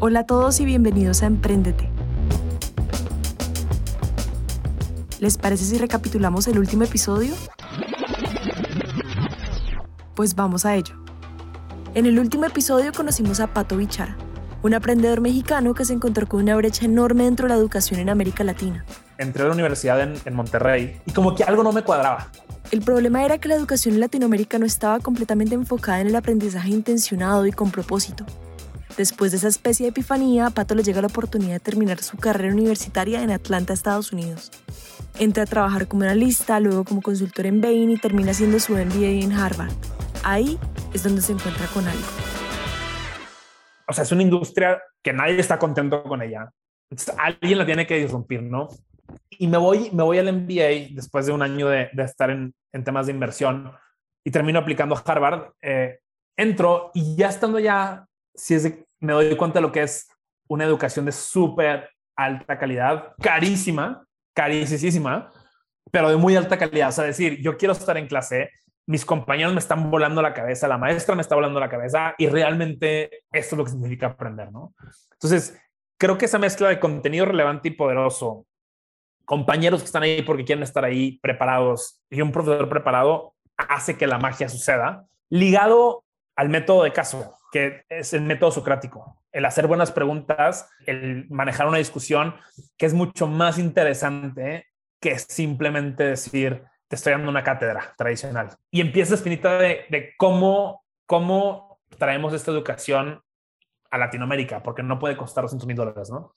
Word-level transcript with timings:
Hola 0.00 0.20
a 0.20 0.26
todos 0.26 0.60
y 0.60 0.64
bienvenidos 0.64 1.24
a 1.24 1.26
Emprendete. 1.26 1.90
¿Les 5.18 5.36
parece 5.36 5.64
si 5.64 5.76
recapitulamos 5.76 6.46
el 6.46 6.60
último 6.60 6.84
episodio? 6.84 7.34
Pues 10.14 10.36
vamos 10.36 10.64
a 10.64 10.76
ello. 10.76 10.94
En 11.94 12.06
el 12.06 12.20
último 12.20 12.44
episodio 12.44 12.92
conocimos 12.92 13.40
a 13.40 13.48
Pato 13.48 13.76
Bichara, 13.76 14.16
un 14.62 14.72
aprendedor 14.72 15.20
mexicano 15.20 15.74
que 15.74 15.84
se 15.84 15.94
encontró 15.94 16.28
con 16.28 16.42
una 16.42 16.54
brecha 16.54 16.84
enorme 16.84 17.24
dentro 17.24 17.48
de 17.48 17.54
la 17.54 17.58
educación 17.58 17.98
en 17.98 18.08
América 18.08 18.44
Latina. 18.44 18.84
Entré 19.18 19.42
a 19.42 19.46
la 19.48 19.54
universidad 19.54 20.00
en, 20.00 20.14
en 20.24 20.34
Monterrey 20.34 21.00
y 21.06 21.10
como 21.10 21.34
que 21.34 21.42
algo 21.42 21.64
no 21.64 21.72
me 21.72 21.82
cuadraba. 21.82 22.30
El 22.70 22.82
problema 22.82 23.24
era 23.24 23.38
que 23.38 23.48
la 23.48 23.56
educación 23.56 23.94
en 23.94 24.00
Latinoamérica 24.00 24.60
no 24.60 24.66
estaba 24.66 25.00
completamente 25.00 25.56
enfocada 25.56 26.00
en 26.02 26.06
el 26.06 26.14
aprendizaje 26.14 26.70
intencionado 26.70 27.44
y 27.46 27.50
con 27.50 27.72
propósito. 27.72 28.24
Después 28.98 29.30
de 29.30 29.36
esa 29.36 29.46
especie 29.46 29.84
de 29.84 29.90
epifanía, 29.90 30.46
a 30.46 30.50
Pato 30.50 30.74
le 30.74 30.82
llega 30.82 31.00
la 31.00 31.06
oportunidad 31.06 31.52
de 31.52 31.60
terminar 31.60 32.02
su 32.02 32.16
carrera 32.16 32.52
universitaria 32.52 33.22
en 33.22 33.30
Atlanta, 33.30 33.72
Estados 33.72 34.12
Unidos. 34.12 34.50
Entra 35.20 35.44
a 35.44 35.46
trabajar 35.46 35.86
como 35.86 36.02
analista, 36.02 36.58
luego 36.58 36.82
como 36.82 37.00
consultor 37.00 37.46
en 37.46 37.60
Bain 37.60 37.90
y 37.90 37.96
termina 37.96 38.32
haciendo 38.32 38.58
su 38.58 38.72
MBA 38.72 39.22
en 39.22 39.30
Harvard. 39.30 39.70
Ahí 40.24 40.58
es 40.92 41.04
donde 41.04 41.22
se 41.22 41.30
encuentra 41.30 41.68
con 41.68 41.86
algo. 41.86 42.08
O 43.86 43.92
sea, 43.92 44.02
es 44.02 44.10
una 44.10 44.22
industria 44.22 44.82
que 45.00 45.12
nadie 45.12 45.38
está 45.38 45.60
contento 45.60 46.02
con 46.02 46.20
ella. 46.20 46.50
Entonces, 46.90 47.14
alguien 47.16 47.58
la 47.58 47.66
tiene 47.66 47.86
que 47.86 47.98
disrumpir, 47.98 48.42
¿no? 48.42 48.66
Y 49.30 49.46
me 49.46 49.58
voy, 49.58 49.92
me 49.92 50.02
voy 50.02 50.18
al 50.18 50.32
MBA 50.32 50.88
después 50.90 51.24
de 51.24 51.30
un 51.30 51.42
año 51.42 51.68
de, 51.68 51.88
de 51.92 52.02
estar 52.02 52.30
en, 52.30 52.52
en, 52.72 52.82
temas 52.82 53.06
de 53.06 53.12
inversión 53.12 53.70
y 54.24 54.32
termino 54.32 54.58
aplicando 54.58 54.96
a 54.96 55.02
Harvard. 55.06 55.52
Eh, 55.62 56.00
entro 56.36 56.90
y 56.94 57.14
ya 57.14 57.28
estando 57.28 57.60
ya, 57.60 58.04
si 58.34 58.54
es 58.54 58.64
de, 58.64 58.87
me 59.00 59.12
doy 59.12 59.36
cuenta 59.36 59.58
de 59.58 59.62
lo 59.62 59.72
que 59.72 59.82
es 59.82 60.08
una 60.48 60.64
educación 60.64 61.04
de 61.04 61.12
súper 61.12 61.90
alta 62.16 62.58
calidad, 62.58 63.14
carísima, 63.20 64.04
carísima, 64.34 65.30
pero 65.90 66.10
de 66.10 66.16
muy 66.16 66.36
alta 66.36 66.58
calidad. 66.58 66.88
O 66.88 66.92
sea, 66.92 67.04
decir, 67.04 67.40
yo 67.40 67.56
quiero 67.56 67.72
estar 67.72 67.96
en 67.96 68.08
clase, 68.08 68.50
mis 68.86 69.04
compañeros 69.04 69.52
me 69.52 69.60
están 69.60 69.90
volando 69.90 70.22
la 70.22 70.34
cabeza, 70.34 70.66
la 70.66 70.78
maestra 70.78 71.14
me 71.14 71.22
está 71.22 71.34
volando 71.34 71.60
la 71.60 71.68
cabeza 71.68 72.14
y 72.18 72.26
realmente 72.26 73.24
esto 73.32 73.54
es 73.54 73.58
lo 73.58 73.64
que 73.64 73.70
significa 73.70 74.06
aprender, 74.06 74.50
¿no? 74.50 74.74
Entonces, 75.12 75.60
creo 75.98 76.16
que 76.16 76.24
esa 76.24 76.38
mezcla 76.38 76.68
de 76.68 76.80
contenido 76.80 77.26
relevante 77.26 77.68
y 77.68 77.72
poderoso, 77.72 78.46
compañeros 79.24 79.80
que 79.80 79.86
están 79.86 80.02
ahí 80.02 80.22
porque 80.22 80.44
quieren 80.44 80.62
estar 80.62 80.84
ahí 80.84 81.18
preparados 81.20 82.02
y 82.08 82.22
un 82.22 82.32
profesor 82.32 82.68
preparado 82.68 83.34
hace 83.56 83.98
que 83.98 84.06
la 84.06 84.18
magia 84.18 84.48
suceda, 84.48 85.04
ligado 85.28 86.04
al 86.34 86.48
método 86.48 86.84
de 86.84 86.92
caso 86.92 87.37
que 87.50 87.82
es 87.88 88.12
el 88.12 88.22
método 88.22 88.50
socrático, 88.50 89.22
el 89.32 89.44
hacer 89.44 89.66
buenas 89.66 89.92
preguntas, 89.92 90.68
el 90.86 91.26
manejar 91.30 91.66
una 91.66 91.78
discusión, 91.78 92.34
que 92.76 92.86
es 92.86 92.94
mucho 92.94 93.26
más 93.26 93.58
interesante 93.58 94.66
que 95.00 95.18
simplemente 95.18 96.04
decir, 96.04 96.64
te 96.88 96.96
estoy 96.96 97.12
dando 97.12 97.30
una 97.30 97.44
cátedra 97.44 97.94
tradicional. 97.96 98.56
Y 98.70 98.80
empieza 98.80 99.14
espinita 99.14 99.58
de, 99.58 99.86
de 99.90 100.14
cómo, 100.16 100.82
cómo 101.06 101.80
traemos 101.98 102.32
esta 102.32 102.50
educación 102.50 103.22
a 103.90 103.98
Latinoamérica, 103.98 104.62
porque 104.62 104.82
no 104.82 104.98
puede 104.98 105.16
costar 105.16 105.44
200 105.44 105.66
mil 105.66 105.76
dólares, 105.76 106.10
¿no? 106.10 106.34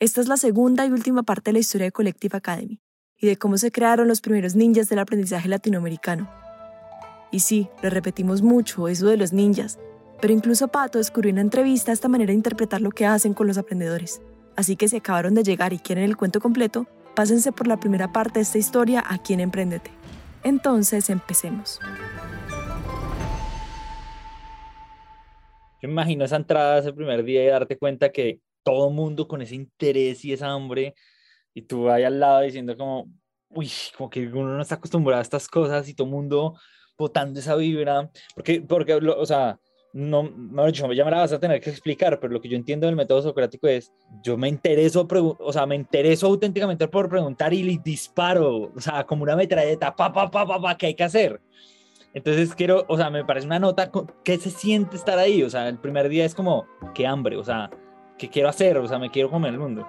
Esta 0.00 0.20
es 0.20 0.28
la 0.28 0.36
segunda 0.36 0.84
y 0.86 0.90
última 0.90 1.22
parte 1.22 1.50
de 1.50 1.54
la 1.54 1.58
historia 1.60 1.86
de 1.86 1.92
Collective 1.92 2.36
Academy 2.36 2.80
y 3.16 3.26
de 3.26 3.36
cómo 3.36 3.56
se 3.58 3.70
crearon 3.70 4.08
los 4.08 4.20
primeros 4.20 4.54
ninjas 4.54 4.88
del 4.88 4.98
aprendizaje 4.98 5.48
latinoamericano. 5.48 6.28
Y 7.30 7.40
sí, 7.40 7.68
lo 7.82 7.90
repetimos 7.90 8.42
mucho, 8.42 8.88
eso 8.88 9.06
de 9.06 9.16
los 9.16 9.32
ninjas, 9.32 9.78
pero 10.20 10.32
incluso 10.32 10.68
Pato 10.68 10.98
descubrió 10.98 11.30
en 11.30 11.38
entrevista 11.38 11.92
esta 11.92 12.08
manera 12.08 12.28
de 12.28 12.34
interpretar 12.34 12.80
lo 12.80 12.90
que 12.90 13.06
hacen 13.06 13.34
con 13.34 13.46
los 13.46 13.58
aprendedores. 13.58 14.20
Así 14.56 14.76
que 14.76 14.88
si 14.88 14.96
acabaron 14.96 15.34
de 15.34 15.42
llegar 15.42 15.72
y 15.72 15.78
quieren 15.78 16.04
el 16.04 16.16
cuento 16.16 16.40
completo, 16.40 16.86
pásense 17.14 17.52
por 17.52 17.66
la 17.66 17.78
primera 17.78 18.12
parte 18.12 18.38
de 18.38 18.42
esta 18.42 18.58
historia 18.58 19.04
aquí 19.06 19.34
en 19.34 19.40
Emprendete. 19.40 19.90
Entonces, 20.42 21.10
empecemos. 21.10 21.80
Yo 25.82 25.88
imagino 25.88 26.24
esa 26.24 26.36
entrada 26.36 26.78
ese 26.78 26.92
primer 26.92 27.24
día 27.24 27.44
y 27.44 27.48
darte 27.48 27.76
cuenta 27.78 28.10
que 28.10 28.40
todo 28.62 28.90
mundo 28.90 29.28
con 29.28 29.42
ese 29.42 29.54
interés 29.54 30.24
y 30.24 30.32
esa 30.32 30.50
hambre, 30.50 30.94
y 31.52 31.62
tú 31.62 31.90
ahí 31.90 32.04
al 32.04 32.18
lado 32.18 32.40
diciendo 32.40 32.76
como, 32.76 33.10
uy, 33.50 33.70
como 33.96 34.10
que 34.10 34.26
uno 34.26 34.56
no 34.56 34.62
está 34.62 34.76
acostumbrado 34.76 35.18
a 35.18 35.22
estas 35.22 35.46
cosas 35.48 35.88
y 35.88 35.94
todo 35.94 36.06
mundo 36.06 36.58
botando 36.96 37.40
esa 37.40 37.54
vibra, 37.56 38.10
porque, 38.34 38.62
porque, 38.62 38.94
o 38.94 39.26
sea, 39.26 39.58
no, 39.94 40.24
no 40.24 40.66
dicho, 40.66 40.92
ya 40.92 41.04
me 41.04 41.12
la 41.12 41.18
vas 41.18 41.32
a 41.32 41.38
tener 41.38 41.60
que 41.60 41.70
explicar, 41.70 42.18
pero 42.18 42.32
lo 42.32 42.40
que 42.40 42.48
yo 42.48 42.56
entiendo 42.56 42.86
del 42.86 42.96
método 42.96 43.22
socrático 43.22 43.68
es, 43.68 43.92
yo 44.24 44.36
me 44.36 44.48
intereso, 44.48 45.06
o 45.38 45.52
sea, 45.52 45.66
me 45.66 45.76
intereso 45.76 46.26
auténticamente 46.26 46.88
por 46.88 47.08
preguntar 47.08 47.54
y 47.54 47.62
le 47.62 47.80
disparo, 47.82 48.72
o 48.74 48.80
sea, 48.80 49.04
como 49.04 49.22
una 49.22 49.36
metralleta, 49.36 49.94
pa, 49.94 50.12
pa, 50.12 50.28
pa, 50.28 50.44
pa, 50.46 50.60
pa, 50.60 50.76
¿qué 50.76 50.86
hay 50.86 50.94
que 50.94 51.04
hacer? 51.04 51.40
Entonces 52.12 52.56
quiero, 52.56 52.84
o 52.88 52.96
sea, 52.96 53.08
me 53.08 53.24
parece 53.24 53.46
una 53.46 53.60
nota, 53.60 53.92
¿qué 54.24 54.36
se 54.36 54.50
siente 54.50 54.96
estar 54.96 55.16
ahí? 55.16 55.44
O 55.44 55.50
sea, 55.50 55.68
el 55.68 55.78
primer 55.78 56.08
día 56.08 56.24
es 56.24 56.34
como, 56.34 56.66
qué 56.92 57.06
hambre, 57.06 57.36
o 57.36 57.44
sea, 57.44 57.70
¿qué 58.18 58.28
quiero 58.28 58.48
hacer? 58.48 58.76
O 58.78 58.88
sea, 58.88 58.98
me 58.98 59.10
quiero 59.10 59.30
comer 59.30 59.52
el 59.52 59.60
mundo 59.60 59.86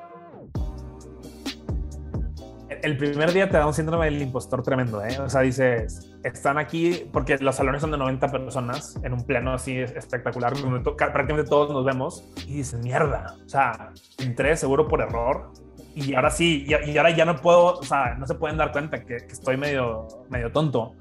el 2.85 2.97
primer 2.97 3.33
día 3.33 3.49
te 3.49 3.57
da 3.57 3.65
un 3.65 3.73
síndrome 3.73 4.05
del 4.05 4.21
impostor 4.21 4.61
tremendo, 4.61 5.03
¿eh? 5.03 5.17
O 5.19 5.27
sea, 5.27 5.41
dices, 5.41 6.15
están 6.23 6.59
aquí 6.59 7.09
porque 7.11 7.35
los 7.39 7.55
salones 7.55 7.81
son 7.81 7.89
de 7.89 7.97
90 7.97 8.27
personas 8.27 8.95
en 9.01 9.11
un 9.11 9.23
pleno 9.25 9.53
así 9.53 9.75
espectacular, 9.79 10.53
prácticamente 10.53 11.49
todos 11.49 11.71
nos 11.71 11.83
vemos 11.83 12.23
y 12.45 12.57
dices, 12.57 12.79
mierda, 12.83 13.35
o 13.43 13.49
sea, 13.49 13.91
entré 14.19 14.55
seguro 14.55 14.87
por 14.87 15.01
error 15.01 15.51
y 15.95 16.13
ahora 16.13 16.29
sí, 16.29 16.67
y, 16.67 16.91
y 16.91 16.97
ahora 16.97 17.09
ya 17.09 17.25
no 17.25 17.35
puedo, 17.37 17.79
o 17.79 17.83
sea, 17.83 18.13
no 18.19 18.27
se 18.27 18.35
pueden 18.35 18.57
dar 18.57 18.71
cuenta 18.71 18.99
que, 18.99 19.17
que 19.17 19.33
estoy 19.33 19.57
medio, 19.57 20.07
medio 20.29 20.51
tonto, 20.51 20.93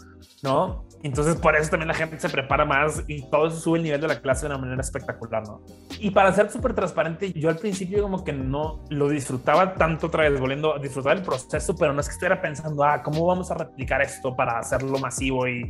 ¿no? 0.43 0.87
Entonces, 1.05 1.37
por 1.37 1.55
eso 1.55 1.69
también 1.69 1.89
la 1.89 1.95
gente 1.95 2.19
se 2.19 2.31
prepara 2.31 2.65
más 2.65 3.05
y 3.07 3.29
todo 3.29 3.49
eso 3.49 3.59
sube 3.59 3.77
el 3.77 3.85
nivel 3.85 4.01
de 4.01 4.09
la 4.09 4.23
clase 4.23 4.49
de 4.49 4.55
una 4.55 4.57
manera 4.57 4.81
espectacular, 4.81 5.43
¿no? 5.47 5.61
Y 6.01 6.11
para 6.11 6.33
ser 6.33 6.51
súper 6.51 6.73
transparente, 6.73 7.31
yo 7.35 7.51
al 7.51 7.59
principio 7.59 8.03
como 8.03 8.25
que 8.25 8.33
no 8.33 8.83
lo 8.89 9.11
disfrutaba 9.11 9.75
tanto 9.75 10.07
otra 10.07 10.27
vez, 10.27 10.41
volviendo 10.41 10.75
a 10.75 10.79
disfrutar 10.79 11.19
el 11.19 11.23
proceso, 11.23 11.77
pero 11.77 11.93
no 11.93 12.01
es 12.01 12.09
que 12.09 12.15
estuviera 12.15 12.41
pensando, 12.41 12.83
ah, 12.85 13.03
¿cómo 13.03 13.27
vamos 13.27 13.51
a 13.51 13.55
replicar 13.55 14.01
esto 14.01 14.35
para 14.35 14.59
hacerlo 14.59 14.99
masivo 14.99 15.47
y, 15.47 15.69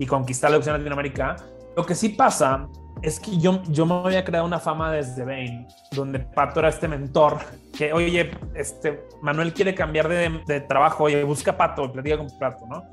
y 0.00 0.06
conquistar 0.06 0.50
la 0.50 0.56
opción 0.56 0.76
Latinoamérica? 0.76 1.36
Lo 1.76 1.84
que 1.84 1.94
sí 1.94 2.10
pasa 2.10 2.68
es 3.02 3.20
que 3.20 3.36
yo, 3.38 3.62
yo 3.64 3.84
me 3.84 3.94
había 3.94 4.24
creado 4.24 4.46
una 4.46 4.58
fama 4.58 4.92
desde 4.92 5.24
Bain, 5.24 5.66
donde 5.92 6.20
Pato 6.20 6.60
era 6.60 6.68
este 6.70 6.88
mentor 6.88 7.38
que, 7.76 7.92
oye, 7.92 8.30
este, 8.54 9.04
Manuel 9.20 9.52
quiere 9.52 9.74
cambiar 9.74 10.08
de, 10.08 10.40
de 10.46 10.60
trabajo, 10.60 11.04
oye, 11.04 11.22
busca 11.24 11.56
Pato, 11.56 11.92
platica 11.92 12.16
con 12.16 12.28
Pato, 12.38 12.66
¿no? 12.66 12.84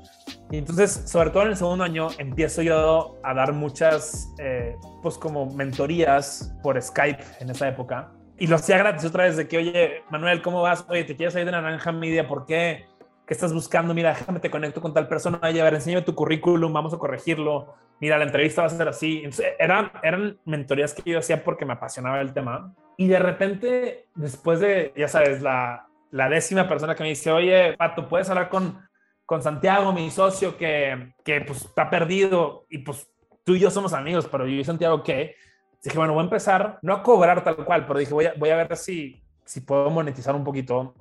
Y 0.50 0.58
entonces, 0.58 1.04
sobre 1.06 1.30
todo 1.30 1.44
en 1.44 1.50
el 1.50 1.56
segundo 1.56 1.84
año, 1.84 2.08
empiezo 2.18 2.60
yo 2.60 3.18
a 3.22 3.32
dar 3.32 3.54
muchas, 3.54 4.34
eh, 4.38 4.76
pues 5.02 5.16
como 5.16 5.46
mentorías 5.46 6.54
por 6.62 6.80
Skype 6.80 7.24
en 7.40 7.50
esa 7.50 7.68
época. 7.68 8.10
Y 8.38 8.48
lo 8.48 8.56
hacía 8.56 8.76
gratis 8.76 9.04
otra 9.06 9.24
vez 9.24 9.36
de 9.36 9.48
que, 9.48 9.56
oye, 9.56 10.02
Manuel, 10.10 10.42
¿cómo 10.42 10.60
vas? 10.60 10.84
Oye, 10.88 11.04
¿te 11.04 11.16
quieres 11.16 11.32
salir 11.32 11.46
de 11.46 11.52
Naranja 11.52 11.92
Media? 11.92 12.26
¿Por 12.26 12.44
qué? 12.44 12.86
¿Qué 13.32 13.34
estás 13.34 13.54
buscando? 13.54 13.94
Mira, 13.94 14.10
déjame 14.10 14.40
te 14.40 14.50
conecto 14.50 14.82
con 14.82 14.92
tal 14.92 15.08
persona. 15.08 15.38
A 15.40 15.50
ver, 15.50 15.72
enséñame 15.72 16.02
tu 16.02 16.14
currículum, 16.14 16.70
vamos 16.70 16.92
a 16.92 16.98
corregirlo. 16.98 17.74
Mira, 17.98 18.18
la 18.18 18.24
entrevista 18.24 18.60
va 18.60 18.66
a 18.66 18.70
ser 18.70 18.86
así. 18.86 19.22
Eran, 19.58 19.90
eran 20.02 20.38
mentorías 20.44 20.92
que 20.92 21.10
yo 21.10 21.18
hacía 21.18 21.42
porque 21.42 21.64
me 21.64 21.72
apasionaba 21.72 22.20
el 22.20 22.34
tema. 22.34 22.74
Y 22.98 23.08
de 23.08 23.18
repente, 23.18 24.04
después 24.14 24.60
de, 24.60 24.92
ya 24.94 25.08
sabes, 25.08 25.40
la, 25.40 25.88
la 26.10 26.28
décima 26.28 26.68
persona 26.68 26.94
que 26.94 27.04
me 27.04 27.08
dice, 27.08 27.32
oye, 27.32 27.74
Pato, 27.78 28.06
¿puedes 28.06 28.28
hablar 28.28 28.50
con 28.50 28.78
con 29.24 29.42
Santiago, 29.42 29.94
mi 29.94 30.10
socio, 30.10 30.58
que, 30.58 31.14
que 31.24 31.40
pues 31.40 31.64
está 31.64 31.88
perdido 31.88 32.66
y 32.68 32.80
pues 32.80 33.10
tú 33.44 33.54
y 33.54 33.60
yo 33.60 33.70
somos 33.70 33.94
amigos, 33.94 34.28
pero 34.30 34.46
yo 34.46 34.56
y 34.56 34.64
Santiago, 34.64 35.02
¿qué? 35.02 35.36
Dije, 35.82 35.96
bueno, 35.96 36.12
voy 36.12 36.20
a 36.20 36.24
empezar, 36.24 36.78
no 36.82 36.92
a 36.92 37.02
cobrar 37.02 37.42
tal 37.42 37.56
cual, 37.56 37.86
pero 37.86 37.98
dije, 37.98 38.12
voy 38.12 38.26
a, 38.26 38.34
voy 38.36 38.50
a 38.50 38.56
ver 38.56 38.76
si, 38.76 39.22
si 39.46 39.62
puedo 39.62 39.88
monetizar 39.88 40.34
un 40.34 40.44
poquito. 40.44 40.94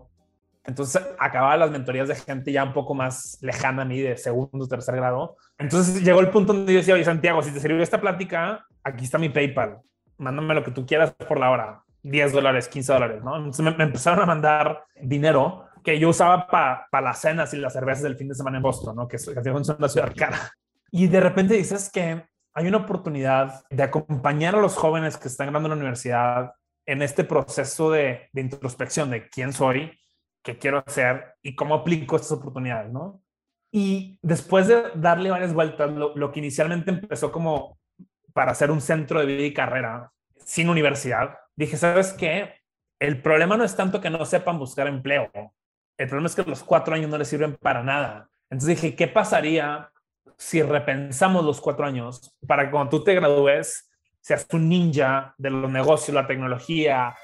Entonces 0.64 1.02
acababa 1.20 1.58
las 1.58 1.72
mentorías 1.72 2.08
de 2.08 2.16
gente 2.16 2.52
ya 2.52 2.64
un 2.64 2.74
poco 2.74 2.94
más 2.94 3.38
lejana 3.42 3.82
a 3.82 3.86
mí, 3.86 4.00
de 4.00 4.18
segundo, 4.18 4.68
tercer 4.68 4.96
grado. 4.96 5.36
Entonces 5.58 6.04
llegó 6.04 6.20
el 6.20 6.30
punto 6.30 6.54
donde 6.54 6.74
yo 6.74 6.80
decía, 6.80 6.94
oye, 6.94 7.04
Santiago, 7.04 7.42
si 7.42 7.52
te 7.52 7.60
sirvió 7.60 7.82
esta 7.82 8.00
plática, 8.00 8.66
aquí 8.84 9.06
está 9.06 9.18
mi 9.18 9.30
PayPal. 9.30 9.80
Mándame 10.18 10.54
lo 10.54 10.64
que 10.64 10.72
tú 10.72 10.86
quieras 10.86 11.14
por 11.14 11.40
la 11.40 11.50
hora. 11.50 11.84
10 12.04 12.34
dólares, 12.34 12.68
15 12.68 12.94
dólares, 12.94 13.24
¿no? 13.24 13.38
Entonces 13.38 13.64
me, 13.64 13.72
me 13.76 13.84
empezaron 13.84 14.22
a 14.22 14.26
mandar 14.26 14.86
dinero 15.02 15.66
que 15.84 16.00
yo 16.00 16.10
usaba 16.10 16.48
para 16.48 16.88
las 17.02 17.20
cenas 17.20 17.54
y 17.54 17.58
las 17.58 17.74
cervezas 17.74 18.04
del 18.04 18.16
fin 18.16 18.28
de 18.28 18.36
semana 18.36 18.58
en 18.58 18.64
Boston, 18.64 18.96
¿no? 18.96 19.08
que, 19.08 19.18
es, 19.18 19.28
una 19.28 19.90
ciudad 19.90 20.14
cara. 20.16 20.54
Y 20.92 21.08
de 21.08 21.20
repente 21.20 21.56
dices 21.56 21.90
que 21.92 22.24
hay 22.54 22.68
una 22.68 22.78
oportunidad 22.78 23.64
de 23.70 23.84
acompañar 23.84 24.56
a 24.56 24.62
los 24.62 24.76
jóvenes 24.76 25.18
que 25.18 25.28
están 25.28 25.48
ganando 25.48 25.68
en 25.68 25.72
la 25.72 25.78
universidad 25.78 26.54
en 26.86 27.02
este 27.02 27.24
proceso 27.24 27.92
de, 27.92 28.30
de 28.34 28.42
introspección 28.42 29.10
de 29.10 29.30
quién 29.30 29.54
soy, 29.54 29.98
qué 30.44 30.58
quiero 30.58 30.84
hacer 30.86 31.36
y 31.42 31.56
cómo 31.56 31.76
aplico 31.76 32.16
estas 32.16 32.32
oportunidades, 32.34 32.92
¿no? 32.92 33.22
Y 33.72 34.20
después 34.22 34.68
de 34.68 34.92
darle 34.96 35.30
varias 35.30 35.54
vueltas, 35.54 35.92
lo, 35.92 36.32
que 36.32 36.40
inicialmente 36.40 36.92
empezó 36.92 37.32
como 37.32 37.80
para 38.34 38.52
hacer 38.52 38.70
un 38.70 38.82
centro 38.82 39.20
de 39.20 39.26
vida 39.26 39.46
y 39.46 39.54
carrera, 39.54 40.12
sin 40.38 40.70
universidad, 40.70 41.38
dije, 41.56 41.78
¿sabes 41.78 42.14
qué? 42.14 42.56
El 43.00 43.22
problema 43.22 43.56
no 43.56 43.64
es 43.64 43.76
tanto 43.76 44.02
que 44.02 44.10
no 44.10 44.26
sepan 44.26 44.60
buscar 44.60 44.88
empleo. 44.88 45.32
El 45.98 46.08
problema 46.08 46.28
es 46.28 46.36
que 46.36 46.44
los 46.44 46.64
cuatro 46.64 46.94
años 46.96 47.10
no 47.10 47.18
les 47.18 47.30
sirven 47.30 47.56
para 47.56 47.84
nada. 47.84 48.30
Entonces 48.50 48.82
dije, 48.82 48.96
¿qué 48.96 49.08
pasaría 49.08 49.90
si 50.38 50.62
repensamos 50.62 51.46
los 51.46 51.62
cuatro 51.62 51.86
años 51.86 52.36
para 52.48 52.66
que 52.66 52.72
cuando 52.72 52.90
tú 52.90 53.04
te 53.04 53.16
gradúes 53.16 53.90
seas 54.20 54.46
un 54.52 54.70
ninja 54.70 55.34
de 55.38 55.50
los 55.50 55.72
negocios, 55.72 56.14
la 56.14 56.28
tecnología, 56.28 57.16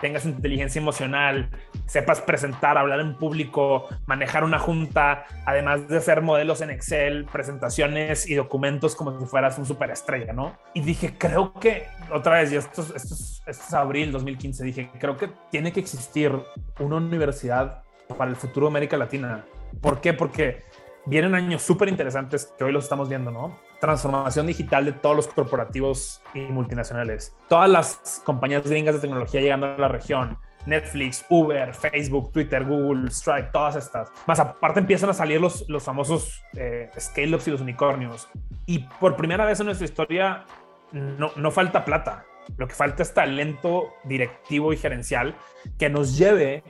tengas 0.00 0.24
inteligencia 0.24 0.80
emocional, 0.80 1.50
sepas 1.86 2.20
presentar, 2.20 2.78
hablar 2.78 3.00
en 3.00 3.16
público, 3.16 3.88
manejar 4.06 4.44
una 4.44 4.58
junta, 4.58 5.26
además 5.44 5.88
de 5.88 5.96
hacer 5.98 6.22
modelos 6.22 6.60
en 6.60 6.70
Excel, 6.70 7.24
presentaciones 7.26 8.28
y 8.28 8.34
documentos 8.34 8.94
como 8.94 9.18
si 9.18 9.26
fueras 9.26 9.58
un 9.58 9.66
superestrella, 9.66 10.32
¿no? 10.32 10.56
Y 10.74 10.80
dije, 10.80 11.14
creo 11.16 11.52
que, 11.54 11.86
otra 12.12 12.40
vez, 12.40 12.52
y 12.52 12.56
esto, 12.56 12.82
esto, 12.82 12.96
es, 12.96 13.42
esto 13.46 13.64
es 13.66 13.74
abril 13.74 14.12
2015, 14.12 14.64
dije, 14.64 14.90
creo 14.98 15.16
que 15.16 15.30
tiene 15.50 15.72
que 15.72 15.80
existir 15.80 16.32
una 16.78 16.96
universidad 16.96 17.82
para 18.16 18.30
el 18.30 18.36
futuro 18.36 18.66
de 18.66 18.70
América 18.70 18.96
Latina. 18.96 19.44
¿Por 19.80 20.00
qué? 20.00 20.12
Porque 20.12 20.62
vienen 21.06 21.34
años 21.34 21.62
súper 21.62 21.88
interesantes 21.88 22.52
que 22.58 22.64
hoy 22.64 22.72
los 22.72 22.84
estamos 22.84 23.08
viendo, 23.08 23.30
¿no? 23.30 23.58
Transformación 23.80 24.46
digital 24.46 24.84
de 24.84 24.92
todos 24.92 25.16
los 25.16 25.28
corporativos 25.28 26.22
y 26.34 26.40
multinacionales. 26.40 27.34
Todas 27.48 27.68
las 27.68 28.22
compañías 28.24 28.66
gringas 28.66 28.94
de 28.94 29.00
tecnología 29.00 29.40
llegando 29.40 29.66
a 29.66 29.78
la 29.78 29.88
región. 29.88 30.38
Netflix, 30.66 31.24
Uber, 31.28 31.72
Facebook, 31.72 32.32
Twitter, 32.32 32.64
Google, 32.64 33.10
Stripe, 33.10 33.50
todas 33.52 33.76
estas. 33.76 34.10
Más 34.26 34.40
aparte 34.40 34.80
empiezan 34.80 35.10
a 35.10 35.14
salir 35.14 35.40
los, 35.40 35.68
los 35.68 35.84
famosos 35.84 36.42
eh, 36.56 36.90
scale-ups 36.98 37.46
y 37.48 37.50
los 37.52 37.60
unicornios. 37.60 38.28
Y 38.66 38.80
por 38.80 39.16
primera 39.16 39.44
vez 39.44 39.60
en 39.60 39.66
nuestra 39.66 39.84
historia 39.84 40.44
no, 40.92 41.30
no 41.36 41.50
falta 41.50 41.84
plata. 41.84 42.24
Lo 42.56 42.66
que 42.68 42.74
falta 42.74 43.02
es 43.02 43.12
talento 43.14 43.94
directivo 44.04 44.72
y 44.72 44.76
gerencial 44.76 45.34
que 45.78 45.88
nos 45.88 46.16
lleve 46.16 46.62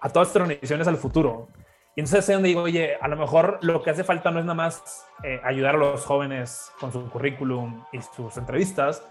a 0.00 0.08
todas 0.08 0.28
estas 0.28 0.42
organizaciones 0.42 0.88
al 0.88 0.96
futuro. 0.96 1.48
Y 1.96 2.00
entonces 2.00 2.28
es 2.28 2.34
donde 2.34 2.48
digo, 2.48 2.62
oye, 2.62 2.96
a 3.00 3.08
lo 3.08 3.16
mejor 3.16 3.58
lo 3.62 3.82
que 3.82 3.90
hace 3.90 4.04
falta 4.04 4.30
no 4.30 4.38
es 4.38 4.44
nada 4.44 4.54
más 4.54 5.06
eh, 5.24 5.40
ayudar 5.42 5.74
a 5.74 5.78
los 5.78 6.04
jóvenes 6.04 6.72
con 6.78 6.92
su 6.92 7.10
currículum 7.10 7.84
y 7.92 8.00
sus 8.00 8.36
entrevistas, 8.36 9.02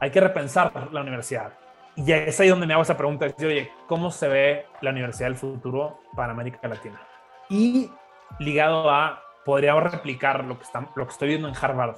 hay 0.00 0.10
que 0.10 0.20
repensar 0.20 0.92
la 0.92 1.00
universidad. 1.00 1.52
Y 1.96 2.12
es 2.12 2.38
ahí 2.38 2.48
donde 2.48 2.66
me 2.66 2.74
hago 2.74 2.82
esa 2.82 2.96
pregunta, 2.96 3.24
es, 3.24 3.34
oye, 3.42 3.72
¿cómo 3.86 4.10
se 4.10 4.28
ve 4.28 4.66
la 4.82 4.90
universidad 4.90 5.28
del 5.28 5.36
futuro 5.36 6.00
para 6.14 6.32
América 6.32 6.68
Latina? 6.68 7.00
Y 7.48 7.90
ligado 8.38 8.90
a, 8.90 9.22
podríamos 9.46 9.90
replicar 9.90 10.44
lo 10.44 10.58
que, 10.58 10.64
está, 10.64 10.86
lo 10.94 11.06
que 11.06 11.12
estoy 11.12 11.28
viendo 11.28 11.48
en 11.48 11.54
Harvard, 11.58 11.96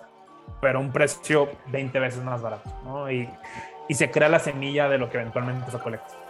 pero 0.60 0.78
un 0.78 0.92
precio 0.92 1.48
20 1.66 1.98
veces 1.98 2.22
más 2.22 2.40
barato, 2.40 2.70
y 3.10 3.94
se 3.94 4.08
crea 4.10 4.28
la 4.28 4.38
semilla 4.38 4.88
de 4.88 4.98
lo 4.98 5.10
que 5.10 5.18
eventualmente 5.18 5.68
se 5.68 5.78
colecta. 5.78 6.27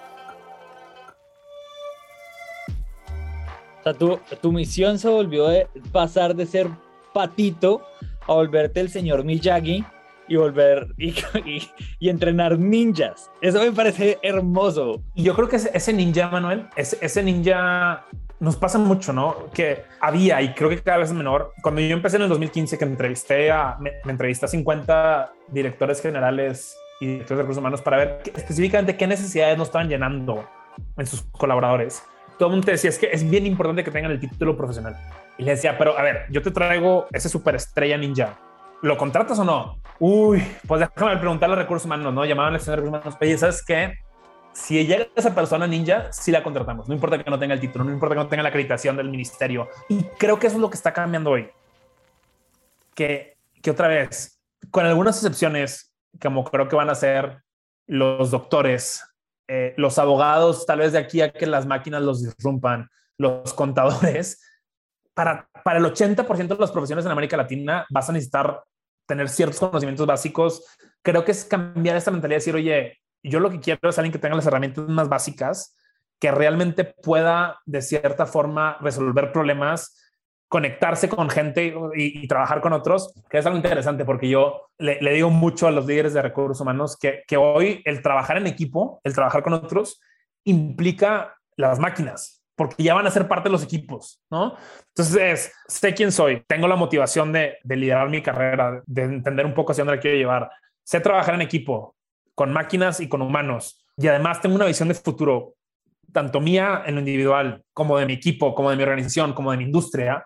Sea, 3.93 4.37
tu, 4.40 4.52
misión 4.52 4.99
se 4.99 5.08
volvió 5.08 5.49
de 5.49 5.69
pasar 5.93 6.35
de 6.35 6.46
ser 6.46 6.69
patito 7.12 7.82
a 8.26 8.35
volverte 8.35 8.81
el 8.81 8.90
señor 8.90 9.25
Miyagi 9.25 9.85
y 10.29 10.37
volver 10.37 10.88
y, 10.99 12.08
entrenar 12.08 12.58
ninjas. 12.58 13.31
Eso 13.40 13.61
me 13.61 13.73
parece 13.73 14.19
hermoso. 14.23 15.02
Yo 15.14 15.35
creo 15.35 15.49
que 15.49 15.56
ese, 15.56 15.93
ninja, 15.93 16.29
Manuel, 16.31 16.67
ese, 16.76 16.99
ese, 17.00 17.23
ninja 17.23 18.05
nos 18.40 18.56
pasa 18.56 18.79
mucho, 18.79 19.12
¿no? 19.12 19.50
Que 19.52 19.85
había 20.00 20.40
y 20.43 20.55
creo 20.55 20.70
que 20.70 20.81
cada 20.81 20.99
vez 20.99 21.12
menor. 21.12 21.52
Cuando 21.62 21.81
yo 21.81 21.94
empecé 21.94 22.17
en 22.17 22.23
el 22.23 22.29
2015, 22.29 22.79
que 22.79 22.85
entrevisté 22.85 23.50
a, 23.50 23.76
me, 23.81 23.93
entrevisté 24.06 24.46
a 24.46 24.49
50 24.49 25.32
directores 25.49 26.00
generales 26.00 26.76
y 27.00 27.06
directores 27.06 27.38
de 27.38 27.43
recursos 27.43 27.61
humanos 27.61 27.82
para 27.82 27.96
ver 27.96 28.23
específicamente 28.35 28.96
qué 28.96 29.06
necesidades 29.06 29.56
nos 29.56 29.69
estaban 29.69 29.88
llenando 29.88 30.49
en 30.96 31.06
sus 31.06 31.23
colaboradores 31.23 32.02
todo 32.38 32.49
el 32.49 32.52
mundo 32.52 32.67
te 32.67 32.73
decía, 32.73 32.90
es 32.90 32.99
que 32.99 33.11
es 33.12 33.29
bien 33.29 33.46
importante 33.46 33.82
que 33.82 33.90
tengan 33.90 34.12
el 34.12 34.20
título 34.20 34.56
profesional. 34.56 34.96
Y 35.37 35.43
le 35.43 35.52
decía, 35.52 35.76
pero 35.76 35.99
a 35.99 36.02
ver, 36.02 36.26
yo 36.31 36.40
te 36.40 36.50
traigo 36.50 37.08
ese 37.12 37.29
superestrella 37.29 37.99
ninja. 37.99 38.38
¿Lo 38.81 38.96
contratas 38.96 39.38
o 39.40 39.44
no? 39.44 39.81
Uy, 39.99 40.43
pues 40.67 40.81
déjame 40.81 41.17
preguntarle 41.17 41.56
a 41.56 41.58
recursos 41.58 41.85
humanos, 41.87 42.14
¿no? 42.14 42.25
Llamaban 42.25 42.55
a 42.55 42.58
la 42.58 42.64
de 42.64 42.76
recursos 42.76 42.88
humanos. 42.88 43.19
Oye, 43.20 43.37
¿sabes 43.37 43.64
qué? 43.64 43.94
Si 44.52 44.87
llega 44.87 45.08
esa 45.17 45.35
persona 45.35 45.67
ninja, 45.67 46.12
sí 46.12 46.31
la 46.31 46.43
contratamos. 46.44 46.88
No 46.88 46.94
importa 46.94 47.23
que 47.23 47.29
no 47.29 47.38
tenga 47.38 47.55
el 47.55 47.61
título, 47.61 47.85
no 47.85 47.93
importa 47.93 48.14
que 48.14 48.20
no 48.20 48.29
tenga 48.29 48.44
la 48.44 48.49
acreditación 48.50 48.96
del 48.96 49.11
ministerio. 49.11 49.69
Y 49.88 50.05
creo 50.19 50.38
que 50.38 50.46
eso 50.46 50.56
es 50.56 50.62
lo 50.62 50.70
que 50.70 50.76
está 50.76 50.93
cambiando 50.93 51.31
hoy. 51.31 51.50
Que, 52.94 53.37
que 53.61 53.70
otra 53.73 53.88
vez, 53.88 54.40
con 54.70 54.87
algunas 54.87 55.17
excepciones, 55.17 55.93
como 56.20 56.44
creo 56.44 56.69
que 56.69 56.76
van 56.76 56.90
a 56.90 56.94
ser 56.94 57.43
los 57.87 58.31
doctores, 58.31 59.02
eh, 59.48 59.74
los 59.76 59.98
abogados, 59.98 60.66
tal 60.66 60.80
vez 60.80 60.92
de 60.92 60.98
aquí 60.98 61.20
a 61.20 61.32
que 61.32 61.46
las 61.46 61.66
máquinas 61.66 62.02
los 62.02 62.22
disrumpan, 62.22 62.88
los 63.16 63.54
contadores, 63.54 64.40
para, 65.14 65.48
para 65.64 65.78
el 65.78 65.84
80% 65.84 66.48
de 66.48 66.56
las 66.56 66.70
profesiones 66.70 67.04
en 67.04 67.10
América 67.10 67.36
Latina 67.36 67.86
vas 67.90 68.08
a 68.08 68.12
necesitar 68.12 68.62
tener 69.06 69.28
ciertos 69.28 69.58
conocimientos 69.58 70.06
básicos. 70.06 70.64
Creo 71.02 71.24
que 71.24 71.32
es 71.32 71.44
cambiar 71.44 71.96
esta 71.96 72.10
mentalidad 72.10 72.36
y 72.36 72.40
decir, 72.40 72.54
oye, 72.54 72.98
yo 73.22 73.40
lo 73.40 73.50
que 73.50 73.58
quiero 73.58 73.88
es 73.88 73.98
alguien 73.98 74.12
que 74.12 74.18
tenga 74.18 74.36
las 74.36 74.46
herramientas 74.46 74.86
más 74.86 75.08
básicas, 75.08 75.74
que 76.20 76.30
realmente 76.30 76.84
pueda 76.84 77.58
de 77.64 77.82
cierta 77.82 78.26
forma 78.26 78.76
resolver 78.80 79.32
problemas 79.32 80.07
conectarse 80.48 81.08
con 81.08 81.28
gente 81.28 81.74
y, 81.94 82.24
y, 82.24 82.26
trabajar 82.26 82.60
con 82.60 82.72
otros, 82.72 83.12
que 83.28 83.38
es 83.38 83.46
algo 83.46 83.58
interesante 83.58 84.04
porque 84.04 84.28
yo 84.28 84.70
le, 84.78 85.00
le 85.00 85.12
digo 85.12 85.28
mucho 85.28 85.66
a 85.66 85.70
los 85.70 85.86
líderes 85.86 86.14
de 86.14 86.22
recursos 86.22 86.60
humanos 86.60 86.96
que, 86.96 87.22
que, 87.26 87.36
hoy 87.36 87.82
el 87.84 88.00
trabajar 88.00 88.38
en 88.38 88.46
equipo, 88.46 89.00
el 89.04 89.14
trabajar 89.14 89.42
con 89.42 89.52
otros, 89.52 90.00
implica 90.44 91.36
las 91.56 91.78
máquinas, 91.78 92.42
porque 92.56 92.82
ya 92.82 92.94
van 92.94 93.06
a 93.06 93.10
ser 93.10 93.28
parte 93.28 93.48
de 93.48 93.52
los 93.52 93.62
equipos, 93.62 94.22
¿no? 94.30 94.56
Entonces, 94.88 95.52
sé 95.66 95.92
quién 95.92 96.10
soy, 96.10 96.42
tengo 96.46 96.66
la 96.66 96.76
motivación 96.76 97.30
de, 97.30 97.58
de 97.62 97.76
liderar 97.76 98.08
mi 98.08 98.22
carrera, 98.22 98.82
de 98.86 99.02
entender 99.02 99.44
un 99.44 99.54
poco 99.54 99.72
hacia 99.72 99.84
dónde 99.84 99.96
la 99.96 100.00
quiero 100.00 100.16
llevar, 100.16 100.50
sé 100.82 101.00
trabajar 101.00 101.34
en 101.34 101.42
equipo, 101.42 101.94
con 102.34 102.52
máquinas 102.52 103.00
y 103.00 103.08
con 103.08 103.20
humanos, 103.20 103.84
y 103.98 104.08
además 104.08 104.40
tengo 104.40 104.54
una 104.56 104.64
visión 104.64 104.88
de 104.88 104.94
futuro, 104.94 105.56
tanto 106.10 106.40
mía 106.40 106.84
en 106.86 106.94
lo 106.94 107.00
individual, 107.00 107.62
como 107.74 107.98
de 107.98 108.06
mi 108.06 108.14
equipo, 108.14 108.54
como 108.54 108.70
de 108.70 108.76
mi 108.76 108.82
organización, 108.82 109.34
como 109.34 109.50
de 109.50 109.58
mi 109.58 109.64
industria, 109.64 110.24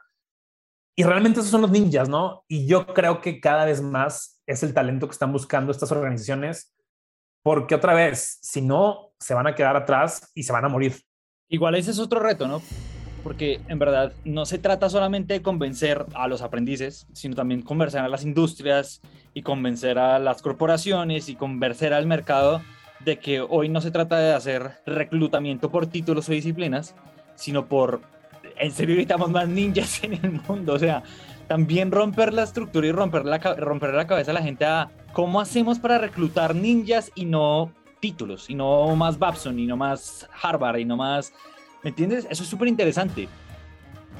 y 0.94 1.04
realmente 1.04 1.40
esos 1.40 1.50
son 1.50 1.62
los 1.62 1.70
ninjas, 1.70 2.08
¿no? 2.08 2.44
Y 2.48 2.66
yo 2.66 2.86
creo 2.86 3.20
que 3.20 3.40
cada 3.40 3.64
vez 3.64 3.80
más 3.80 4.40
es 4.46 4.62
el 4.62 4.74
talento 4.74 5.06
que 5.06 5.12
están 5.12 5.32
buscando 5.32 5.72
estas 5.72 5.90
organizaciones, 5.90 6.74
porque 7.42 7.74
otra 7.74 7.94
vez, 7.94 8.38
si 8.42 8.60
no, 8.60 9.12
se 9.18 9.34
van 9.34 9.46
a 9.46 9.54
quedar 9.54 9.76
atrás 9.76 10.30
y 10.34 10.42
se 10.42 10.52
van 10.52 10.64
a 10.64 10.68
morir. 10.68 10.94
Igual 11.48 11.74
ese 11.76 11.90
es 11.90 11.98
otro 11.98 12.20
reto, 12.20 12.46
¿no? 12.46 12.60
Porque 13.22 13.60
en 13.68 13.78
verdad 13.78 14.12
no 14.24 14.44
se 14.44 14.58
trata 14.58 14.90
solamente 14.90 15.34
de 15.34 15.42
convencer 15.42 16.04
a 16.14 16.28
los 16.28 16.42
aprendices, 16.42 17.06
sino 17.12 17.36
también 17.36 17.62
convencer 17.62 18.00
a 18.00 18.08
las 18.08 18.24
industrias 18.24 19.00
y 19.32 19.42
convencer 19.42 19.98
a 19.98 20.18
las 20.18 20.42
corporaciones 20.42 21.28
y 21.28 21.36
convencer 21.36 21.94
al 21.94 22.06
mercado 22.06 22.60
de 23.00 23.18
que 23.18 23.40
hoy 23.40 23.68
no 23.68 23.80
se 23.80 23.90
trata 23.90 24.18
de 24.18 24.34
hacer 24.34 24.78
reclutamiento 24.86 25.70
por 25.70 25.86
títulos 25.86 26.28
o 26.28 26.32
disciplinas, 26.32 26.94
sino 27.34 27.66
por 27.66 28.02
en 28.62 28.72
serio 28.72 28.94
necesitamos 28.94 29.30
más 29.30 29.48
ninjas 29.48 30.02
en 30.04 30.14
el 30.14 30.40
mundo. 30.46 30.74
O 30.74 30.78
sea, 30.78 31.02
también 31.48 31.90
romper 31.90 32.32
la 32.32 32.44
estructura 32.44 32.86
y 32.86 32.92
romper 32.92 33.24
la, 33.24 33.38
romper 33.38 33.92
la 33.94 34.06
cabeza 34.06 34.30
a 34.30 34.34
la 34.34 34.42
gente 34.42 34.64
a 34.64 34.90
cómo 35.12 35.40
hacemos 35.40 35.78
para 35.78 35.98
reclutar 35.98 36.54
ninjas 36.54 37.10
y 37.14 37.24
no 37.24 37.72
títulos, 38.00 38.50
y 38.50 38.54
no 38.54 38.96
más 38.96 39.18
Babson, 39.18 39.58
y 39.58 39.66
no 39.66 39.76
más 39.76 40.28
Harvard, 40.42 40.78
y 40.78 40.84
no 40.84 40.96
más... 40.96 41.32
¿Me 41.84 41.90
entiendes? 41.90 42.26
Eso 42.30 42.42
es 42.42 42.48
súper 42.48 42.68
interesante. 42.68 43.28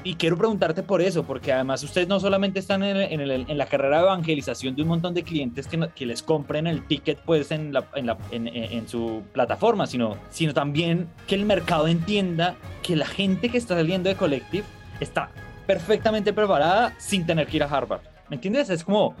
Y 0.05 0.15
quiero 0.15 0.37
preguntarte 0.37 0.83
por 0.83 1.01
eso, 1.01 1.23
porque 1.23 1.53
además 1.53 1.81
ustedes 1.81 2.09
no 2.09 2.19
solamente 2.19 2.59
están 2.59 2.83
en, 2.83 3.57
la 3.57 3.65
carrera 3.67 3.99
de 3.99 4.03
evangelización 4.03 4.75
de 4.75 4.81
un 4.81 4.89
montón 4.89 5.13
de 5.13 5.23
clientes 5.23 5.65
que, 5.67 5.89
que 5.95 6.05
les 6.05 6.21
compren 6.21 6.67
el 6.67 6.85
ticket 6.85 7.19
pues 7.19 7.51
en, 7.51 7.73
en, 7.93 8.87
su 8.89 9.23
plataforma, 9.31 9.87
sino, 9.87 10.17
sino 10.29 10.53
también 10.53 11.07
que 11.25 11.35
el 11.35 11.45
mercado 11.45 11.87
entienda 11.87 12.55
que 12.81 12.97
la 12.97 13.05
gente 13.05 13.47
que 13.47 13.57
está 13.57 13.75
saliendo 13.75 14.09
de 14.09 14.15
Collective 14.15 14.65
está 14.99 15.29
perfectamente 15.65 16.33
preparada 16.33 16.93
sin 16.97 17.25
tener 17.25 17.47
que 17.47 17.57
ir 17.57 17.63
a 17.63 17.67
Harvard. 17.67 18.01
¿Me 18.29 18.35
entiendes? 18.35 18.69
Es 18.69 18.83
como 18.83 19.15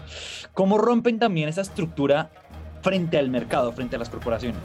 cómo 0.53 0.77
rompen 0.77 1.17
también 1.17 1.47
esa 1.47 1.61
estructura 1.61 2.29
frente 2.81 3.17
al 3.17 3.29
mercado, 3.29 3.71
frente 3.71 3.95
a 3.95 3.99
las 3.99 4.09
corporaciones. 4.09 4.59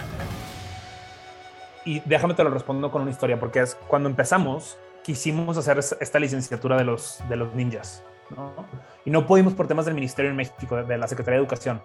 Y 1.85 2.01
déjame 2.05 2.35
te 2.35 2.43
lo 2.43 2.51
respondo 2.51 2.91
con 2.91 3.03
una 3.03 3.11
historia, 3.11 3.39
porque 3.39 3.61
es 3.61 3.77
cuando 3.87 4.09
empezamos, 4.09 4.77
quisimos 5.05 5.57
hacer 5.57 5.79
esta 5.79 6.19
licenciatura 6.19 6.77
de 6.77 6.85
los, 6.85 7.21
de 7.29 7.37
los 7.37 7.55
ninjas. 7.55 8.05
Y 9.05 9.11
no 9.11 9.27
pudimos 9.27 9.55
por 9.55 9.67
temas 9.67 9.87
del 9.87 9.95
Ministerio 9.95 10.31
en 10.31 10.37
México, 10.37 10.77
de 10.77 10.99
la 10.99 11.09
Secretaría 11.09 11.39
de 11.39 11.45
Educación. 11.45 11.81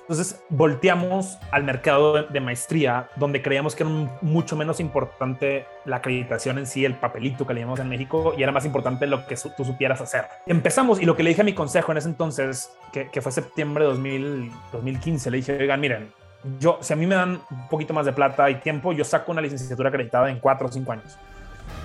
Entonces 0.00 0.42
volteamos 0.48 1.38
al 1.50 1.64
mercado 1.64 2.24
de 2.24 2.40
maestría, 2.40 3.08
donde 3.16 3.42
creíamos 3.42 3.74
que 3.74 3.84
era 3.84 3.92
mucho 4.22 4.56
menos 4.56 4.80
importante 4.80 5.66
la 5.84 5.96
acreditación 5.96 6.58
en 6.58 6.66
sí, 6.66 6.84
el 6.84 6.94
papelito 6.94 7.46
que 7.46 7.54
le 7.54 7.60
llamamos 7.60 7.80
en 7.80 7.88
México, 7.88 8.34
y 8.36 8.42
era 8.42 8.52
más 8.52 8.64
importante 8.64 9.06
lo 9.06 9.26
que 9.26 9.36
tú 9.56 9.64
supieras 9.64 10.00
hacer. 10.00 10.26
Empezamos 10.46 11.00
y 11.00 11.06
lo 11.06 11.16
que 11.16 11.22
le 11.22 11.30
dije 11.30 11.42
a 11.42 11.44
mi 11.44 11.54
consejo 11.54 11.92
en 11.92 11.98
ese 11.98 12.08
entonces, 12.08 12.72
que, 12.92 13.20
fue 13.20 13.32
septiembre 13.32 13.84
de 13.84 13.90
2000, 13.90 14.52
2015, 14.72 15.30
le 15.30 15.36
dije, 15.38 15.58
oigan, 15.58 15.80
miren, 15.80 16.12
yo, 16.58 16.78
si 16.80 16.92
a 16.92 16.96
mí 16.96 17.06
me 17.06 17.14
dan 17.14 17.40
un 17.50 17.68
poquito 17.68 17.94
más 17.94 18.04
de 18.04 18.12
plata 18.12 18.50
y 18.50 18.56
tiempo, 18.56 18.92
yo 18.92 19.04
saco 19.04 19.32
una 19.32 19.40
licenciatura 19.40 19.88
acreditada 19.88 20.30
en 20.30 20.40
cuatro 20.40 20.66
o 20.66 20.72
cinco 20.72 20.92
años. 20.92 21.16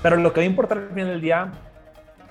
Pero 0.01 0.17
lo 0.17 0.33
que 0.33 0.41
va 0.41 0.43
a 0.43 0.47
importar 0.47 0.77
al 0.77 0.89
final 0.89 1.07
del 1.07 1.21
día 1.21 1.51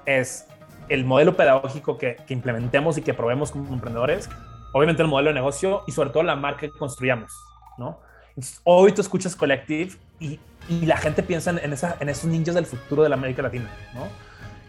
es 0.06 0.46
el 0.88 1.04
modelo 1.04 1.37
pedagógico 1.37 1.98
que, 1.98 2.16
implementemos 2.28 2.96
y 2.98 3.02
que 3.02 3.14
probemos 3.14 3.50
como 3.50 3.72
emprendedores 3.72 4.28
obviamente 4.72 5.02
el 5.02 5.08
modelo 5.08 5.28
de 5.28 5.34
negocio 5.34 5.82
y 5.87 5.92
sobre 5.92 6.10
todo 6.10 6.22
la 6.22 6.37
marca 6.37 6.60
que 6.60 6.70
construyamos, 6.70 7.32
¿no? 7.78 8.00
hoy 8.62 8.92
tú 8.92 9.00
escuchas 9.00 9.34
Collective 9.34 9.96
y, 10.20 10.38
y 10.68 10.87
la 10.87 10.96
gente 10.96 11.22
piensa 11.25 11.50
en 11.50 11.72
esos 12.08 12.25
ninjas 12.25 12.54
del 12.54 12.66
futuro 12.66 13.02
de 13.02 13.08
la 13.08 13.16
América 13.16 13.42
Latina, 13.42 13.68
¿no? 13.94 14.06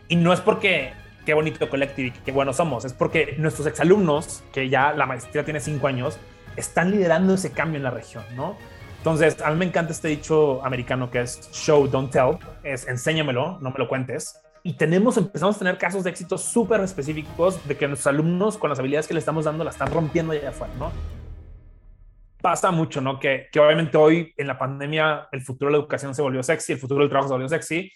Y 0.08 0.16
no 0.16 0.34
es 0.34 0.42
porque 0.42 0.94
qué 1.24 1.36
bonito 1.36 1.70
Collective 1.70 2.08
y 2.08 2.12
qué 2.12 2.32
buenos 2.32 2.56
somos, 2.56 2.86
es 2.86 2.94
porque 2.94 3.36
nuestros 3.38 3.68
exalumnos, 3.68 4.42
que 4.54 4.70
ya 4.70 4.94
la 4.94 5.06
maestría 5.06 5.46
tiene 5.46 5.60
cinco 5.60 5.86
años, 5.86 6.18
están 6.56 6.90
liderando 6.90 7.36
ese 7.36 7.52
cambio 7.52 7.78
en 7.78 7.84
la 7.84 7.92
región, 7.92 8.24
¿no? 8.36 8.58
Entonces, 9.00 9.42
a 9.42 9.50
mí 9.52 9.58
me 9.58 9.66
encanta 9.66 9.92
este 9.92 10.10
dicho 10.10 10.64
americano 10.64 11.10
que 11.10 11.22
es 11.22 11.50
show, 11.52 11.88
don't 11.88 12.12
tell, 12.12 12.38
es 12.64 12.88
enséñamelo, 12.88 13.58
no 13.60 13.72
me 13.72 13.78
lo 13.78 13.88
cuentes 13.88 14.40
y 14.64 14.74
tenemos, 14.74 15.18
empezamos 15.18 15.56
a 15.56 15.60
tener 15.60 15.78
casos 15.78 16.04
de 16.04 16.10
éxito 16.10 16.38
súper 16.38 16.82
específicos 16.82 17.66
de 17.68 17.78
que 17.78 17.88
nuestros 17.88 18.14
alumnos 18.14 18.58
con 18.58 18.70
las 18.70 18.80
habilidades 18.80 19.08
que 19.08 19.14
le 19.14 19.20
estamos 19.20 19.46
dando 19.46 19.64
la 19.64 19.72
están 19.72 19.92
rompiendo 19.92 20.34
allá 20.34 20.50
afuera, 20.50 20.74
¿no? 20.78 20.92
Pasa 22.42 22.72
mucho, 22.72 23.02
¿no? 23.02 23.20
Que, 23.20 23.48
que 23.52 23.60
obviamente 23.60 23.98
hoy 23.98 24.34
en 24.38 24.48
la 24.48 24.58
pandemia 24.58 25.28
el 25.32 25.42
futuro 25.42 25.70
de 25.70 25.78
la 25.78 25.82
educación 25.82 26.16
se 26.16 26.22
volvió 26.22 26.44
sexy, 26.44 26.74
el 26.74 26.80
futuro 26.80 27.02
del 27.02 27.10
trabajo 27.10 27.30
se 27.30 27.34
volvió 27.34 27.50
sexy 27.50 27.92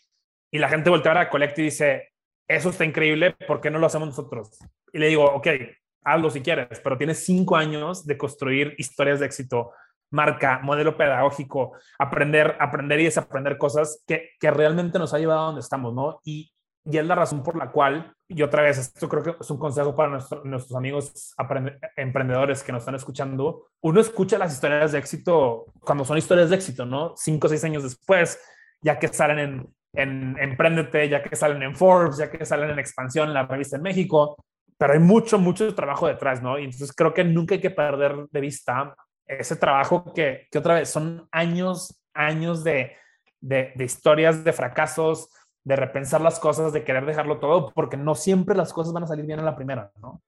y 0.52 0.58
la 0.58 0.70
gente 0.70 0.90
voltea 0.90 1.20
a 1.20 1.30
Collect 1.30 1.60
y 1.60 1.64
dice, 1.64 2.10
eso 2.48 2.70
está 2.70 2.86
increíble, 2.86 3.36
¿por 3.48 3.62
qué 3.62 3.70
no 3.70 3.80
lo 3.80 3.88
hacemos 3.88 4.10
nosotros? 4.10 4.58
Y 4.92 5.00
le 5.00 5.08
digo, 5.08 5.26
ok, 5.26 5.48
hazlo 6.04 6.30
si 6.30 6.42
quieres, 6.42 6.80
pero 6.82 6.98
tienes 6.98 7.26
cinco 7.26 7.56
años 7.56 8.06
de 8.06 8.18
construir 8.18 8.76
historias 8.78 9.20
de 9.20 9.26
éxito, 9.26 9.72
marca, 10.14 10.60
modelo 10.64 10.96
pedagógico, 10.96 11.74
aprender, 12.00 12.56
aprender 12.60 13.00
y 13.00 13.06
desaprender 13.06 13.58
cosas 13.58 14.04
que, 14.08 14.30
que 14.40 14.52
realmente 14.52 15.00
nos 15.00 15.14
ha 15.14 15.20
llevado 15.20 15.42
a 15.42 15.46
donde 15.48 15.62
estamos, 15.62 15.94
¿no? 15.94 16.20
Y, 16.24 16.54
y 16.86 16.98
es 16.98 17.06
la 17.06 17.16
razón 17.16 17.42
por 17.44 17.56
la 17.56 17.72
cual, 17.72 18.14
y 18.28 18.42
otra 18.42 18.62
vez, 18.62 18.78
esto 18.78 19.08
creo 19.08 19.24
que 19.24 19.36
es 19.40 19.50
un 19.50 19.58
consejo 19.58 19.96
para 19.96 20.20
nuestros 20.44 20.76
amigos 20.76 21.34
emprendedores 21.96 22.62
que 22.62 22.72
nos 22.72 22.82
están 22.82 22.96
escuchando. 22.96 23.68
Uno 23.82 24.02
escucha 24.02 24.38
las 24.38 24.54
historias 24.54 24.92
de 24.92 25.00
éxito 25.00 25.66
cuando 25.80 26.04
son 26.04 26.18
historias 26.18 26.50
de 26.50 26.58
éxito, 26.58 26.86
¿no? 26.86 27.14
Cinco 27.16 27.48
o 27.48 27.50
seis 27.50 27.64
años 27.64 27.84
después, 27.84 28.40
ya 28.82 29.00
que 29.00 29.08
salen 29.08 29.40
en, 29.40 29.68
en 29.94 30.36
Emprendete, 30.40 31.08
ya 31.10 31.24
que 31.24 31.36
salen 31.36 31.64
en 31.64 31.76
Forbes, 31.76 32.18
ya 32.18 32.30
que 32.30 32.46
salen 32.46 32.70
en 32.70 32.80
Expansión, 32.80 33.30
en 33.30 33.34
la 33.34 33.46
revista 33.46 33.78
en 33.78 33.84
México. 33.84 34.36
Pero 34.78 34.94
hay 34.94 35.00
mucho, 35.00 35.40
mucho 35.40 35.74
trabajo 35.74 36.08
detrás, 36.08 36.42
¿no? 36.42 36.60
Y 36.60 36.66
entonces 36.66 36.92
creo 36.94 37.14
que 37.14 37.24
nunca 37.24 37.56
hay 37.56 37.62
que 37.62 37.72
perder 37.72 38.28
de 38.30 38.42
vista 38.42 38.94
ese 39.28 39.56
trabajo 39.56 40.14
que, 40.14 40.48
que 40.52 40.58
otra 40.58 40.76
vez 40.76 40.90
son 40.90 41.28
años, 41.32 42.02
años 42.14 42.64
de, 42.64 42.96
de, 43.44 43.74
historias 43.80 44.44
de 44.44 44.54
fracasos, 44.54 45.30
de 45.64 45.76
repensar 45.76 46.22
las 46.22 46.40
cosas, 46.40 46.74
de 46.74 46.84
querer 46.84 47.06
dejarlo 47.06 47.40
todo, 47.40 47.72
porque 47.74 47.98
no 47.98 48.16
siempre 48.16 48.56
las 48.56 48.74
cosas 48.74 48.94
van 48.94 49.04
a 49.04 49.08
salir 49.08 49.26
bien 49.26 49.40
en 49.40 49.46
la 49.46 49.56
primera, 49.56 49.92
¿no? 50.02 50.22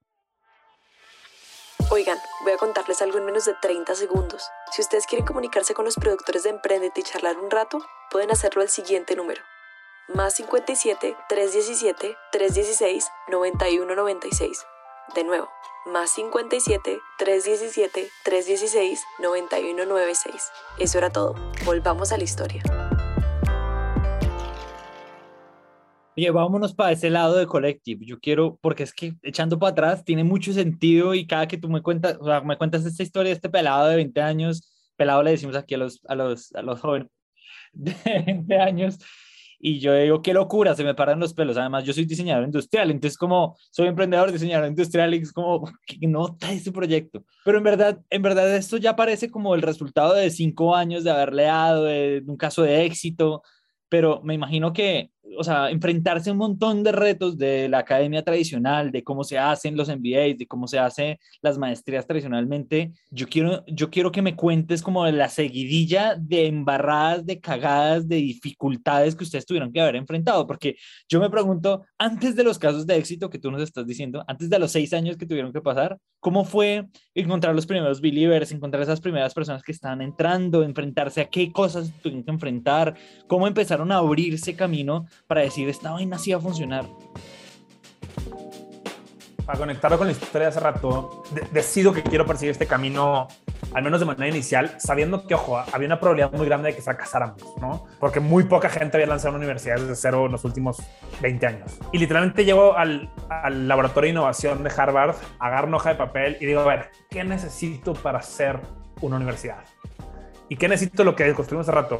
Oigan, 1.92 2.18
voy 2.44 2.54
a 2.54 2.58
contarles 2.58 3.02
algo 3.02 3.20
en 3.20 3.26
menos 3.26 3.46
de 3.46 3.54
30 3.62 3.96
segundos. 3.96 4.50
Si 4.72 4.82
ustedes 4.82 5.06
quieren 5.06 5.26
comunicarse 5.26 5.74
con 5.74 5.86
los 5.86 5.96
productores 5.96 6.44
de 6.44 6.50
Emprendete 6.50 7.02
y 7.02 7.04
charlar 7.04 7.38
un 7.38 7.52
rato, 7.52 7.80
pueden 8.12 8.32
hacerlo 8.32 8.62
al 8.62 8.70
siguiente 8.70 9.16
número. 9.16 9.42
Más 10.08 10.34
57 10.36 11.16
317 11.30 12.16
316 12.32 13.10
9196. 13.30 14.66
De 15.14 15.24
nuevo, 15.24 15.48
más 15.86 16.10
57 16.12 17.00
317 17.20 18.10
316 18.24 19.04
9196. 19.20 20.52
Eso 20.80 20.98
era 20.98 21.12
todo. 21.12 21.36
Volvamos 21.64 22.12
a 22.12 22.18
la 22.18 22.24
historia. 22.24 22.64
Oye, 26.18 26.32
vámonos 26.32 26.74
para 26.74 26.92
ese 26.92 27.10
lado 27.12 27.36
de 27.36 27.46
Collective. 27.46 28.04
Yo 28.06 28.20
quiero, 28.20 28.58
porque 28.62 28.84
es 28.84 28.94
que 28.94 29.16
echando 29.22 29.60
para 29.60 29.74
atrás 29.74 30.04
tiene 30.04 30.24
mucho 30.24 30.54
sentido 30.54 31.14
y 31.14 31.28
cada 31.28 31.48
que 31.48 31.58
tú 31.58 31.70
me 31.70 31.84
cuentas, 31.84 32.18
o 32.20 32.26
sea, 32.26 32.42
me 32.42 32.58
cuentas 32.58 32.86
esta 32.86 33.04
historia 33.04 33.30
de 33.30 33.36
este 33.36 33.50
pelado 33.50 33.88
de 33.88 33.98
20 33.98 34.22
años, 34.22 34.74
pelado 34.96 35.22
le 35.22 35.32
decimos 35.32 35.56
aquí 35.56 35.76
a 35.76 35.78
los, 35.78 36.02
a 36.08 36.16
los, 36.16 36.56
a 36.56 36.64
los 36.64 36.80
jóvenes 36.80 37.10
de 37.74 37.96
20 38.26 38.58
años, 38.58 38.98
y 39.60 39.80
yo 39.80 39.94
digo, 39.94 40.22
qué 40.22 40.34
locura, 40.34 40.76
se 40.76 40.84
me 40.84 40.94
paran 40.96 41.20
los 41.20 41.34
pelos. 41.34 41.58
Además, 41.58 41.84
yo 41.84 41.94
soy 41.94 42.06
diseñador 42.06 42.46
industrial, 42.46 42.92
entonces 42.92 43.18
como 43.18 43.58
soy 43.72 43.88
emprendedor, 43.88 44.32
diseñador 44.32 44.68
industrial, 44.68 45.14
y 45.14 45.18
es 45.18 45.32
como, 45.32 45.70
¿qué 45.86 46.08
nota 46.08 46.52
ese 46.52 46.72
proyecto? 46.72 47.24
Pero 47.44 47.58
en 47.58 47.64
verdad, 47.64 48.00
en 48.10 48.22
verdad 48.22 48.56
esto 48.56 48.78
ya 48.78 48.96
parece 48.96 49.32
como 49.32 49.56
el 49.56 49.62
resultado 49.62 50.14
de 50.14 50.30
cinco 50.30 50.76
años 50.76 51.04
de 51.04 51.12
haberle 51.12 51.44
dado, 51.44 51.86
de 51.86 52.24
un 52.26 52.38
caso 52.38 52.64
de 52.64 52.86
éxito, 52.86 53.44
pero 53.90 54.22
me 54.24 54.34
imagino 54.34 54.74
que 54.74 55.12
o 55.38 55.44
sea, 55.44 55.70
enfrentarse 55.70 56.30
a 56.30 56.34
un 56.34 56.40
montón 56.40 56.84
de 56.84 56.92
retos 56.92 57.38
de 57.38 57.68
la 57.68 57.80
academia 57.80 58.24
tradicional, 58.24 58.92
de 58.92 59.04
cómo 59.04 59.24
se 59.24 59.38
hacen 59.38 59.76
los 59.76 59.90
MBAs, 59.90 60.38
de 60.38 60.48
cómo 60.48 60.68
se 60.68 60.80
hacen 60.80 61.18
las 61.42 61.58
maestrías 61.58 62.06
tradicionalmente. 62.06 62.92
Yo 63.10 63.28
quiero, 63.28 63.64
yo 63.68 63.90
quiero 63.90 64.12
que 64.12 64.22
me 64.22 64.36
cuentes 64.36 64.82
como 64.82 65.06
la 65.08 65.30
seguidilla 65.30 66.16
de 66.16 66.48
embarradas, 66.48 67.26
de 67.26 67.40
cagadas, 67.40 68.08
de 68.08 68.18
dificultades 68.18 69.16
que 69.16 69.24
ustedes 69.24 69.46
tuvieron 69.46 69.72
que 69.72 69.82
haber 69.82 69.96
enfrentado, 69.96 70.46
porque 70.48 70.76
yo 71.10 71.20
me 71.20 71.30
pregunto, 71.30 71.84
antes 71.98 72.36
de 72.36 72.44
los 72.44 72.60
casos 72.60 72.86
de 72.86 72.98
éxito 72.98 73.30
que 73.30 73.40
tú 73.40 73.52
nos 73.52 73.62
estás 73.62 73.86
diciendo, 73.86 74.24
antes 74.28 74.50
de 74.50 74.60
los 74.60 74.72
seis 74.72 74.94
años 74.94 75.18
que 75.18 75.26
tuvieron 75.26 75.52
que 75.52 75.62
pasar, 75.62 75.98
¿cómo 76.20 76.46
fue 76.46 76.88
encontrar 77.14 77.56
los 77.56 77.66
primeros 77.66 78.02
believers, 78.02 78.52
encontrar 78.52 78.84
esas 78.84 79.02
primeras 79.02 79.34
personas 79.34 79.64
que 79.64 79.72
estaban 79.72 80.02
entrando, 80.02 80.64
enfrentarse 80.64 81.22
a 81.22 81.30
qué 81.30 81.52
cosas 81.52 81.92
tuvieron 82.02 82.24
que 82.24 82.32
enfrentar, 82.32 82.96
cómo 83.28 83.48
empezaron 83.48 83.92
a 83.92 83.98
abrirse 83.98 84.56
camino 84.56 85.06
para 85.28 85.42
decir, 85.42 85.70
esta 85.70 85.92
vaina 85.92 86.18
sí 86.18 86.32
va 86.32 86.38
a 86.38 86.42
funcionar? 86.42 86.86
Para 89.46 89.60
conectarlo 89.60 89.98
con 89.98 90.08
la 90.08 90.14
historia 90.14 90.48
de 90.48 90.48
hace 90.48 90.60
rato, 90.60 91.24
decido 91.52 91.94
que 91.94 92.02
quiero 92.02 92.26
perseguir 92.26 92.52
este 92.52 92.66
camino, 92.66 93.28
al 93.76 93.84
menos 93.84 94.00
de 94.00 94.08
manera 94.08 94.28
inicial, 94.28 94.76
sabiendo 94.80 95.28
que, 95.28 95.36
ojo, 95.36 95.58
había 95.72 95.86
una 95.86 96.00
probabilidad 96.00 96.32
muy 96.32 96.48
grande 96.48 96.70
de 96.70 96.76
que 96.76 96.82
fracasáramos, 96.82 97.44
¿no? 97.62 97.86
Porque 98.00 98.20
muy 98.20 98.46
poca 98.46 98.70
gente 98.70 98.98
había 98.98 99.06
lanzado 99.06 99.36
una 99.36 99.38
universidad 99.38 99.76
desde 99.76 99.96
cero 99.96 100.26
en 100.26 100.32
los 100.32 100.46
últimos 100.46 100.82
20 101.22 101.46
años. 101.46 101.80
Y 101.92 102.00
literalmente 102.00 102.44
llego 102.44 102.76
al, 102.76 103.12
al 103.30 103.68
laboratorio 103.68 104.08
de 104.08 104.12
innovación 104.14 104.64
de 104.64 104.72
Harvard, 104.76 105.16
agarro 105.38 105.68
una 105.68 105.78
hoja 105.78 105.90
de 105.90 105.96
papel 105.96 106.38
y 106.42 106.48
digo, 106.48 106.62
a 106.62 106.66
ver, 106.66 106.90
¿qué 107.12 107.24
necesito 107.24 107.94
para 107.94 108.24
ser 108.24 108.60
una 109.02 109.18
universidad? 109.18 109.64
¿Y 110.50 110.58
qué 110.58 110.68
necesito 110.68 111.04
lo 111.04 111.16
que 111.16 111.32
construimos 111.34 111.68
hace 111.68 111.76
rato? 111.76 112.00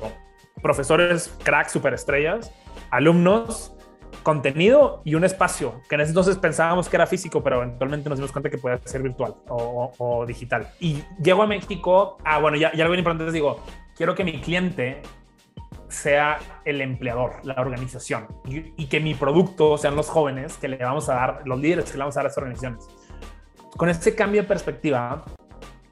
Profesores, 0.62 1.34
cracks, 1.44 1.72
superestrellas, 1.72 2.52
alumnos, 2.92 3.76
contenido 4.24 5.02
y 5.06 5.16
un 5.16 5.24
espacio, 5.24 5.82
que 5.88 5.96
en 5.96 6.02
ese 6.02 6.10
entonces 6.10 6.38
pensábamos 6.38 6.90
que 6.90 6.96
era 6.96 7.06
físico, 7.06 7.44
pero 7.44 7.62
eventualmente 7.62 8.10
nos 8.10 8.18
dimos 8.18 8.32
cuenta 8.32 8.50
que 8.50 8.58
podía 8.58 8.80
ser 8.84 9.04
virtual 9.04 9.36
o, 9.48 10.26
digital. 10.28 10.68
Y 10.80 11.04
llego 11.22 11.44
a 11.44 11.48
México, 11.48 12.18
ah, 12.24 12.40
bueno, 12.40 12.58
ya, 12.58 12.74
ya 12.74 12.84
algo 12.84 12.96
importante 12.96 13.26
les 13.26 13.34
digo, 13.34 13.64
quiero 13.96 14.16
que 14.16 14.24
mi 14.24 14.42
cliente 14.42 15.02
sea 15.88 16.40
el 16.66 16.82
empleador, 16.82 17.36
la 17.44 17.54
organización, 17.54 18.28
y, 18.46 18.74
y, 18.82 18.88
que 18.88 19.00
mi 19.00 19.14
producto 19.14 19.78
sean 19.78 19.96
los 19.96 20.10
jóvenes 20.10 20.58
que 20.58 20.68
le 20.68 20.78
vamos 20.78 21.08
a 21.10 21.14
dar, 21.14 21.42
los 21.46 21.60
líderes 21.60 21.86
que 21.86 21.94
le 21.94 22.00
vamos 22.00 22.18
a 22.18 22.22
dar 22.22 22.26
a 22.26 22.30
estas 22.30 22.42
organizaciones. 22.42 22.88
Con 23.78 23.90
este 23.90 24.16
cambio 24.16 24.42
de 24.42 24.48
perspectiva, 24.48 25.24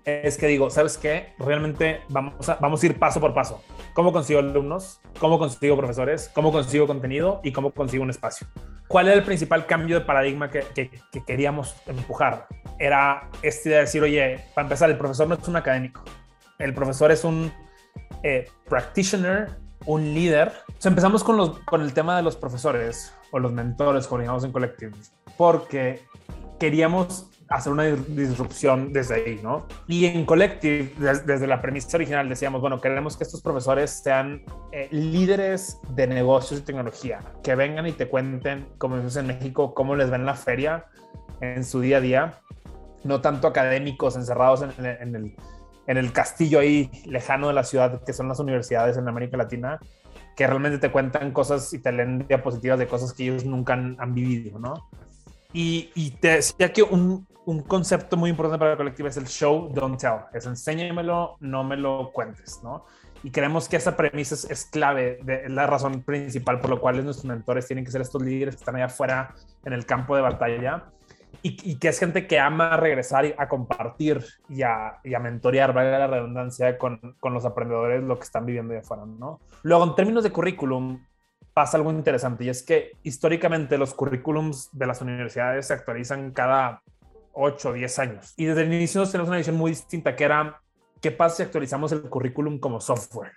es 0.06 0.38
que 0.38 0.48
digo, 0.48 0.70
¿sabes 0.70 0.98
qué? 0.98 1.34
Realmente 1.40 2.02
vamos 2.10 2.50
a, 2.50 2.56
vamos 2.56 2.84
a 2.84 2.86
ir 2.86 3.00
paso 3.00 3.20
por 3.20 3.34
paso. 3.34 3.64
¿Cómo 3.94 4.12
consigo 4.12 4.40
alumnos? 4.40 5.00
¿Cómo 5.20 5.40
consigo 5.40 5.78
profesores? 5.78 6.30
¿Cómo 6.34 6.52
consigo 6.52 6.88
contenido? 6.88 7.40
¿Y 7.44 7.52
cómo 7.52 7.72
consigo 7.72 8.04
un 8.04 8.10
espacio? 8.10 8.48
¿Cuál 8.88 9.08
era 9.08 9.16
el 9.16 9.24
principal 9.24 9.66
cambio 9.66 10.00
de 10.00 10.06
paradigma 10.06 10.50
que, 10.50 10.66
que, 10.76 11.24
queríamos 11.26 11.76
empujar? 11.86 12.48
Era 12.80 13.30
este 13.42 13.70
de 13.70 13.78
decir, 13.78 14.04
oye, 14.04 14.40
para 14.54 14.66
empezar, 14.66 14.90
el 14.90 14.98
profesor 14.98 15.28
no 15.28 15.36
es 15.36 15.48
un 15.48 15.56
académico. 15.56 16.04
El 16.60 16.74
profesor 16.74 17.12
es 17.12 17.24
un 17.24 17.52
eh, 18.24 18.50
practitioner, 18.68 19.52
un 19.86 20.14
líder. 20.14 20.52
Entonces 20.68 20.86
empezamos 20.86 21.24
con, 21.24 21.38
los, 21.38 21.60
con 21.60 21.82
el 21.82 21.94
tema 21.94 22.18
de 22.18 22.24
los 22.24 22.36
profesores 22.36 23.14
o 23.32 23.40
los 23.40 23.52
mentores, 23.52 24.06
como 24.08 24.22
en 24.22 24.52
Collective, 24.52 24.92
porque 25.38 26.06
queríamos 26.60 27.30
hacer 27.54 27.72
una 27.72 27.84
disrupción 27.84 28.92
desde 28.94 29.16
ahí, 29.16 29.40
¿no? 29.44 29.68
Y 29.88 30.06
en 30.06 30.26
Collective, 30.26 30.92
desde 31.26 31.48
la 31.48 31.62
premisa 31.62 31.96
original, 31.98 32.28
decíamos, 32.28 32.62
bueno, 32.62 32.82
queremos 32.82 33.18
que 33.18 33.24
estos 33.24 33.42
profesores 33.42 33.92
sean 34.04 34.44
eh, 34.72 34.88
líderes 34.92 35.80
de 35.90 36.08
negocios 36.08 36.60
y 36.62 36.64
tecnología, 36.64 37.20
que 37.44 37.56
vengan 37.56 37.88
y 37.88 37.92
te 37.92 38.08
cuenten, 38.08 38.68
como 38.78 38.96
decimos 38.96 39.16
en 39.18 39.28
México, 39.28 39.74
cómo 39.74 39.96
les 39.96 40.10
ven 40.10 40.26
la 40.26 40.36
feria 40.36 40.86
en 41.42 41.64
su 41.64 41.82
día 41.82 41.98
a 41.98 42.02
día 42.02 42.40
no 43.04 43.22
tanto 43.22 43.48
académicos 43.48 44.16
encerrados 44.16 44.62
en, 44.62 44.86
el, 45.16 45.36
en 45.88 45.98
el 45.98 46.14
castillo 46.14 46.60
ahí 46.60 46.90
lejano 47.06 47.48
de 47.48 47.54
la 47.54 47.64
ciudad 47.64 48.04
que 48.04 48.14
son 48.14 48.28
las 48.28 48.40
universidades 48.40 48.98
en 48.98 49.08
América 49.08 49.38
Latina, 49.38 49.80
que 50.36 50.48
realmente 50.48 50.78
te 50.80 50.92
cuentan 50.92 51.32
cosas 51.32 51.74
y 51.74 51.80
te 51.80 51.92
leen 51.92 52.26
diapositivas 52.28 52.80
de 52.80 52.88
cosas 52.88 53.14
que 53.14 53.24
ellos 53.24 53.46
nunca 53.46 53.74
han, 53.74 54.14
vivido, 54.14 54.58
¿no? 54.58 54.90
Y, 55.54 55.92
y, 55.94 56.12
te 56.12 56.30
decía 56.30 56.74
que 56.74 56.82
un, 56.82 57.28
un, 57.46 57.62
concepto 57.62 58.18
muy 58.18 58.32
importante 58.32 58.58
para 58.60 58.72
la 58.72 58.78
colectiva 58.78 59.10
es 59.10 59.18
el 59.18 59.28
show, 59.28 59.70
don't 59.72 60.00
tell. 60.00 60.26
Es 60.34 60.46
enséñamelo, 60.48 61.38
no 61.40 61.64
me 61.64 61.78
lo 61.78 62.12
cuentes, 62.12 62.62
¿no? 62.64 62.86
Y 63.24 63.32
creemos 63.32 63.70
que 63.70 63.78
esa 63.78 63.96
premisa 63.96 64.36
es, 64.50 64.66
clave, 64.66 65.20
de, 65.24 65.46
es 65.46 65.52
la 65.52 65.66
razón 65.68 66.02
principal 66.02 66.60
por 66.60 66.72
la 66.72 66.78
cual 66.78 67.04
nuestros 67.04 67.26
mentores 67.26 67.68
tienen 67.68 67.86
que 67.86 67.92
ser 67.92 68.02
estos 68.02 68.22
líderes 68.22 68.56
que 68.56 68.60
están 68.60 68.76
allá 68.76 68.86
afuera 68.86 69.36
en 69.64 69.74
el 69.74 69.86
campo 69.86 70.16
de 70.16 70.22
batalla 70.24 70.86
y, 71.42 71.78
que 71.78 71.90
es 71.90 72.00
gente 72.00 72.26
que 72.26 72.40
ama 72.40 72.78
regresar 72.78 73.36
a 73.38 73.50
compartir 73.50 74.24
y 74.48 74.62
a, 74.62 75.00
y 75.04 75.14
a 75.14 75.20
mentorear, 75.20 75.74
valga 75.74 76.00
la 76.00 76.08
redundancia, 76.08 76.78
con, 76.78 77.18
con, 77.20 77.34
los 77.34 77.44
aprendedores 77.44 78.02
lo 78.02 78.18
que 78.18 78.24
están 78.24 78.46
viviendo 78.46 78.74
de 78.74 78.80
afuera, 78.80 79.04
¿no? 79.06 79.42
Luego, 79.62 79.84
en 79.84 79.96
términos 79.96 80.24
de 80.24 80.32
currículum, 80.32 81.04
pasa 81.54 81.78
algo 81.78 81.92
interesante 81.92 82.44
y 82.46 82.50
es 82.50 82.64
que 82.64 82.94
históricamente 83.04 83.78
los 83.78 83.94
currículums 83.94 84.70
de 84.72 84.88
las 84.88 85.02
universidades 85.02 85.68
se 85.68 85.74
actualizan 85.74 86.32
cada 86.32 86.82
8 87.34 87.70
o 87.70 87.74
10 87.74 88.00
años. 88.00 88.34
Y 88.38 88.46
desde 88.46 88.64
el 88.64 88.74
inicio 88.74 89.06
tenemos 89.06 89.30
una 89.30 89.38
visión 89.38 89.56
muy 89.56 89.72
distinta 89.72 90.16
que 90.16 90.24
era, 90.24 90.62
¿qué 91.02 91.12
pasa 91.12 91.38
si 91.38 91.44
actualizamos 91.44 91.92
el 91.92 92.02
currículum 92.10 92.60
como 92.60 92.80
software? 92.80 93.32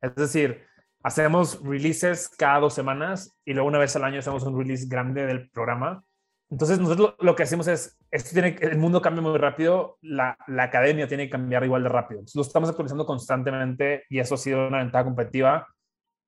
Es 0.00 0.14
decir, 0.14 0.64
hacemos 1.02 1.60
releases 1.62 2.28
cada 2.28 2.60
dos 2.60 2.74
semanas 2.74 3.36
y 3.44 3.52
luego 3.52 3.68
una 3.68 3.78
vez 3.78 3.94
al 3.96 4.04
año 4.04 4.20
hacemos 4.20 4.42
un 4.44 4.58
release 4.58 4.86
grande 4.88 5.26
del 5.26 5.50
programa 5.50 6.04
entonces, 6.52 6.78
nosotros 6.78 7.14
lo, 7.18 7.34
que 7.34 7.44
hacemos 7.44 7.66
es, 7.66 7.98
esto 8.10 8.30
tiene, 8.34 8.58
el 8.60 8.76
mundo 8.76 9.00
cambia 9.00 9.22
muy 9.22 9.38
rápido, 9.38 9.96
la, 10.02 10.36
la, 10.46 10.64
academia 10.64 11.08
tiene 11.08 11.24
que 11.24 11.30
cambiar 11.30 11.64
igual 11.64 11.82
de 11.82 11.88
rápido. 11.88 12.20
Entonces, 12.20 12.36
lo 12.36 12.42
estamos 12.42 12.68
actualizando 12.68 13.06
constantemente 13.06 14.04
y 14.10 14.18
eso 14.18 14.34
ha 14.34 14.38
sido 14.38 14.68
una 14.68 14.80
ventaja 14.80 15.04
competitiva 15.04 15.66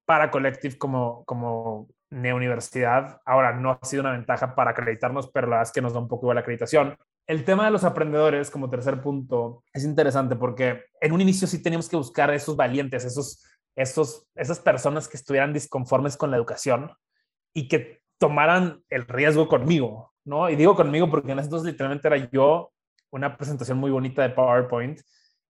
para 0.06 0.30
Collective 0.30 0.78
como, 0.78 1.25
como 1.25 1.88
universidad. 2.11 3.20
Ahora, 3.25 3.52
no 3.52 3.73
ha 3.73 3.84
sido 3.84 4.02
una 4.02 4.12
ventaja 4.12 4.54
para 4.54 4.70
acreditarnos, 4.70 5.30
pero 5.30 5.46
la 5.46 5.56
verdad 5.56 5.68
es 5.68 5.73
que 5.73 5.82
nos 5.82 5.94
da 5.94 6.00
un 6.00 6.08
poco 6.08 6.26
igual 6.26 6.37
la 6.37 6.42
acreditación. 6.42 6.96
El 7.26 7.44
tema 7.44 7.64
de 7.64 7.70
los 7.70 7.84
aprendedores, 7.84 8.50
como 8.50 8.70
tercer 8.70 9.00
punto, 9.00 9.64
es 9.73 9.84
interesante 9.84 10.37
porque 10.37 10.84
en 11.00 11.12
un 11.12 11.20
inicio 11.20 11.49
sí 11.49 11.62
teníamos 11.62 11.88
que 11.88 11.96
buscar 11.96 12.32
esos 12.32 12.56
valientes, 12.56 13.04
esos, 13.04 13.42
esos, 13.75 14.28
esas 14.34 14.61
personas 14.61 15.08
que 15.08 15.16
estuvieran 15.16 15.52
disconformes 15.52 16.16
con 16.16 16.30
la 16.30 16.37
educación 16.37 16.92
y 17.54 17.66
que 17.68 18.00
tomaran 18.18 18.82
el 18.90 19.06
riesgo 19.06 19.49
conmigo, 19.49 20.12
¿no? 20.25 20.49
Y 20.50 20.56
digo 20.56 20.75
conmigo 20.75 21.11
porque 21.11 21.32
en 21.32 21.38
entonces 21.38 21.66
literalmente 21.66 22.06
era 22.08 22.30
yo 22.30 22.73
una 23.11 23.37
presentación 23.37 23.78
muy 23.78 23.90
bonita 23.90 24.23
de 24.23 24.30
PowerPoint 24.30 25.00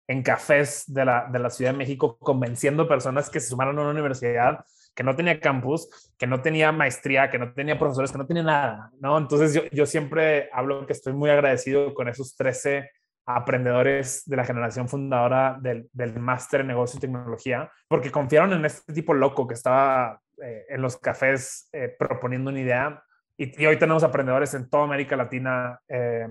en 0.07 0.23
cafés 0.23 0.85
de 0.87 1.05
la, 1.05 1.29
de 1.31 1.39
la 1.39 1.51
Ciudad 1.51 1.73
de 1.73 1.79
México, 1.79 2.19
convenciendo 2.19 2.89
personas 2.89 3.31
que 3.31 3.41
se 3.41 3.49
sumaron 3.49 3.79
a 3.79 3.83
una 3.83 3.91
universidad 3.91 4.65
que 4.95 5.03
no 5.03 5.17
tenía 5.17 5.41
campus, 5.41 5.89
que 6.17 6.27
no 6.27 6.41
tenía 6.41 6.71
maestría, 6.71 7.31
que 7.31 7.39
no 7.39 7.53
tenía 7.53 7.79
profesores, 7.79 8.13
que 8.13 8.19
no 8.19 8.27
tenía 8.27 8.45
nada, 8.45 8.91
¿no? 9.01 9.19
Entonces 9.19 9.53
yo, 9.53 9.63
yo 9.73 9.87
siempre 9.87 10.49
hablo 10.53 10.87
que 10.87 10.93
estoy 10.93 11.13
muy 11.13 11.31
agradecido 11.31 11.95
con 11.95 12.09
esos 12.09 12.37
13 12.37 12.91
aprendedores 13.27 14.23
de 14.27 14.37
la 14.37 14.45
generación 14.45 14.89
fundadora 14.89 15.59
del, 15.61 15.89
del 15.93 16.19
máster 16.21 16.61
en 16.61 16.69
negocio 16.69 16.99
y 16.99 17.01
tecnología, 17.01 17.71
porque 17.89 18.11
confiaron 18.11 18.53
en 18.53 18.65
este 18.67 18.93
tipo 18.93 19.15
loco 19.15 19.49
que 19.49 19.55
estaba 19.55 20.21
eh, 20.43 20.67
en 20.69 20.83
los 20.83 20.97
cafés 20.99 21.69
eh, 21.73 21.95
proponiendo 21.99 22.51
una 22.51 22.61
idea 22.61 23.03
y, 23.37 23.67
hoy 23.67 23.79
tenemos 23.79 24.05
aprendedores 24.05 24.55
en 24.55 24.69
toda 24.69 24.85
América 24.85 25.17
Latina 25.17 25.81
eh, 25.89 26.29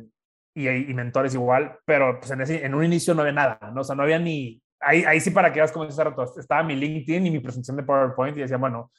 y, 0.53 0.67
y, 0.67 0.93
mentores 0.93 1.33
igual, 1.33 1.77
pero 1.85 2.19
pues 2.19 2.31
en, 2.31 2.41
en, 2.41 2.75
un 2.75 2.83
inicio 2.83 3.13
no 3.13 3.21
había 3.21 3.33
nada, 3.33 3.59
¿no? 3.73 3.81
O 3.81 3.83
sea, 3.83 3.95
no 3.95 4.03
había 4.03 4.19
ni... 4.19 4.61
Ahí, 4.79 5.03
ahí 5.05 5.19
sí 5.19 5.31
para 5.31 5.51
que 5.51 5.59
veas 5.59 5.71
cómo 5.71 5.85
hace 5.85 6.03
rato, 6.03 6.23
estaba 6.37 6.61
mi 6.63 6.75
LinkedIn 6.75 7.25
y 7.25 7.31
mi 7.31 7.39
presentación 7.39 7.77
de 7.77 7.83
PowerPoint 7.83 8.37
y 8.37 8.41
decía, 8.41 8.57
bueno, 8.57 8.91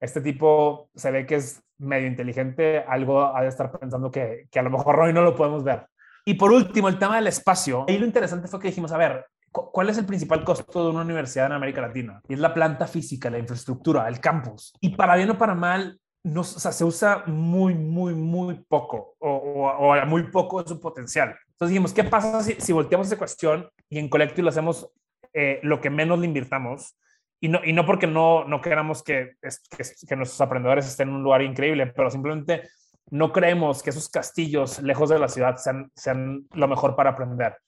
este 0.00 0.20
tipo 0.20 0.90
se 0.94 1.10
ve 1.10 1.26
que 1.26 1.36
es 1.36 1.62
medio 1.78 2.06
inteligente, 2.06 2.84
algo 2.86 3.34
ha 3.34 3.42
de 3.42 3.48
estar 3.48 3.72
pensando 3.72 4.10
que, 4.10 4.46
que 4.50 4.58
a 4.58 4.62
lo 4.62 4.70
mejor 4.70 5.00
hoy 5.00 5.12
no 5.12 5.22
lo 5.22 5.34
podemos 5.34 5.64
ver. 5.64 5.86
Y 6.26 6.34
por 6.34 6.52
último, 6.52 6.88
el 6.88 6.98
tema 6.98 7.16
del 7.16 7.26
espacio. 7.26 7.84
Ahí 7.88 7.98
lo 7.98 8.06
interesante 8.06 8.48
fue 8.48 8.60
que 8.60 8.68
dijimos, 8.68 8.92
a 8.92 8.98
ver, 8.98 9.26
¿cuál 9.50 9.90
es 9.90 9.98
el 9.98 10.06
principal 10.06 10.44
costo 10.44 10.84
de 10.84 10.90
una 10.90 11.02
universidad 11.02 11.46
en 11.46 11.52
América 11.52 11.80
Latina? 11.80 12.20
Y 12.28 12.34
es 12.34 12.40
la 12.40 12.54
planta 12.54 12.86
física, 12.86 13.30
la 13.30 13.38
infraestructura, 13.38 14.08
el 14.08 14.20
campus. 14.20 14.72
Y 14.80 14.96
para 14.96 15.16
bien 15.16 15.30
o 15.30 15.38
para 15.38 15.54
mal, 15.54 15.98
no, 16.24 16.40
o 16.40 16.44
sea, 16.44 16.72
se 16.72 16.84
usa 16.84 17.22
muy, 17.26 17.74
muy, 17.74 18.14
muy 18.14 18.54
poco 18.66 19.14
o, 19.18 19.28
o, 19.30 20.06
muy 20.06 20.24
poco 20.24 20.62
de 20.62 20.68
su 20.68 20.80
potencial. 20.80 21.36
Entonces 21.48 21.68
dijimos, 21.68 21.92
¿qué 21.92 22.02
pasa 22.02 22.42
si, 22.42 22.54
si 22.54 22.72
volteamos 22.72 23.06
esa 23.06 23.18
cuestión 23.18 23.68
y 23.90 23.98
en 23.98 24.08
Collective 24.08 24.42
lo 24.42 24.48
hacemos 24.48 24.90
eh, 25.34 25.60
lo 25.62 25.80
que 25.80 25.90
menos 25.90 26.18
le 26.18 26.26
invirtamos? 26.26 26.96
Y 27.40 27.48
no, 27.48 27.60
y 27.62 27.74
no 27.74 27.84
porque 27.84 28.06
no, 28.06 28.44
no 28.44 28.62
queramos 28.62 29.02
que, 29.02 29.32
que, 29.40 30.16
nuestros 30.16 30.40
aprendedores 30.40 30.86
estén 30.86 31.10
en 31.10 31.16
un 31.16 31.22
lugar 31.22 31.42
increíble, 31.42 31.86
pero 31.88 32.10
simplemente 32.10 32.70
no 33.10 33.32
creemos 33.32 33.82
que 33.82 33.90
esos 33.90 34.08
castillos 34.08 34.80
lejos 34.80 35.10
de 35.10 35.18
la 35.18 35.28
ciudad 35.28 35.56
sean, 35.56 35.90
sean 35.94 36.46
lo 36.54 36.68
mejor 36.68 36.96
para 36.96 37.10
aprender. 37.10 37.58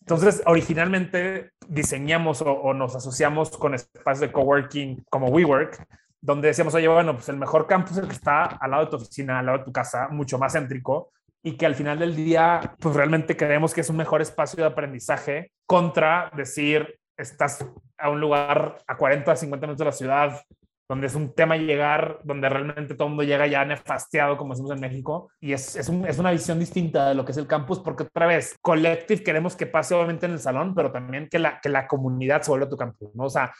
Entonces, 0.00 0.42
originalmente 0.44 1.52
diseñamos 1.66 2.42
o, 2.42 2.74
nos 2.74 2.94
asociamos 2.94 3.56
con 3.56 3.74
espacios 3.74 4.20
de 4.20 4.32
coworking 4.32 5.04
como 5.08 5.28
WeWork, 5.28 5.82
donde 6.22 6.48
decíamos, 6.48 6.72
oye, 6.74 6.86
bueno, 6.86 7.14
pues 7.14 7.28
el 7.28 7.36
mejor 7.36 7.66
campus 7.66 7.92
es 7.92 7.98
el 7.98 8.06
que 8.06 8.14
está 8.14 8.44
al 8.44 8.70
lado 8.70 8.84
de 8.84 8.90
tu 8.90 8.96
oficina, 8.96 9.40
al 9.40 9.46
lado 9.46 9.58
de 9.58 9.64
tu 9.64 9.72
casa, 9.72 10.08
mucho 10.08 10.38
más 10.38 10.52
céntrico, 10.54 11.10
y 11.42 11.56
que 11.56 11.66
al 11.66 11.74
final 11.74 11.98
del 11.98 12.14
día, 12.14 12.76
pues 12.78 12.94
realmente 12.94 13.36
creemos 13.36 13.74
que 13.74 13.80
es 13.80 13.90
un 13.90 13.96
mejor 13.96 14.22
espacio 14.22 14.62
de 14.62 14.70
aprendizaje 14.70 15.50
contra 15.66 16.30
decir, 16.36 16.96
estás 17.16 17.66
a 17.98 18.08
un 18.08 18.20
lugar 18.20 18.78
a 18.86 18.96
40, 18.96 19.34
50 19.34 19.66
minutos 19.66 19.78
de 19.80 19.84
la 19.84 19.92
ciudad, 19.92 20.40
donde 20.88 21.08
es 21.08 21.14
un 21.14 21.34
tema 21.34 21.56
llegar, 21.56 22.20
donde 22.22 22.48
realmente 22.48 22.94
todo 22.94 23.08
el 23.08 23.14
mundo 23.14 23.24
llega 23.24 23.46
ya 23.48 23.64
nefasteado, 23.64 24.36
como 24.36 24.52
decimos 24.52 24.72
en 24.72 24.80
México, 24.80 25.30
y 25.40 25.54
es, 25.54 25.74
es, 25.74 25.88
es, 25.88 26.18
una 26.18 26.30
visión 26.30 26.58
distinta 26.58 27.08
de 27.08 27.14
lo 27.14 27.24
que 27.24 27.32
es 27.32 27.38
el 27.38 27.46
campus, 27.46 27.80
porque 27.80 28.04
otra 28.04 28.26
vez, 28.26 28.56
Collective 28.60 29.24
queremos 29.24 29.56
que 29.56 29.66
pase 29.66 29.94
obviamente 29.94 30.26
en 30.26 30.32
el 30.32 30.38
salón, 30.38 30.74
pero 30.74 30.92
también 30.92 31.28
que 31.28 31.38
la, 31.38 31.60
que 31.60 31.68
la 31.70 31.88
comunidad 31.88 32.42
se 32.42 32.50
vuelva 32.50 32.68
tu 32.68 32.76
campus, 32.76 33.14
¿no? 33.14 33.24
O 33.24 33.30
sea, 33.30 33.52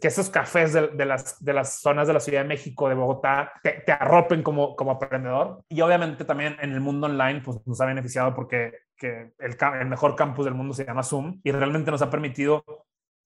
que, 0.00 0.08
esos 0.08 0.30
cafés 0.30 0.72
de, 0.72 1.04
las, 1.04 1.42
de 1.42 1.52
las 1.52 1.80
zonas 1.80 2.08
de 2.08 2.14
la 2.14 2.20
Ciudad 2.20 2.42
de 2.42 2.48
México, 2.48 2.88
de 2.88 2.94
Bogotá, 2.94 3.52
te, 3.62 3.82
te, 3.86 3.92
arropen 3.92 4.42
como, 4.42 4.74
como 4.74 4.90
aprendedor. 4.90 5.62
Y 5.68 5.80
obviamente 5.80 6.24
también 6.24 6.56
en 6.60 6.72
el 6.72 6.80
mundo 6.80 7.06
online, 7.06 7.42
pues 7.44 7.58
nos 7.66 7.80
ha 7.80 7.86
beneficiado 7.86 8.34
porque 8.34 8.72
que 8.96 9.32
el, 9.38 9.56
el 9.80 9.86
mejor 9.86 10.16
campus 10.16 10.44
del 10.44 10.54
mundo 10.54 10.74
se 10.74 10.84
llama 10.84 11.04
Zoom 11.04 11.40
y 11.44 11.52
realmente 11.52 11.90
nos 11.90 12.02
ha 12.02 12.10
permitido 12.10 12.64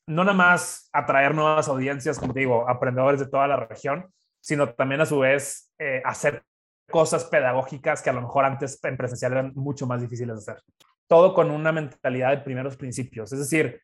no 0.06 0.24
nada 0.24 0.36
más 0.36 0.90
atraer 0.92 1.34
nuevas 1.34 1.68
audiencias, 1.68 2.18
como 2.18 2.34
te 2.34 2.40
digo, 2.40 2.68
aprendedores 2.68 3.20
de 3.20 3.28
toda 3.28 3.46
la 3.46 3.56
región, 3.56 4.12
sino 4.40 4.74
también 4.74 5.00
a 5.00 5.06
su 5.06 5.20
vez 5.20 5.72
eh, 5.78 6.02
hacer 6.04 6.42
cosas 6.90 7.24
pedagógicas 7.24 8.02
que 8.02 8.10
a 8.10 8.12
lo 8.12 8.20
mejor 8.20 8.44
antes 8.44 8.82
en 8.84 8.96
presencial 8.96 9.32
eran 9.32 9.52
mucho 9.54 9.86
más 9.86 10.02
difíciles 10.02 10.34
de 10.34 10.52
hacer. 10.52 10.62
Todo 11.06 11.32
con 11.32 11.50
una 11.50 11.72
mentalidad 11.72 12.30
de 12.30 12.38
primeros 12.38 12.76
principios. 12.76 13.32
Es 13.32 13.38
decir, 13.38 13.80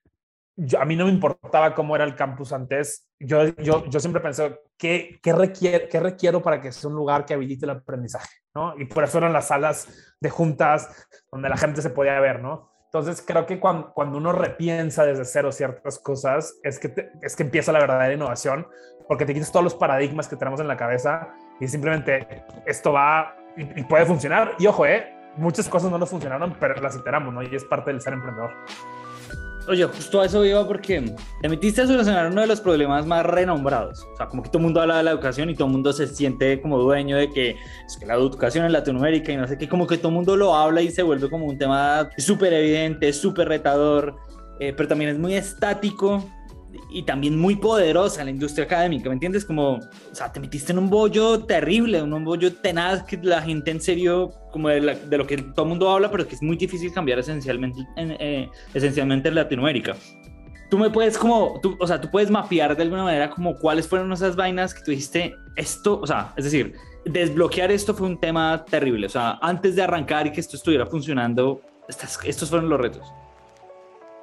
a 0.78 0.84
mí 0.84 0.96
no 0.96 1.04
me 1.04 1.12
importaba 1.12 1.74
cómo 1.74 1.94
era 1.94 2.04
el 2.04 2.16
campus 2.16 2.52
antes. 2.52 3.08
Yo, 3.20 3.46
yo, 3.56 3.86
yo 3.86 4.00
siempre 4.00 4.20
pensé, 4.20 4.58
¿qué, 4.76 5.20
qué, 5.22 5.32
requiere, 5.32 5.88
¿qué 5.88 6.00
requiero 6.00 6.42
para 6.42 6.60
que 6.60 6.72
sea 6.72 6.90
un 6.90 6.96
lugar 6.96 7.24
que 7.24 7.34
habilite 7.34 7.64
el 7.64 7.70
aprendizaje? 7.70 8.38
¿no? 8.54 8.74
Y 8.78 8.86
por 8.86 9.04
eso 9.04 9.18
eran 9.18 9.32
las 9.32 9.48
salas 9.48 10.14
de 10.20 10.30
juntas 10.30 11.08
donde 11.30 11.48
la 11.48 11.56
gente 11.56 11.82
se 11.82 11.90
podía 11.90 12.18
ver, 12.20 12.40
¿no? 12.40 12.72
Entonces 12.86 13.22
creo 13.24 13.44
que 13.44 13.60
cuando, 13.60 13.92
cuando, 13.92 14.16
uno 14.16 14.32
repiensa 14.32 15.04
desde 15.04 15.26
cero 15.26 15.52
ciertas 15.52 15.98
cosas, 15.98 16.58
es 16.62 16.78
que, 16.78 17.10
es 17.20 17.36
que 17.36 17.42
empieza 17.42 17.70
la 17.70 17.80
verdadera 17.80 18.14
innovación, 18.14 18.66
porque 19.06 19.26
te 19.26 19.34
quitas 19.34 19.52
todos 19.52 19.64
los 19.64 19.74
paradigmas 19.74 20.26
que 20.26 20.36
tenemos 20.36 20.58
en 20.60 20.68
la 20.68 20.76
cabeza 20.76 21.34
y 21.60 21.68
simplemente 21.68 22.44
esto 22.66 22.92
va 22.92 23.36
y, 23.56 23.82
puede 23.84 24.06
funcionar. 24.06 24.54
Y 24.58 24.66
ojo, 24.66 24.86
eh, 24.86 25.06
muchas 25.36 25.68
cosas 25.68 25.90
no 25.90 25.98
nos 25.98 26.08
funcionaron, 26.08 26.56
pero 26.58 26.80
las 26.80 26.96
iteramos, 26.96 27.34
¿no? 27.34 27.42
Y 27.42 27.54
es 27.54 27.64
parte 27.64 27.90
del 27.90 28.00
ser 28.00 28.14
emprendedor. 28.14 28.52
Oye, 29.68 29.84
justo 29.84 30.22
a 30.22 30.24
eso 30.24 30.42
iba 30.46 30.66
porque 30.66 31.14
te 31.42 31.48
metiste 31.48 31.82
a 31.82 31.86
solucionar 31.86 32.30
uno 32.30 32.40
de 32.40 32.46
los 32.46 32.58
problemas 32.58 33.04
más 33.06 33.26
renombrados. 33.26 34.06
O 34.14 34.16
sea, 34.16 34.26
como 34.26 34.42
que 34.42 34.48
todo 34.48 34.58
el 34.58 34.64
mundo 34.64 34.80
habla 34.80 34.96
de 34.96 35.02
la 35.02 35.10
educación 35.10 35.50
y 35.50 35.54
todo 35.54 35.66
el 35.66 35.72
mundo 35.72 35.92
se 35.92 36.06
siente 36.06 36.58
como 36.62 36.78
dueño 36.78 37.18
de 37.18 37.28
que 37.30 37.50
es 37.86 37.96
que 37.98 38.06
la 38.06 38.14
educación 38.14 38.64
en 38.64 38.72
Latinoamérica 38.72 39.30
y 39.30 39.36
no 39.36 39.46
sé 39.46 39.58
qué, 39.58 39.68
como 39.68 39.86
que 39.86 39.98
todo 39.98 40.08
el 40.08 40.14
mundo 40.14 40.36
lo 40.36 40.54
habla 40.54 40.80
y 40.80 40.90
se 40.90 41.02
vuelve 41.02 41.28
como 41.28 41.44
un 41.44 41.58
tema 41.58 42.08
súper 42.16 42.54
evidente, 42.54 43.12
súper 43.12 43.48
retador, 43.48 44.16
eh, 44.58 44.72
pero 44.74 44.88
también 44.88 45.10
es 45.10 45.18
muy 45.18 45.34
estático 45.34 46.24
y 46.90 47.02
también 47.02 47.38
muy 47.38 47.56
poderosa 47.56 48.24
la 48.24 48.30
industria 48.30 48.64
académica, 48.64 49.08
¿me 49.08 49.14
entiendes? 49.14 49.44
Como, 49.44 49.74
o 49.74 50.14
sea, 50.14 50.32
te 50.32 50.40
metiste 50.40 50.72
en 50.72 50.78
un 50.78 50.90
bollo 50.90 51.44
terrible, 51.44 52.02
un 52.02 52.24
bollo 52.24 52.52
tenaz 52.52 53.02
que 53.04 53.18
la 53.22 53.42
gente 53.42 53.70
en 53.70 53.80
serio, 53.80 54.32
como 54.52 54.68
de, 54.68 54.80
lo 54.80 55.26
que 55.26 55.38
todo 55.38 55.64
el 55.64 55.68
mundo 55.68 55.90
habla, 55.90 56.10
pero 56.10 56.26
que 56.26 56.34
es 56.34 56.42
muy 56.42 56.56
difícil 56.56 56.92
cambiar 56.92 57.18
esencialmente 57.18 57.86
en, 57.96 58.16
eh, 58.18 58.50
esencialmente 58.74 59.28
en 59.28 59.34
Latinoamérica. 59.34 59.96
Tú 60.70 60.76
me 60.76 60.90
puedes 60.90 61.16
como, 61.16 61.58
tú, 61.62 61.76
o 61.80 61.86
sea, 61.86 62.00
tú 62.00 62.10
puedes 62.10 62.30
mapear 62.30 62.76
de 62.76 62.82
alguna 62.82 63.04
manera 63.04 63.30
como 63.30 63.54
cuáles 63.56 63.88
fueron 63.88 64.12
esas 64.12 64.36
vainas 64.36 64.74
que 64.74 64.82
tú 64.82 64.90
dijiste, 64.90 65.34
esto, 65.56 65.98
o 66.00 66.06
sea, 66.06 66.34
es 66.36 66.44
decir, 66.44 66.74
desbloquear 67.06 67.70
esto 67.70 67.94
fue 67.94 68.06
un 68.06 68.20
tema 68.20 68.64
terrible, 68.68 69.06
o 69.06 69.10
sea, 69.10 69.38
antes 69.40 69.76
de 69.76 69.82
arrancar 69.82 70.26
y 70.26 70.32
que 70.32 70.40
esto 70.40 70.56
estuviera 70.56 70.84
funcionando, 70.84 71.62
estos 71.88 72.50
fueron 72.50 72.68
los 72.68 72.78
retos. 72.78 73.10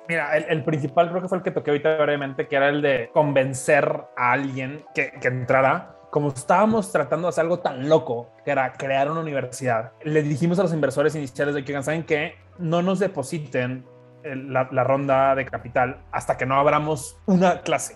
Mira, 0.08 0.38
el, 0.38 0.64
principal 0.64 1.10
creo 1.10 1.22
que 1.22 1.28
fue 1.28 1.38
el 1.40 1.44
que 1.44 1.52
toqué 1.52 1.72
ahorita 1.72 1.98
brevemente, 1.98 2.48
que 2.48 2.56
era 2.56 2.70
el 2.70 2.82
de 2.82 3.10
convencer 3.14 4.04
a 4.16 4.32
alguien 4.32 4.84
que, 4.94 5.12
entrara 5.24 5.92
como 6.12 6.30
estábamos 6.30 6.92
tratando 6.92 7.28
de 7.28 7.30
hacer 7.30 7.42
algo 7.42 7.60
tan 7.60 7.90
loco, 7.90 8.32
que 8.46 8.52
era 8.52 8.72
crear 8.74 9.12
una 9.12 9.20
universidad, 9.20 9.92
le 10.04 10.24
dijimos 10.24 10.58
a 10.60 10.64
los 10.64 10.74
inversores 10.74 11.14
iniciales 11.16 11.56
de 11.56 11.66
que 11.66 11.84
saben 11.84 12.04
que 12.04 12.36
no 12.58 12.82
nos 12.82 13.00
depositen 13.00 13.86
la, 14.24 14.70
la, 14.72 14.84
ronda 14.86 15.36
de 15.36 15.46
capital 15.46 16.04
hasta 16.14 16.38
que 16.38 16.46
no 16.46 16.56
abramos 16.56 17.18
una 17.26 17.60
clase. 17.62 17.96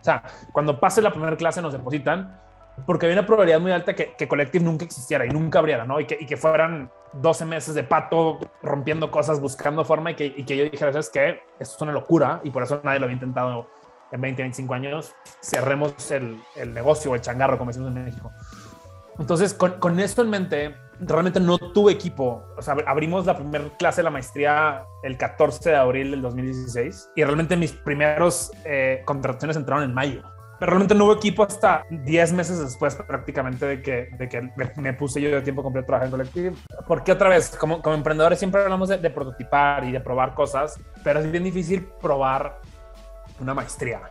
O 0.00 0.04
sea, 0.04 0.24
cuando 0.52 0.80
pase 0.80 1.00
la 1.00 1.10
primera 1.12 1.36
clase 1.36 1.62
nos 1.62 1.72
depositan, 1.72 2.40
porque 2.86 3.06
había 3.06 3.18
una 3.18 3.26
probabilidad 3.26 3.60
muy 3.60 3.72
alta 3.72 3.94
que, 3.94 4.28
Collective 4.28 4.64
nunca 4.64 4.84
existiera 4.84 5.26
y 5.26 5.30
nunca 5.30 5.58
abriera, 5.58 5.84
¿no? 5.84 6.00
Y 6.00 6.06
que, 6.06 6.16
y 6.20 6.26
que 6.26 6.36
fueran 6.36 6.90
12 7.14 7.44
meses 7.44 7.74
de 7.74 7.82
pato 7.82 8.38
rompiendo 8.62 9.10
cosas, 9.10 9.40
buscando 9.40 9.84
forma 9.84 10.12
y 10.12 10.14
que, 10.14 10.26
y 10.26 10.44
que 10.44 10.56
yo 10.56 10.64
dijera, 10.64 10.92
¿sabes 10.92 11.10
qué? 11.10 11.42
Esto 11.58 11.76
es 11.76 11.82
una 11.82 11.92
locura 11.92 12.40
y 12.44 12.50
por 12.50 12.62
eso 12.62 12.80
nadie 12.84 12.98
lo 12.98 13.04
había 13.04 13.14
intentado 13.14 13.68
en 14.12 14.20
20, 14.20 14.42
25 14.42 14.74
años, 14.74 15.14
cerremos 15.40 16.10
el, 16.10 16.36
el 16.56 16.74
negocio 16.74 17.12
o 17.12 17.14
el 17.14 17.20
changarro, 17.20 17.58
como 17.58 17.70
decimos 17.70 17.94
en 17.94 18.04
México. 18.04 18.30
Entonces, 19.18 19.54
con, 19.54 19.72
con 19.78 20.00
esto 20.00 20.22
en 20.22 20.30
mente, 20.30 20.74
realmente 21.00 21.40
no 21.40 21.58
tuve 21.58 21.92
equipo. 21.92 22.42
O 22.56 22.62
sea, 22.62 22.76
abrimos 22.86 23.26
la 23.26 23.36
primera 23.36 23.64
clase 23.78 23.98
de 23.98 24.04
la 24.04 24.10
maestría 24.10 24.84
el 25.02 25.16
14 25.16 25.70
de 25.70 25.76
abril 25.76 26.10
del 26.10 26.22
2016 26.22 27.10
y 27.16 27.24
realmente 27.24 27.56
mis 27.56 27.72
primeros 27.72 28.50
eh, 28.64 29.02
contrataciones 29.04 29.56
entraron 29.56 29.84
en 29.84 29.94
mayo. 29.94 30.22
Pero 30.60 30.72
realmente 30.72 30.94
no 30.94 31.06
hubo 31.06 31.14
equipo 31.14 31.42
hasta 31.42 31.86
10 31.88 32.34
meses 32.34 32.58
después 32.60 32.94
prácticamente 32.94 33.64
de 33.64 33.80
que, 33.80 34.10
de 34.18 34.28
que 34.28 34.50
me, 34.76 34.92
puse 34.92 35.18
yo 35.18 35.30
de 35.30 35.40
tiempo 35.40 35.62
completo 35.62 35.84
a 35.84 35.86
trabajar 35.86 36.06
en 36.08 36.10
colectivo. 36.10 36.54
Porque 36.86 37.12
otra 37.12 37.30
vez, 37.30 37.56
como, 37.56 37.80
como 37.80 37.96
emprendedores 37.96 38.38
siempre 38.38 38.60
hablamos 38.60 38.90
de, 38.90 38.98
de, 38.98 39.08
prototipar 39.08 39.84
y 39.84 39.92
de 39.92 40.00
probar 40.00 40.34
cosas, 40.34 40.78
pero 41.02 41.20
es 41.20 41.30
bien 41.32 41.44
difícil 41.44 41.86
probar 41.98 42.60
una 43.40 43.54
maestría. 43.54 44.02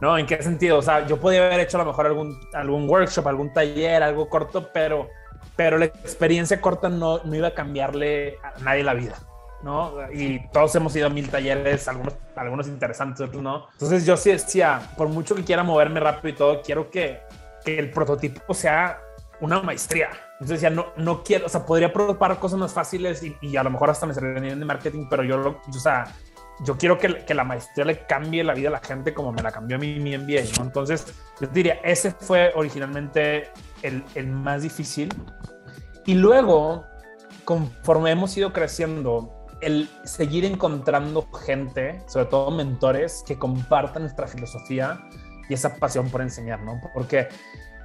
¿No? 0.00 0.16
¿En 0.16 0.26
qué 0.26 0.40
sentido? 0.40 0.78
O 0.78 0.82
sea, 0.82 1.04
yo 1.08 1.18
podía 1.18 1.44
haber 1.44 1.58
hecho 1.58 1.76
a 1.76 1.82
lo 1.82 1.90
mejor 1.90 2.06
algún, 2.06 2.38
algún 2.54 2.88
workshop, 2.88 3.26
algún 3.26 3.52
taller, 3.52 4.00
algo 4.04 4.28
corto, 4.28 4.70
pero, 4.72 5.08
pero 5.56 5.76
la 5.76 5.86
experiencia 5.86 6.60
corta 6.60 6.88
no, 6.88 7.18
no 7.24 7.34
iba 7.34 7.48
a 7.48 7.54
cambiarle 7.54 8.38
a 8.44 8.60
nadie 8.62 8.84
la 8.84 8.94
vida. 8.94 9.16
¿No? 9.62 9.94
Y 10.12 10.48
todos 10.48 10.74
hemos 10.76 10.94
ido 10.96 11.06
a 11.06 11.10
mil 11.10 11.28
talleres, 11.28 11.88
algunos, 11.88 12.14
algunos 12.36 12.68
interesantes, 12.68 13.20
otros 13.20 13.42
no. 13.42 13.68
Entonces 13.72 14.06
yo 14.06 14.16
sí 14.16 14.30
decía, 14.30 14.80
por 14.96 15.08
mucho 15.08 15.34
que 15.34 15.44
quiera 15.44 15.62
moverme 15.62 16.00
rápido 16.00 16.28
y 16.28 16.36
todo, 16.36 16.62
quiero 16.62 16.90
que, 16.90 17.20
que 17.64 17.78
el 17.78 17.90
prototipo 17.90 18.54
sea 18.54 19.00
una 19.40 19.60
maestría. 19.62 20.10
Entonces 20.34 20.60
decía, 20.60 20.70
no, 20.70 20.86
no 20.96 21.22
quiero, 21.22 21.46
o 21.46 21.48
sea, 21.48 21.66
podría 21.66 21.92
probar 21.92 22.38
cosas 22.38 22.58
más 22.58 22.72
fáciles 22.72 23.22
y, 23.22 23.36
y 23.40 23.56
a 23.56 23.62
lo 23.62 23.70
mejor 23.70 23.90
hasta 23.90 24.06
me 24.06 24.14
servirían 24.14 24.58
de 24.58 24.64
marketing, 24.64 25.06
pero 25.10 25.24
yo, 25.24 25.60
o 25.68 25.72
sea, 25.72 26.14
yo 26.64 26.76
quiero 26.76 26.98
que, 26.98 27.24
que, 27.24 27.34
la 27.34 27.44
maestría 27.44 27.84
le 27.84 28.06
cambie 28.06 28.42
la 28.42 28.54
vida 28.54 28.68
a 28.68 28.72
la 28.72 28.80
gente 28.80 29.14
como 29.14 29.32
me 29.32 29.42
la 29.42 29.52
cambió 29.52 29.76
a 29.76 29.80
mí 29.80 29.98
mi 29.98 30.16
MBA. 30.16 30.60
Entonces, 30.60 31.06
yo 31.40 31.46
diría, 31.48 31.74
ese 31.84 32.10
fue 32.12 32.52
originalmente 32.54 33.50
el, 33.82 34.04
el 34.14 34.26
más 34.28 34.62
difícil. 34.62 35.08
Y 36.04 36.14
luego, 36.14 36.84
conforme 37.44 38.10
hemos 38.10 38.36
ido 38.36 38.52
creciendo, 38.52 39.37
el 39.60 39.88
seguir 40.04 40.44
encontrando 40.44 41.26
gente, 41.32 42.02
sobre 42.06 42.26
todo 42.26 42.50
mentores, 42.50 43.24
que 43.26 43.38
compartan 43.38 44.02
nuestra 44.02 44.26
filosofía 44.26 45.00
y 45.48 45.54
esa 45.54 45.76
pasión 45.76 46.08
por 46.10 46.22
enseñar, 46.22 46.62
¿no? 46.62 46.80
Porque 46.94 47.28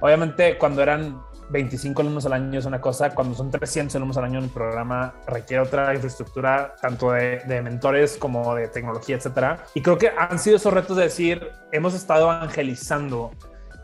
obviamente 0.00 0.58
cuando 0.58 0.82
eran 0.82 1.20
25 1.50 2.02
alumnos 2.02 2.26
al 2.26 2.34
año 2.34 2.58
es 2.58 2.64
una 2.64 2.80
cosa, 2.80 3.10
cuando 3.14 3.34
son 3.34 3.50
300 3.50 3.94
alumnos 3.96 4.16
al 4.16 4.24
año 4.24 4.38
en 4.38 4.44
el 4.44 4.50
programa 4.50 5.14
requiere 5.26 5.62
otra 5.62 5.94
infraestructura, 5.94 6.74
tanto 6.80 7.12
de, 7.12 7.40
de, 7.46 7.62
mentores 7.62 8.16
como 8.16 8.54
de 8.54 8.68
tecnología, 8.68 9.16
etcétera. 9.16 9.64
Y 9.74 9.82
creo 9.82 9.98
que 9.98 10.10
han 10.16 10.38
sido 10.38 10.56
esos 10.56 10.72
retos 10.72 10.96
de 10.96 11.04
decir, 11.04 11.50
hemos 11.72 11.94
estado 11.94 12.32
evangelizando 12.32 13.30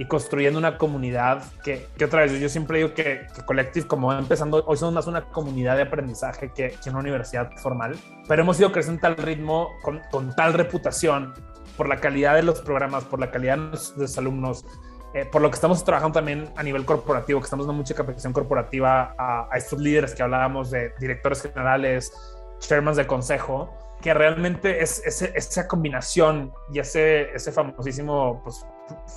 y 0.01 0.07
construyendo 0.07 0.59
una 0.59 0.79
comunidad 0.79 1.43
que, 1.63 1.87
que 1.99 2.07
otra 2.07 2.23
vez, 2.23 2.33
yo 2.41 2.49
siempre 2.49 2.79
digo 2.79 2.95
que, 2.95 3.27
Collective, 3.45 3.87
como 3.87 4.11
empezando, 4.15 4.65
hoy 4.67 4.79
somos 4.79 4.95
más 4.95 5.07
una 5.07 5.27
comunidad 5.27 5.77
de 5.77 5.83
aprendizaje 5.83 6.51
que, 6.55 6.75
una 6.87 7.01
universidad 7.01 7.51
formal, 7.59 7.95
pero 8.27 8.41
hemos 8.41 8.59
ido 8.59 8.73
creciendo 8.73 9.03
tal 9.03 9.19
ritmo, 9.19 9.69
con, 9.83 10.01
con 10.11 10.35
tal 10.35 10.55
reputación, 10.55 11.35
por 11.77 11.87
la 11.87 11.99
calidad 11.99 12.35
de 12.37 12.43
los 12.43 12.63
programas, 12.63 13.05
por 13.05 13.21
la 13.21 13.31
calidad 13.31 13.59
de 13.59 13.79
los, 13.99 14.17
alumnos, 14.17 14.65
eh, 15.13 15.27
por 15.31 15.43
lo 15.43 15.51
que 15.51 15.57
estamos 15.57 15.85
trabajando 15.85 16.15
también 16.15 16.51
a 16.57 16.63
nivel 16.63 16.87
corporativo, 16.87 17.39
que 17.39 17.45
estamos 17.45 17.67
dando 17.67 17.77
mucha 17.77 17.95
capacitación 17.95 18.33
corporativa 18.33 19.15
a, 19.19 19.49
a 19.53 19.59
estos 19.59 19.79
líderes 19.79 20.15
que 20.15 20.23
hablábamos 20.23 20.71
de 20.71 20.95
directores 20.99 21.43
generales, 21.43 22.11
chairmans 22.59 22.97
de 22.97 23.07
consejo, 23.07 23.71
que 24.01 24.15
realmente 24.15 24.83
es, 24.83 25.05
es 25.05 25.23
esa 25.23 25.69
combinación 25.69 26.53
y 26.73 26.79
ese, 26.79 27.33
ese 27.33 27.53
famosísimo 27.53 28.43
pues, 28.43 28.67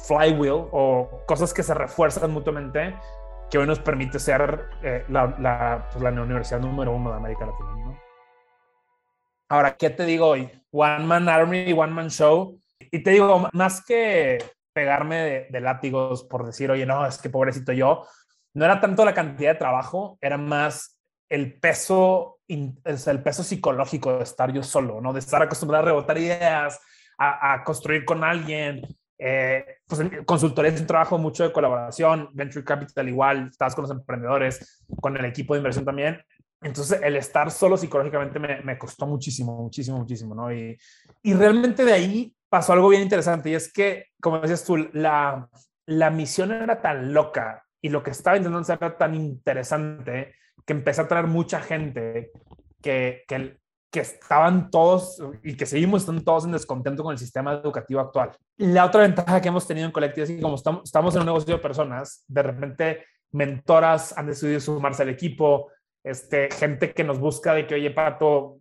flywheel 0.08 0.68
o 0.72 1.22
cosas 1.26 1.54
que 1.54 1.64
se 1.64 1.74
refuerzan 1.74 2.32
mutuamente 2.32 2.96
que 3.50 3.58
hoy 3.58 3.68
nos 3.68 3.80
permite 3.80 4.20
ser 4.20 4.68
eh, 4.82 5.06
la, 5.10 5.36
la, 5.40 5.88
pues, 5.92 6.04
la, 6.04 6.10
universidad 6.22 6.60
número 6.60 6.92
uno 6.92 7.12
de 7.12 7.18
América 7.18 7.46
Latina. 7.46 7.70
¿no? 7.76 8.00
Ahora, 9.50 9.76
¿qué 9.78 9.90
te 9.90 10.06
digo 10.06 10.28
hoy? 10.28 10.50
One 10.72 11.06
Man 11.06 11.30
Army, 11.30 11.72
One 11.72 11.94
Man 11.94 12.10
Show. 12.10 12.60
Y 12.80 13.04
te 13.04 13.12
digo, 13.12 13.48
más 13.54 13.86
que 13.86 14.44
pegarme 14.74 15.18
de, 15.18 15.48
de, 15.52 15.62
látigos 15.62 16.24
por 16.24 16.46
decir, 16.46 16.72
oye, 16.72 16.86
no, 16.86 17.06
es 17.06 17.20
que 17.20 17.30
pobrecito 17.30 17.72
yo. 17.74 18.08
No 18.56 18.66
era 18.66 18.82
tanto 18.82 19.06
la 19.06 19.14
cantidad 19.14 19.54
de 19.54 19.60
trabajo, 19.60 20.18
era 20.20 20.38
más 20.38 21.00
el 21.30 21.60
peso, 21.60 22.40
el 22.48 23.24
peso 23.24 23.44
psicológico 23.44 24.18
de 24.18 24.24
estar 24.24 24.52
yo 24.52 24.64
solo, 24.64 25.02
¿no? 25.02 25.14
De 25.14 25.20
estar 25.20 25.42
acostumbrado 25.42 25.84
a 25.84 25.88
rebotar 25.88 26.18
ideas, 26.18 26.80
a, 27.18 27.64
construir 27.64 28.06
con 28.06 28.24
alguien. 28.24 28.82
Eh, 29.18 29.64
pues 29.88 30.02
consultoría 30.26 30.72
es 30.72 30.82
un 30.82 30.88
trabajo 30.88 31.18
mucho 31.18 31.44
de 31.44 31.54
colaboración, 31.54 32.30
Venture 32.34 32.66
Capital 32.66 33.08
igual, 33.08 33.48
estás 33.50 33.74
con 33.74 33.84
los 33.84 33.92
emprendedores, 33.92 34.84
con 35.02 35.16
el 35.16 35.26
equipo 35.26 35.54
de 35.54 35.60
inversión 35.60 35.86
también. 35.86 36.22
Entonces, 36.62 37.00
el 37.04 37.16
estar 37.18 37.52
solo 37.52 37.78
psicológicamente 37.78 38.40
me, 38.40 38.62
me 38.62 38.78
costó 38.78 39.06
muchísimo, 39.06 39.56
muchísimo, 39.62 39.98
muchísimo, 39.98 40.34
¿no? 40.34 40.54
Y, 40.54 40.78
y 41.22 41.34
realmente 41.34 41.84
de 41.84 41.94
ahí 41.94 42.36
pasó 42.50 42.74
algo 42.74 42.90
bien 42.90 43.02
interesante 43.02 43.50
y 43.50 43.56
es 43.56 43.72
que, 43.72 44.08
como 44.22 44.40
decías 44.40 44.64
tú, 44.64 44.78
la, 44.94 45.50
la 45.86 46.10
misión 46.10 46.52
era 46.52 46.82
tan 46.82 47.14
loca 47.14 47.66
y 47.82 47.90
lo 47.90 48.02
que 48.02 48.12
estaba 48.12 48.38
intentando 48.38 48.62
hacer 48.62 48.78
era 48.80 48.98
tan 48.98 49.16
interesante 49.16 50.36
que 50.66 50.74
empecé 50.74 51.02
a 51.02 51.08
traer 51.08 51.28
mucha 51.28 51.60
gente 51.62 52.32
que, 52.82 53.24
que, 53.28 53.58
estaban 54.00 54.72
todos 54.72 55.22
y 55.44 55.56
que 55.56 55.68
seguimos 55.68 56.02
estando 56.02 56.24
todos 56.24 56.46
en 56.46 56.52
descontento 56.52 57.04
con 57.04 57.12
el 57.12 57.20
sistema 57.20 57.54
educativo 57.54 58.00
actual. 58.00 58.32
La 58.58 58.86
otra 58.86 59.02
ventaja 59.02 59.40
que 59.40 59.50
hemos 59.50 59.68
tenido 59.68 59.86
en 59.86 59.92
colectivo 59.92 60.24
es 60.24 60.32
que 60.32 60.42
como 60.42 60.56
estamos, 60.56 60.82
estamos 60.86 61.14
en 61.14 61.22
un 61.22 61.28
negocio 61.28 61.54
de 61.54 61.62
personas, 61.62 62.24
de 62.28 62.42
repente 62.42 63.06
mentoras 63.32 64.18
han 64.18 64.26
decidido 64.26 64.60
sumarse 64.60 65.04
al 65.04 65.10
equipo, 65.10 65.70
este, 66.04 66.50
gente 66.52 66.92
que 66.92 67.04
nos 67.04 67.20
busca 67.20 67.54
de 67.54 67.68
que, 67.68 67.76
oye, 67.76 67.92
Pato, 67.92 68.58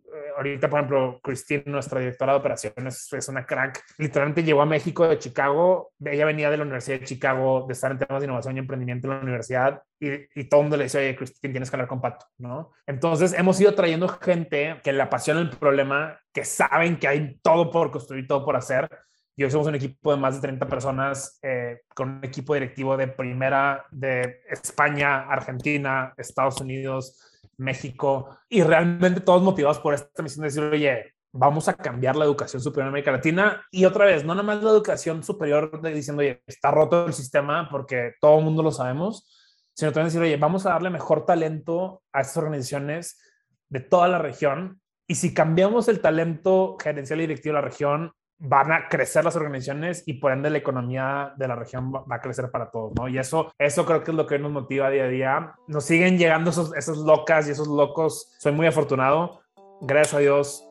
ahorita, 0.48 0.68
por 0.68 0.78
ejemplo, 0.80 1.20
Christine, 1.22 1.64
nuestra 1.66 2.00
directora 2.00 2.32
de 2.32 2.38
operaciones, 2.38 3.12
es 3.12 3.28
una 3.28 3.44
crack. 3.44 3.82
Literalmente 3.98 4.42
llegó 4.42 4.62
a 4.62 4.66
México 4.66 5.06
de 5.06 5.18
Chicago. 5.18 5.92
Ella 6.04 6.24
venía 6.26 6.50
de 6.50 6.56
la 6.56 6.62
Universidad 6.64 7.00
de 7.00 7.06
Chicago, 7.06 7.64
de 7.66 7.72
estar 7.72 7.92
en 7.92 7.98
temas 7.98 8.20
de 8.20 8.26
innovación 8.26 8.56
y 8.56 8.60
emprendimiento 8.60 9.06
en 9.06 9.14
la 9.14 9.20
universidad. 9.20 9.82
Y, 10.00 10.08
y 10.34 10.44
todo 10.48 10.60
el 10.60 10.64
mundo 10.64 10.76
le 10.76 10.84
dice, 10.84 10.98
oye, 10.98 11.16
Christine, 11.16 11.52
tienes 11.52 11.70
que 11.70 11.76
hablar 11.76 11.88
con 11.88 12.00
Pato, 12.00 12.26
¿no? 12.38 12.72
Entonces, 12.86 13.32
hemos 13.32 13.60
ido 13.60 13.74
trayendo 13.74 14.08
gente 14.08 14.80
que 14.82 14.92
le 14.92 15.02
apasiona 15.02 15.40
el 15.40 15.50
problema, 15.50 16.18
que 16.32 16.44
saben 16.44 16.98
que 16.98 17.08
hay 17.08 17.38
todo 17.42 17.70
por 17.70 17.90
construir, 17.90 18.26
todo 18.26 18.44
por 18.44 18.56
hacer. 18.56 18.88
Y 19.34 19.44
hoy 19.44 19.50
somos 19.50 19.66
un 19.66 19.74
equipo 19.74 20.12
de 20.12 20.20
más 20.20 20.34
de 20.34 20.42
30 20.42 20.66
personas, 20.66 21.38
eh, 21.42 21.82
con 21.94 22.18
un 22.18 22.24
equipo 22.24 22.52
directivo 22.52 22.96
de 22.96 23.08
primera 23.08 23.86
de 23.90 24.42
España, 24.48 25.20
Argentina, 25.22 26.12
Estados 26.18 26.60
Unidos, 26.60 27.31
México, 27.62 28.38
y 28.48 28.62
realmente 28.62 29.20
todos 29.20 29.42
motivados 29.42 29.78
por 29.78 29.94
esta 29.94 30.22
misión 30.22 30.42
de 30.42 30.48
decir, 30.48 30.62
oye, 30.64 31.14
vamos 31.32 31.68
a 31.68 31.74
cambiar 31.74 32.16
la 32.16 32.24
educación 32.24 32.60
superior 32.60 32.86
en 32.86 32.88
América 32.88 33.12
Latina. 33.12 33.66
Y 33.70 33.84
otra 33.84 34.04
vez, 34.04 34.24
no 34.24 34.34
nada 34.34 34.42
más 34.42 34.62
la 34.62 34.70
educación 34.70 35.22
superior 35.22 35.80
de 35.80 35.94
diciendo, 35.94 36.20
oye, 36.20 36.42
está 36.46 36.70
roto 36.70 37.06
el 37.06 37.14
sistema 37.14 37.68
porque 37.70 38.14
todo 38.20 38.38
el 38.38 38.44
mundo 38.44 38.62
lo 38.62 38.70
sabemos, 38.70 39.26
sino 39.74 39.92
también 39.92 40.08
decir, 40.08 40.20
oye, 40.20 40.36
vamos 40.36 40.66
a 40.66 40.70
darle 40.70 40.90
mejor 40.90 41.24
talento 41.24 42.02
a 42.12 42.20
estas 42.20 42.36
organizaciones 42.36 43.20
de 43.68 43.80
toda 43.80 44.08
la 44.08 44.18
región. 44.18 44.80
Y 45.06 45.14
si 45.14 45.32
cambiamos 45.34 45.88
el 45.88 46.00
talento 46.00 46.76
gerencial 46.82 47.20
y 47.20 47.22
directivo 47.22 47.54
de 47.54 47.60
la 47.62 47.66
región, 47.68 48.12
van 48.44 48.72
a 48.72 48.88
crecer 48.88 49.24
las 49.24 49.36
organizaciones 49.36 50.02
y 50.04 50.14
por 50.14 50.32
ende 50.32 50.50
la 50.50 50.58
economía 50.58 51.32
de 51.36 51.46
la 51.46 51.54
región 51.54 51.92
va 51.92 52.16
a 52.16 52.20
crecer 52.20 52.50
para 52.50 52.70
todos, 52.70 52.92
¿no? 52.96 53.08
Y 53.08 53.16
eso, 53.16 53.52
eso 53.56 53.86
creo 53.86 54.02
que 54.02 54.10
es 54.10 54.16
lo 54.16 54.26
que 54.26 54.38
nos 54.38 54.50
motiva 54.50 54.90
día 54.90 55.04
a 55.04 55.08
día. 55.08 55.54
Nos 55.68 55.84
siguen 55.84 56.18
llegando 56.18 56.50
esos, 56.50 56.74
esos 56.76 56.98
locas 56.98 57.46
y 57.46 57.52
esos 57.52 57.68
locos. 57.68 58.34
Soy 58.38 58.50
muy 58.50 58.66
afortunado. 58.66 59.42
Gracias 59.80 60.14
a 60.14 60.18
Dios. 60.18 60.68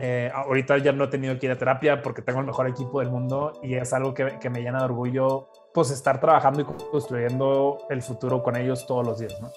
Eh, 0.00 0.28
ahorita 0.34 0.78
ya 0.78 0.90
no 0.90 1.04
he 1.04 1.08
tenido 1.08 1.38
que 1.38 1.46
ir 1.46 1.52
a 1.52 1.58
terapia 1.58 2.02
porque 2.02 2.20
tengo 2.20 2.40
el 2.40 2.46
mejor 2.46 2.66
equipo 2.66 2.98
del 2.98 3.10
mundo 3.10 3.52
y 3.62 3.74
es 3.74 3.92
algo 3.92 4.12
que, 4.12 4.40
que 4.40 4.50
me 4.50 4.60
llena 4.60 4.80
de 4.80 4.86
orgullo, 4.86 5.50
pues 5.72 5.92
estar 5.92 6.20
trabajando 6.20 6.62
y 6.62 6.64
construyendo 6.64 7.78
el 7.90 8.02
futuro 8.02 8.42
con 8.42 8.56
ellos 8.56 8.88
todos 8.88 9.06
los 9.06 9.20
días, 9.20 9.40
¿no? 9.40 9.50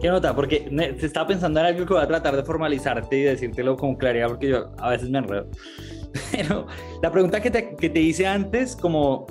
¿Qué 0.00 0.08
nota? 0.08 0.34
Porque 0.34 0.68
se 0.98 1.06
estaba 1.06 1.26
pensando 1.26 1.58
en 1.60 1.66
algo 1.66 1.84
que 1.84 1.92
voy 1.92 2.02
a 2.02 2.06
tratar 2.06 2.36
de 2.36 2.44
formalizarte 2.44 3.18
y 3.18 3.22
decírtelo 3.22 3.76
con 3.76 3.96
claridad 3.96 4.28
porque 4.28 4.48
yo 4.48 4.70
a 4.78 4.90
veces 4.90 5.10
me 5.10 5.18
enredo. 5.18 5.48
Pero 6.32 6.66
la 7.02 7.10
pregunta 7.10 7.40
que 7.40 7.50
te, 7.50 7.74
que 7.74 7.90
te 7.90 8.00
hice 8.00 8.26
antes, 8.26 8.76
como 8.76 9.26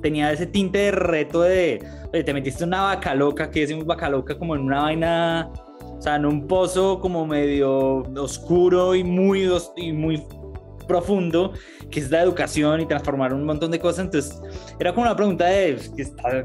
tenía 0.00 0.32
ese 0.32 0.46
tinte 0.46 0.78
de 0.78 0.90
reto 0.92 1.42
de, 1.42 1.84
te 2.12 2.32
metiste 2.32 2.64
una 2.64 2.82
vaca 2.82 3.14
loca, 3.14 3.50
que 3.50 3.60
decimos 3.60 3.84
vaca 3.84 4.08
loca 4.08 4.38
como 4.38 4.54
en 4.54 4.62
una 4.62 4.82
vaina, 4.82 5.50
o 5.80 6.00
sea, 6.00 6.16
en 6.16 6.24
un 6.24 6.46
pozo 6.46 6.98
como 7.00 7.26
medio 7.26 7.98
oscuro 8.16 8.94
y 8.94 9.04
muy, 9.04 9.50
y 9.76 9.92
muy 9.92 10.22
profundo, 10.90 11.52
que 11.88 12.00
es 12.00 12.10
la 12.10 12.20
educación 12.20 12.80
y 12.80 12.86
transformar 12.86 13.32
un 13.32 13.44
montón 13.44 13.70
de 13.70 13.78
cosas. 13.78 14.06
Entonces, 14.06 14.42
era 14.80 14.92
como 14.92 15.06
una 15.06 15.14
pregunta 15.14 15.46
de 15.46 15.78
¿qué, 15.96 16.02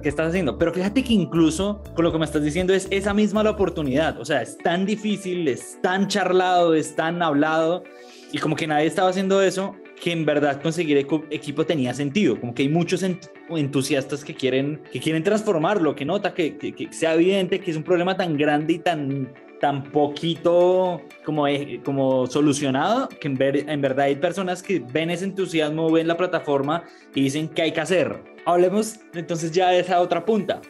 estás 0.08 0.27
haciendo? 0.27 0.58
Pero 0.60 0.71
fíjate 0.71 1.03
que 1.03 1.13
incluso 1.13 1.81
con 1.95 2.05
lo 2.05 2.12
que 2.12 2.19
me 2.19 2.25
estás 2.25 2.43
diciendo 2.43 2.71
es 2.71 2.88
esa 2.91 3.13
misma 3.13 3.41
la 3.41 3.49
oportunidad. 3.49 4.19
O 4.19 4.25
sea, 4.25 4.43
es 4.43 4.55
tan 4.60 4.86
difícil, 4.86 5.47
es 5.47 5.81
tan 5.81 6.08
charlado, 6.08 6.75
es 6.75 6.95
tan 6.95 7.23
hablado 7.23 7.84
y 8.31 8.38
como 8.38 8.55
que 8.55 8.67
nadie 8.67 8.86
estaba 8.86 9.10
haciendo 9.10 9.41
eso 9.41 9.75
que 9.99 10.12
en 10.12 10.25
verdad 10.25 10.62
conseguir 10.62 10.97
equipo 10.97 11.65
tenía 11.65 11.93
sentido, 11.93 12.39
como 12.39 12.53
que 12.53 12.63
hay 12.63 12.69
muchos 12.69 13.03
entusiastas 13.49 14.25
que 14.25 14.36
quieren, 14.36 14.81
que 14.91 14.99
quieren 14.99 15.23
transformarlo, 15.23 15.95
que 15.95 16.03
nota 16.03 16.34
que, 16.34 16.58
que, 16.58 16.91
sea 16.91 17.13
evidente 17.13 17.62
que 17.62 17.71
es 17.71 17.77
un 17.77 17.84
problema 17.84 18.17
tan 18.17 18.38
grande 18.38 18.73
y 18.73 18.79
tan, 18.79 19.34
tan 19.59 19.83
poquito 19.83 21.01
como, 21.23 21.45
como 21.83 22.27
solucionado, 22.27 23.09
que 23.09 23.27
en, 23.27 23.35
ver, 23.35 23.69
en 23.69 23.81
verdad 23.81 24.05
hay 24.05 24.15
personas 24.15 24.61
que 24.61 24.79
ven 24.79 25.09
ese 25.09 25.25
entusiasmo, 25.25 25.91
ven 25.91 26.07
la 26.07 26.17
plataforma 26.17 26.83
y 27.13 27.23
dicen 27.23 27.47
que 27.47 27.61
hay 27.63 27.71
que 27.71 27.81
hacer. 27.81 28.21
Hablemos 28.45 28.99
entonces 29.13 29.51
ya 29.51 29.69
de 29.69 29.79
esa 29.79 30.01
otra 30.01 30.25
punta. 30.25 30.61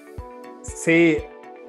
Sí, 0.62 1.18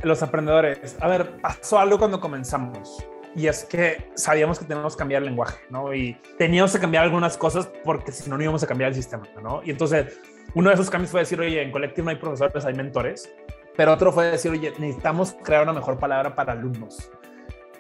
los 0.03 0.23
aprendedores. 0.23 0.97
A 1.01 1.09
ver, 1.09 1.41
pasó 1.41 1.79
algo 1.79 1.99
cuando 1.99 2.21
comenzamos 2.21 3.05
y 3.37 3.49
es 3.49 3.65
que 3.65 4.11
sabíamos 4.15 4.59
que 4.59 4.65
teníamos 4.65 4.95
que 4.95 4.99
cambiar 4.99 5.23
el 5.23 5.29
lenguaje, 5.29 5.59
¿no? 5.69 5.95
Y 5.95 6.17
teníamos 6.39 6.73
que 6.73 6.79
cambiar 6.79 7.05
algunas 7.05 7.37
cosas 7.37 7.69
porque 7.85 8.11
si 8.11 8.31
no, 8.31 8.39
no 8.39 8.43
íbamos 8.43 8.63
a 8.63 8.67
cambiar 8.67 8.89
el 8.89 8.95
sistema, 8.95 9.29
¿no? 9.43 9.61
Y 9.63 9.71
entonces, 9.71 10.19
uno 10.55 10.71
de 10.71 10.75
esos 10.75 10.89
cambios 10.89 11.11
fue 11.11 11.21
decir, 11.21 11.39
oye, 11.39 11.61
en 11.61 11.71
Collective 11.71 12.03
no 12.03 12.11
hay 12.11 12.17
profesores, 12.17 12.65
hay 12.65 12.73
mentores. 12.73 13.31
Pero 13.77 13.93
otro 13.93 14.13
fue 14.13 14.31
decir, 14.31 14.51
oye, 14.51 14.73
necesitamos 14.79 15.37
crear 15.43 15.63
una 15.63 15.73
mejor 15.73 15.99
palabra 15.99 16.35
para 16.35 16.53
alumnos 16.53 17.11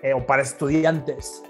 eh, 0.02 0.12
o 0.12 0.24
para 0.24 0.42
estudiantes. 0.42 1.42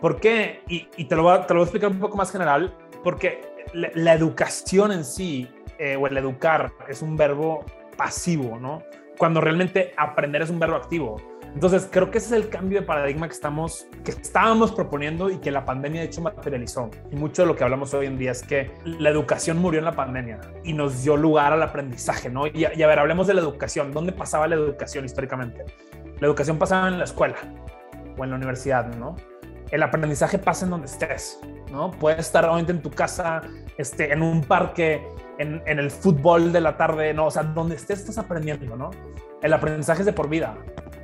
¿Por 0.00 0.20
qué? 0.20 0.62
Y, 0.68 1.04
te, 1.04 1.16
lo 1.16 1.22
voy 1.22 1.34
a, 1.38 1.46
te, 1.46 1.54
lo 1.54 1.60
voy 1.60 1.64
explicar 1.64 1.90
un 1.90 2.00
poco 2.00 2.16
más 2.16 2.30
general, 2.30 2.76
porque 3.02 3.40
la, 3.72 4.12
educación 4.12 4.92
en 4.92 5.04
sí, 5.04 5.48
eh, 5.78 5.96
o 5.96 6.06
el 6.06 6.16
educar, 6.16 6.72
es 6.88 7.02
un 7.02 7.16
verbo 7.16 7.64
pasivo, 7.96 8.58
¿no? 8.58 8.82
Cuando 9.16 9.40
realmente 9.40 9.92
aprender 9.96 10.42
es 10.42 10.50
un 10.50 10.58
verbo 10.58 10.76
activo. 10.76 11.16
Entonces, 11.54 11.88
creo 11.90 12.10
que 12.10 12.18
ese 12.18 12.36
es 12.36 12.42
el 12.42 12.48
cambio 12.48 12.80
de 12.80 12.86
paradigma 12.86 13.28
que, 13.28 13.34
estamos, 13.34 13.86
que 14.04 14.10
estábamos 14.10 14.72
proponiendo 14.72 15.30
y 15.30 15.38
que 15.38 15.52
la 15.52 15.64
pandemia 15.64 16.00
de 16.00 16.08
hecho 16.08 16.20
materializó. 16.20 16.90
Y 17.12 17.16
mucho 17.16 17.42
de 17.42 17.48
lo 17.48 17.54
que 17.54 17.62
hablamos 17.62 17.94
hoy 17.94 18.06
en 18.06 18.18
día 18.18 18.32
es 18.32 18.42
que 18.42 18.72
la 18.84 19.10
educación 19.10 19.58
murió 19.58 19.78
en 19.78 19.84
la 19.84 19.92
pandemia 19.92 20.40
y 20.64 20.72
nos 20.72 21.04
dio 21.04 21.16
lugar 21.16 21.52
al 21.52 21.62
aprendizaje, 21.62 22.28
¿no? 22.28 22.48
Y, 22.48 22.66
y 22.74 22.82
a 22.82 22.86
ver, 22.86 22.98
hablemos 22.98 23.28
de 23.28 23.34
la 23.34 23.40
educación. 23.40 23.92
¿Dónde 23.92 24.10
pasaba 24.10 24.48
la 24.48 24.56
educación 24.56 25.04
históricamente? 25.04 25.64
La 26.18 26.26
educación 26.26 26.58
pasaba 26.58 26.88
en 26.88 26.98
la 26.98 27.04
escuela 27.04 27.36
o 28.18 28.24
en 28.24 28.30
la 28.30 28.36
universidad, 28.36 28.86
¿no? 28.96 29.14
El 29.70 29.82
aprendizaje 29.82 30.38
pasa 30.38 30.64
en 30.64 30.72
donde 30.72 30.86
estés, 30.86 31.40
¿no? 31.70 31.92
Puedes 31.92 32.20
estar 32.20 32.44
obviamente 32.44 32.72
en 32.72 32.82
tu 32.82 32.90
casa, 32.90 33.42
este, 33.78 34.12
en 34.12 34.22
un 34.22 34.42
parque, 34.42 35.06
en, 35.38 35.62
en 35.66 35.78
el 35.78 35.90
fútbol 35.90 36.52
de 36.52 36.60
la 36.60 36.76
tarde, 36.76 37.14
¿no? 37.14 37.26
O 37.26 37.30
sea, 37.30 37.42
donde 37.42 37.76
estés 37.76 38.00
estás 38.00 38.18
aprendiendo, 38.18 38.76
¿no? 38.76 38.90
El 39.42 39.52
aprendizaje 39.52 40.00
es 40.00 40.06
de 40.06 40.12
por 40.12 40.28
vida 40.28 40.56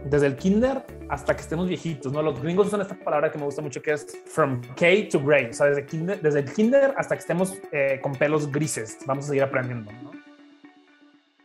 desde 0.04 0.26
el 0.26 0.36
kinder 0.36 0.84
hasta 1.08 1.34
que 1.34 1.42
estemos 1.42 1.68
viejitos, 1.68 2.12
¿no? 2.12 2.22
Los 2.22 2.40
gringos 2.40 2.68
usan 2.68 2.80
esta 2.80 2.94
palabra 2.94 3.30
que 3.30 3.38
me 3.38 3.44
gusta 3.44 3.62
mucho 3.62 3.82
que 3.82 3.92
es 3.92 4.06
from 4.26 4.60
K 4.74 4.86
to 5.10 5.20
gray, 5.20 5.46
o 5.46 5.52
sea, 5.52 5.66
desde, 5.66 5.84
kinder, 5.84 6.20
desde 6.20 6.40
el 6.40 6.52
kinder 6.52 6.94
hasta 6.96 7.14
que 7.14 7.20
estemos 7.20 7.54
eh, 7.72 8.00
con 8.02 8.12
pelos 8.12 8.50
grises, 8.50 8.98
vamos 9.06 9.24
a 9.24 9.28
seguir 9.28 9.42
aprendiendo, 9.42 9.92
¿no? 10.02 10.10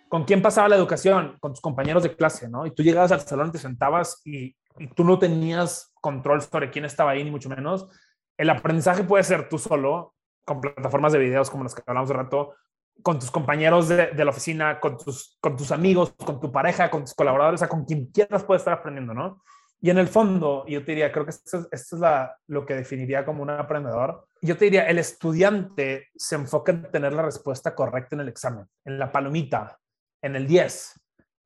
¿Con 0.07 0.23
quién 0.23 0.41
pasaba 0.41 0.69
la 0.69 0.75
educación? 0.75 1.35
Con 1.39 1.51
tus 1.51 1.61
compañeros 1.61 2.03
de 2.03 2.15
clase, 2.15 2.47
¿no? 2.47 2.65
Y 2.65 2.71
tú 2.71 2.83
llegabas 2.83 3.11
al 3.11 3.21
salón, 3.21 3.51
te 3.51 3.57
sentabas 3.57 4.21
y, 4.23 4.55
y 4.77 4.87
tú 4.87 5.03
no 5.03 5.19
tenías 5.19 5.91
control 5.99 6.41
sobre 6.41 6.69
quién 6.69 6.85
estaba 6.85 7.11
ahí, 7.11 7.23
ni 7.23 7.31
mucho 7.31 7.49
menos. 7.49 7.89
El 8.37 8.49
aprendizaje 8.49 9.03
puede 9.03 9.23
ser 9.23 9.49
tú 9.49 9.57
solo, 9.57 10.13
con 10.45 10.61
plataformas 10.61 11.11
de 11.11 11.19
videos 11.19 11.49
como 11.49 11.63
las 11.63 11.73
que 11.73 11.81
hablamos 11.85 12.07
de 12.07 12.15
rato, 12.15 12.53
con 13.01 13.19
tus 13.19 13.31
compañeros 13.31 13.87
de, 13.87 14.13
la 14.15 14.31
oficina, 14.31 14.79
con 14.79 14.97
tus, 14.97 15.37
con 15.39 15.55
tus 15.55 15.71
amigos, 15.71 16.13
con 16.13 16.39
tu 16.39 16.51
pareja, 16.51 16.89
con 16.89 17.01
tus 17.01 17.13
colaboradores, 17.13 17.59
o 17.59 17.61
sea, 17.61 17.69
con 17.69 17.85
quien 17.85 18.07
quieras 18.07 18.43
puedes 18.43 18.61
estar 18.61 18.73
aprendiendo, 18.73 19.13
¿no? 19.13 19.41
Y 19.81 19.89
en 19.89 19.97
el 19.97 20.07
fondo, 20.07 20.65
yo 20.67 20.83
te 20.83 20.93
diría, 20.93 21.11
creo 21.11 21.25
que 21.25 21.31
esto, 21.31 21.67
es, 21.71 21.91
la, 21.91 22.35
lo 22.47 22.65
que 22.65 22.73
definiría 22.73 23.25
como 23.25 23.43
un 23.43 23.51
aprendedor. 23.51 24.27
Yo 24.41 24.57
te 24.57 24.65
diría, 24.65 24.87
el 24.87 24.97
estudiante 24.97 26.09
se 26.15 26.35
enfoca 26.35 26.71
en 26.71 26.89
tener 26.89 27.13
la 27.13 27.21
respuesta 27.21 27.75
correcta 27.75 28.15
en 28.15 28.21
el 28.21 28.29
examen, 28.29 28.65
en 28.83 28.97
la 28.97 29.11
palomita, 29.11 29.77
en 30.23 30.35
el 30.35 30.47
10. 30.47 30.99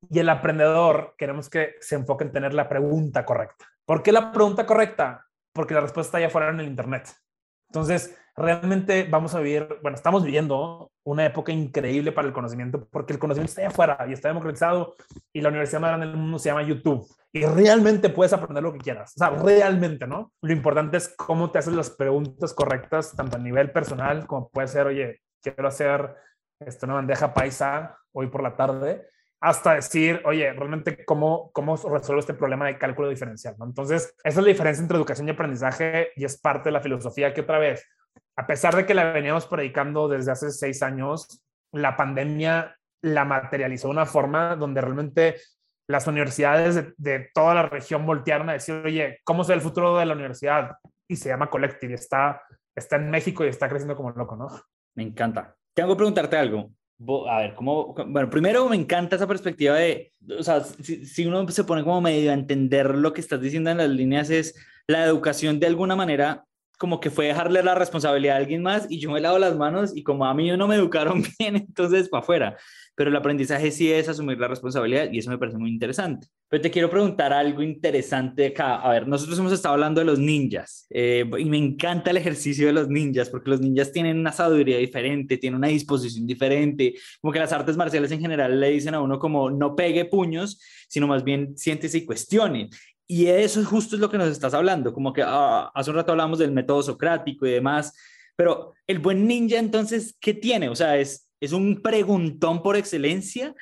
Y 0.08 0.18
el 0.20 0.28
aprendedor 0.30 1.14
queremos 1.18 1.50
que 1.50 1.74
se 1.80 1.96
enfoque 1.96 2.24
en 2.24 2.32
tener 2.32 2.54
la 2.54 2.68
pregunta 2.68 3.26
correcta. 3.26 3.66
¿Por 3.84 4.02
qué 4.02 4.12
la 4.12 4.32
pregunta 4.32 4.64
correcta? 4.64 5.26
Porque 5.52 5.74
la 5.74 5.80
respuesta 5.80 6.16
allá 6.16 6.28
afuera 6.28 6.48
en 6.48 6.60
el 6.60 6.66
Internet. 6.66 7.10
Entonces, 7.70 8.16
realmente 8.36 9.06
vamos 9.08 9.34
a 9.34 9.40
vivir, 9.40 9.78
bueno, 9.80 9.94
estamos 9.94 10.24
viviendo 10.24 10.90
una 11.04 11.24
época 11.24 11.52
increíble 11.52 12.10
para 12.10 12.26
el 12.26 12.34
conocimiento, 12.34 12.88
porque 12.90 13.12
el 13.12 13.18
conocimiento 13.20 13.50
está 13.50 13.62
allá 13.62 13.70
afuera 13.70 13.98
y 14.08 14.12
está 14.12 14.28
democratizado 14.28 14.96
y 15.32 15.40
la 15.40 15.50
universidad 15.50 15.80
más 15.80 15.90
grande 15.90 16.06
del 16.06 16.16
mundo 16.16 16.38
se 16.38 16.48
llama 16.48 16.62
YouTube. 16.62 17.06
Y 17.32 17.44
realmente 17.44 18.08
puedes 18.08 18.32
aprender 18.32 18.62
lo 18.62 18.72
que 18.72 18.80
quieras. 18.80 19.12
O 19.14 19.18
sea, 19.18 19.30
realmente, 19.30 20.06
¿no? 20.08 20.32
Lo 20.42 20.52
importante 20.52 20.96
es 20.96 21.14
cómo 21.16 21.52
te 21.52 21.58
haces 21.58 21.74
las 21.74 21.90
preguntas 21.90 22.52
correctas, 22.54 23.14
tanto 23.14 23.36
a 23.36 23.40
nivel 23.40 23.70
personal 23.70 24.26
como 24.26 24.48
puede 24.48 24.66
ser, 24.66 24.88
oye, 24.88 25.20
quiero 25.40 25.68
hacer 25.68 26.16
esto, 26.58 26.86
una 26.86 26.96
bandeja 26.96 27.32
paisa 27.32 27.96
hoy 28.12 28.26
por 28.26 28.42
la 28.42 28.56
tarde, 28.56 29.06
hasta 29.40 29.74
decir, 29.74 30.20
oye, 30.24 30.52
realmente 30.52 31.04
cómo, 31.04 31.50
cómo 31.52 31.76
resuelvo 31.76 32.20
este 32.20 32.34
problema 32.34 32.66
de 32.66 32.78
cálculo 32.78 33.08
diferencial. 33.08 33.54
¿no? 33.58 33.64
Entonces, 33.64 34.14
esa 34.22 34.40
es 34.40 34.44
la 34.44 34.50
diferencia 34.50 34.82
entre 34.82 34.96
educación 34.96 35.28
y 35.28 35.30
aprendizaje 35.30 36.10
y 36.16 36.24
es 36.24 36.38
parte 36.38 36.68
de 36.68 36.72
la 36.72 36.80
filosofía 36.80 37.32
que 37.32 37.40
otra 37.40 37.58
vez 37.58 37.86
a 38.40 38.46
pesar 38.46 38.74
de 38.74 38.86
que 38.86 38.94
la 38.94 39.12
veníamos 39.12 39.46
predicando 39.46 40.08
desde 40.08 40.32
hace 40.32 40.50
seis 40.50 40.82
años, 40.82 41.42
la 41.72 41.94
pandemia 41.96 42.74
la 43.02 43.26
materializó 43.26 43.88
de 43.88 43.92
una 43.92 44.06
forma 44.06 44.56
donde 44.56 44.80
realmente 44.80 45.36
las 45.86 46.06
universidades 46.06 46.94
de, 46.96 47.30
toda 47.34 47.54
la 47.54 47.62
región 47.64 48.06
voltearon 48.06 48.48
a 48.48 48.54
decir, 48.54 48.76
oye, 48.76 49.18
¿cómo 49.24 49.44
será 49.44 49.56
el 49.56 49.60
futuro 49.60 49.98
de 49.98 50.06
la 50.06 50.14
universidad? 50.14 50.76
Y 51.06 51.16
se 51.16 51.28
llama 51.28 51.50
Collective, 51.50 51.94
está, 51.94 52.40
está 52.74 52.96
en 52.96 53.10
México 53.10 53.44
y 53.44 53.48
está 53.48 53.68
creciendo 53.68 53.94
como 53.94 54.10
loco, 54.10 54.36
¿no? 54.36 54.48
Me 54.94 55.02
encanta. 55.02 55.54
Tengo 55.74 55.90
que 55.90 55.96
preguntarte 55.96 56.38
algo. 56.38 56.70
A 57.28 57.38
ver, 57.38 57.54
¿cómo? 57.54 57.94
Bueno, 58.08 58.28
primero 58.28 58.68
me 58.68 58.76
encanta 58.76 59.16
esa 59.16 59.26
perspectiva 59.26 59.76
de, 59.76 60.12
o 60.38 60.42
sea, 60.42 60.62
si, 60.62 61.06
si 61.06 61.24
uno 61.24 61.48
se 61.48 61.64
pone 61.64 61.82
como 61.82 62.00
medio 62.02 62.30
a 62.30 62.34
entender 62.34 62.94
lo 62.94 63.14
que 63.14 63.22
estás 63.22 63.40
diciendo 63.40 63.70
en 63.70 63.78
las 63.78 63.88
líneas, 63.88 64.28
es 64.28 64.54
la 64.86 65.04
educación 65.04 65.58
de 65.60 65.66
alguna 65.66 65.96
manera 65.96 66.44
como 66.80 66.98
que 66.98 67.10
fue 67.10 67.26
dejarle 67.26 67.62
la 67.62 67.74
responsabilidad 67.74 68.36
a 68.36 68.38
alguien 68.38 68.62
más 68.62 68.86
y 68.88 68.98
yo 68.98 69.10
me 69.10 69.20
lavo 69.20 69.38
las 69.38 69.54
manos 69.54 69.94
y 69.94 70.02
como 70.02 70.24
a 70.24 70.32
mí 70.32 70.50
no 70.56 70.66
me 70.66 70.76
educaron 70.76 71.22
bien, 71.38 71.56
entonces 71.56 72.08
para 72.08 72.22
afuera. 72.22 72.56
Pero 72.94 73.10
el 73.10 73.16
aprendizaje 73.16 73.70
sí 73.70 73.92
es 73.92 74.08
asumir 74.08 74.38
la 74.38 74.48
responsabilidad 74.48 75.10
y 75.12 75.18
eso 75.18 75.30
me 75.30 75.36
parece 75.36 75.58
muy 75.58 75.70
interesante. 75.70 76.28
Pero 76.48 76.62
te 76.62 76.70
quiero 76.70 76.88
preguntar 76.88 77.34
algo 77.34 77.62
interesante 77.62 78.46
acá. 78.46 78.76
A 78.76 78.92
ver, 78.92 79.06
nosotros 79.06 79.38
hemos 79.38 79.52
estado 79.52 79.74
hablando 79.74 80.00
de 80.00 80.06
los 80.06 80.18
ninjas 80.18 80.86
eh, 80.88 81.24
y 81.38 81.44
me 81.44 81.58
encanta 81.58 82.12
el 82.12 82.16
ejercicio 82.16 82.66
de 82.66 82.72
los 82.72 82.88
ninjas 82.88 83.28
porque 83.28 83.50
los 83.50 83.60
ninjas 83.60 83.92
tienen 83.92 84.18
una 84.18 84.32
sabiduría 84.32 84.78
diferente, 84.78 85.36
tienen 85.36 85.58
una 85.58 85.68
disposición 85.68 86.26
diferente, 86.26 86.94
como 87.20 87.30
que 87.30 87.40
las 87.40 87.52
artes 87.52 87.76
marciales 87.76 88.10
en 88.10 88.20
general 88.20 88.58
le 88.58 88.70
dicen 88.70 88.94
a 88.94 89.02
uno 89.02 89.18
como 89.18 89.50
no 89.50 89.76
pegue 89.76 90.06
puños, 90.06 90.58
sino 90.88 91.06
más 91.06 91.24
bien 91.24 91.56
siéntese 91.58 91.98
y 91.98 92.06
cuestione. 92.06 92.70
Y 93.10 93.26
eso 93.26 93.64
justo 93.64 93.96
es 93.96 94.00
lo 94.00 94.08
que 94.08 94.18
nos 94.18 94.28
estás 94.28 94.54
hablando, 94.54 94.92
como 94.92 95.12
que 95.12 95.24
ah, 95.26 95.68
hace 95.74 95.90
un 95.90 95.96
rato 95.96 96.12
hablamos 96.12 96.38
del 96.38 96.52
método 96.52 96.80
socrático 96.80 97.44
y 97.44 97.50
demás, 97.50 97.92
pero 98.36 98.72
el 98.86 99.00
buen 99.00 99.26
ninja 99.26 99.58
entonces, 99.58 100.16
¿qué 100.20 100.32
tiene? 100.32 100.68
O 100.68 100.76
sea, 100.76 100.96
es, 100.96 101.28
es 101.40 101.50
un 101.50 101.82
preguntón 101.82 102.62
por 102.62 102.76
excelencia, 102.76 103.52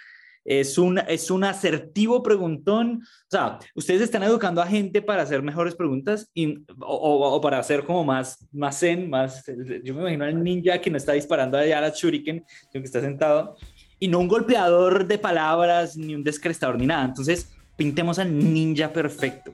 es 0.44 0.76
un, 0.76 0.98
es 0.98 1.30
un 1.30 1.44
asertivo 1.44 2.22
preguntón, 2.22 3.00
o 3.02 3.30
sea, 3.30 3.58
ustedes 3.74 4.02
están 4.02 4.22
educando 4.22 4.60
a 4.60 4.66
gente 4.66 5.00
para 5.00 5.22
hacer 5.22 5.40
mejores 5.40 5.74
preguntas 5.74 6.30
y, 6.34 6.58
o, 6.80 7.34
o, 7.34 7.40
para 7.40 7.58
hacer 7.58 7.84
como 7.84 8.04
más, 8.04 8.46
más 8.52 8.78
zen, 8.78 9.08
más, 9.08 9.46
yo 9.82 9.94
me 9.94 10.12
imagino 10.12 10.24
al 10.26 10.44
ninja 10.44 10.78
que 10.78 10.90
no 10.90 10.98
está 10.98 11.14
disparando 11.14 11.56
allá 11.56 11.78
a 11.78 11.80
la 11.80 11.88
shuriken, 11.88 12.44
sino 12.70 12.82
que 12.82 12.86
está 12.86 13.00
sentado, 13.00 13.56
y 13.98 14.08
no 14.08 14.18
un 14.18 14.28
golpeador 14.28 15.06
de 15.06 15.16
palabras, 15.16 15.96
ni 15.96 16.14
un 16.14 16.22
descrestador, 16.22 16.76
ni 16.76 16.84
nada, 16.84 17.06
entonces 17.06 17.50
pintemos 17.78 18.18
al 18.18 18.36
ninja 18.36 18.92
perfecto. 18.92 19.52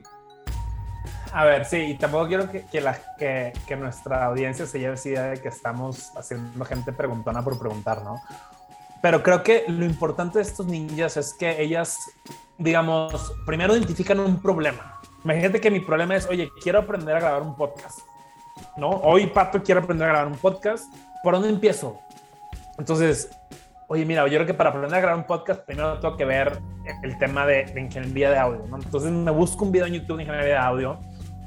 A 1.31 1.45
ver, 1.45 1.63
sí, 1.63 1.77
y 1.77 1.97
tampoco 1.97 2.27
quiero 2.27 2.51
que, 2.51 2.65
que, 2.65 2.81
la, 2.81 2.97
que, 3.17 3.53
nuestra 3.77 4.25
audiencia 4.25 4.65
se 4.65 4.79
lleve 4.79 4.95
esa 4.95 5.09
idea 5.09 5.23
de 5.27 5.41
que 5.41 5.47
estamos 5.47 6.11
haciendo 6.17 6.65
gente 6.65 6.91
preguntona 6.91 7.41
por 7.41 7.57
preguntar, 7.57 8.03
¿no? 8.03 8.21
Pero 9.01 9.23
creo 9.23 9.43
que 9.43 9.63
lo 9.67 9.85
importante 9.85 10.39
de 10.39 10.43
estos 10.43 10.65
ninjas 10.65 11.15
es 11.15 11.33
que 11.33 11.61
ellas 11.61 11.97
digamos, 12.57 13.33
primero 13.45 13.75
identifican 13.75 14.19
un 14.19 14.41
problema. 14.41 14.99
Imagínate 15.23 15.59
que 15.59 15.71
mi 15.71 15.79
problema 15.79 16.15
es, 16.15 16.27
oye, 16.27 16.49
quiero 16.61 16.79
aprender 16.79 17.15
a 17.15 17.19
grabar 17.19 17.41
un 17.41 17.55
podcast. 17.55 17.99
¿No? 18.77 18.89
Hoy, 18.89 19.27
Pato, 19.27 19.61
quiero 19.61 19.81
aprender 19.81 20.07
a 20.07 20.11
grabar 20.11 20.31
un 20.31 20.37
podcast. 20.37 20.85
¿Por 21.23 21.33
dónde 21.33 21.49
empiezo? 21.49 21.99
Entonces, 22.77 23.29
oye, 23.87 24.05
mira, 24.05 24.23
yo 24.27 24.35
creo 24.35 24.45
que 24.45 24.53
para 24.53 24.69
aprender 24.69 24.95
a 24.95 25.01
grabar 25.01 25.17
un 25.17 25.25
podcast, 25.25 25.61
primero 25.65 25.99
tengo 25.99 26.15
que 26.15 26.25
ver 26.25 26.59
el 27.03 27.17
tema 27.17 27.45
de, 27.45 27.65
de 27.65 27.81
ingeniería 27.81 28.31
de 28.31 28.37
audio, 28.37 28.65
¿no? 28.69 28.77
Entonces 28.77 29.11
me 29.11 29.31
busco 29.31 29.65
un 29.65 29.71
video 29.71 29.87
en 29.87 29.93
YouTube 29.93 30.17
de 30.17 30.23
ingeniería 30.23 30.53
de 30.53 30.57
audio. 30.57 30.99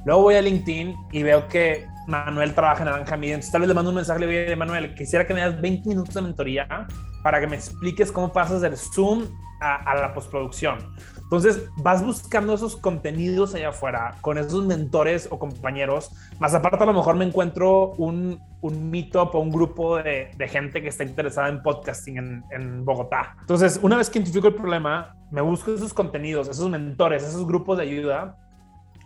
Luego 0.05 0.23
voy 0.23 0.37
a 0.37 0.43
LinkedIn 0.43 0.95
y 1.13 1.23
veo 1.23 1.49
que 1.49 1.87
Manuel 2.09 2.55
trabaja 2.55 2.83
en 2.83 2.87
Naranja 2.87 3.17
Media. 3.17 3.35
Entonces 3.35 3.53
tal 3.53 3.61
vez 3.61 3.69
le 3.69 3.75
mando 3.75 3.91
un 3.91 3.97
mensaje, 3.97 4.21
le 4.21 4.27
voy 4.27 4.53
a 4.53 4.57
Manuel, 4.57 4.95
quisiera 4.95 5.27
que 5.27 5.35
me 5.35 5.41
das 5.41 5.61
20 5.61 5.89
minutos 5.89 6.15
de 6.15 6.23
mentoría 6.23 6.87
para 7.23 7.41
que 7.41 7.47
me 7.47 7.57
expliques 7.57 8.11
cómo 8.11 8.33
pasas 8.33 8.63
del 8.63 8.77
Zoom 8.77 9.27
a, 9.61 9.95
la 9.97 10.15
postproducción. 10.15 10.79
Entonces 11.17 11.69
vas 11.77 12.03
buscando 12.03 12.55
esos 12.55 12.77
contenidos 12.77 13.55
allá 13.55 13.69
afuera 13.69 14.15
con 14.23 14.39
esos 14.39 14.65
mentores 14.65 15.29
o 15.31 15.39
compañeros. 15.39 16.11
Más 16.39 16.55
aparte, 16.55 16.83
a 16.83 16.87
lo 16.87 16.95
mejor 16.95 17.17
me 17.17 17.27
encuentro 17.27 17.91
un, 17.99 18.41
un 18.63 18.91
meetup 18.91 19.35
o 19.35 19.41
un 19.41 19.51
grupo 19.51 19.99
de, 19.99 20.31
de, 20.35 20.49
gente 20.49 20.81
que 20.81 20.89
está 20.89 21.05
interesada 21.05 21.49
en 21.49 21.63
podcasting 21.63 22.17
en, 22.17 22.45
en, 22.51 22.85
Bogotá. 22.85 23.37
Entonces, 23.41 23.79
una 23.83 23.97
vez 23.97 24.09
que 24.09 24.19
identifico 24.19 24.49
el 24.49 24.55
problema, 24.55 25.15
me 25.31 25.41
busco 25.41 25.73
esos 25.73 25.93
contenidos, 25.95 26.49
esos 26.49 26.69
mentores, 26.71 27.23
esos 27.23 27.47
grupos 27.47 27.79
de 27.79 27.85
ayuda. 27.85 28.37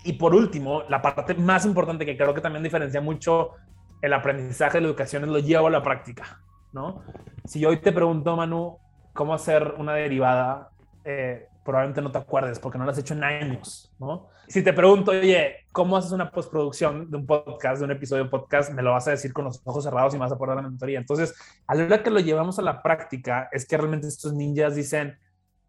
Y 0.04 0.14
por 0.14 0.35
último, 0.35 0.82
la 0.88 1.00
parte 1.00 1.35
más 1.35 1.64
importante 1.64 2.04
que 2.06 2.16
creo 2.16 2.35
que 2.35 2.40
también 2.40 2.62
diferencia 2.62 3.00
mucho 3.00 3.52
el 4.00 4.12
aprendizaje 4.12 4.78
de 4.78 4.82
la 4.82 4.88
educación 4.88 5.24
es 5.24 5.30
lo 5.30 5.38
llevo 5.38 5.68
a 5.68 5.70
la 5.70 5.82
práctica, 5.82 6.40
¿no? 6.72 7.02
Si 7.44 7.61
yo 7.61 7.68
hoy 7.68 7.78
te 7.78 7.92
pregunto, 7.92 8.37
Manu, 8.37 8.78
cómo 9.12 9.35
hacer 9.35 9.74
una 9.78 9.94
derivada, 9.94 10.70
eh, 11.04 11.46
probablemente 11.64 12.02
no 12.02 12.11
te 12.11 12.18
acuerdes 12.18 12.58
porque 12.58 12.78
no 12.78 12.85
lo 12.85 12.90
has 12.90 12.98
hecho 12.98 13.14
en 13.14 13.24
años, 13.24 13.92
¿no? 14.00 14.28
Si 14.48 14.62
te 14.62 14.72
pregunto, 14.72 15.12
oye, 15.12 15.66
¿cómo 15.70 15.96
haces 15.96 16.12
una 16.12 16.30
postproducción 16.30 17.11
de 17.11 17.16
un 17.16 17.26
podcast, 17.26 17.78
de 17.78 17.85
un 17.85 17.92
episodio 17.92 18.24
de 18.24 18.30
podcast? 18.30 18.72
Me 18.72 18.82
lo 18.82 18.90
vas 18.90 19.06
a 19.06 19.12
decir 19.12 19.32
con 19.32 19.44
los 19.44 19.62
ojos 19.64 19.85
cerrados 19.85 20.12
y 20.14 20.16
me 20.16 20.22
vas 20.22 20.32
a 20.32 20.38
poner 20.38 20.56
la 20.56 20.62
mentoría. 20.62 20.98
Entonces, 20.98 21.35
a 21.66 21.74
la 21.74 21.85
hora 21.85 22.02
que 22.02 22.11
lo 22.11 22.18
llevamos 22.18 22.58
a 22.58 22.62
la 22.62 22.82
práctica, 22.82 23.48
es 23.52 23.66
que 23.66 23.76
realmente 23.76 24.08
estos 24.08 24.35
ninjas 24.35 24.74
dicen, 24.74 25.16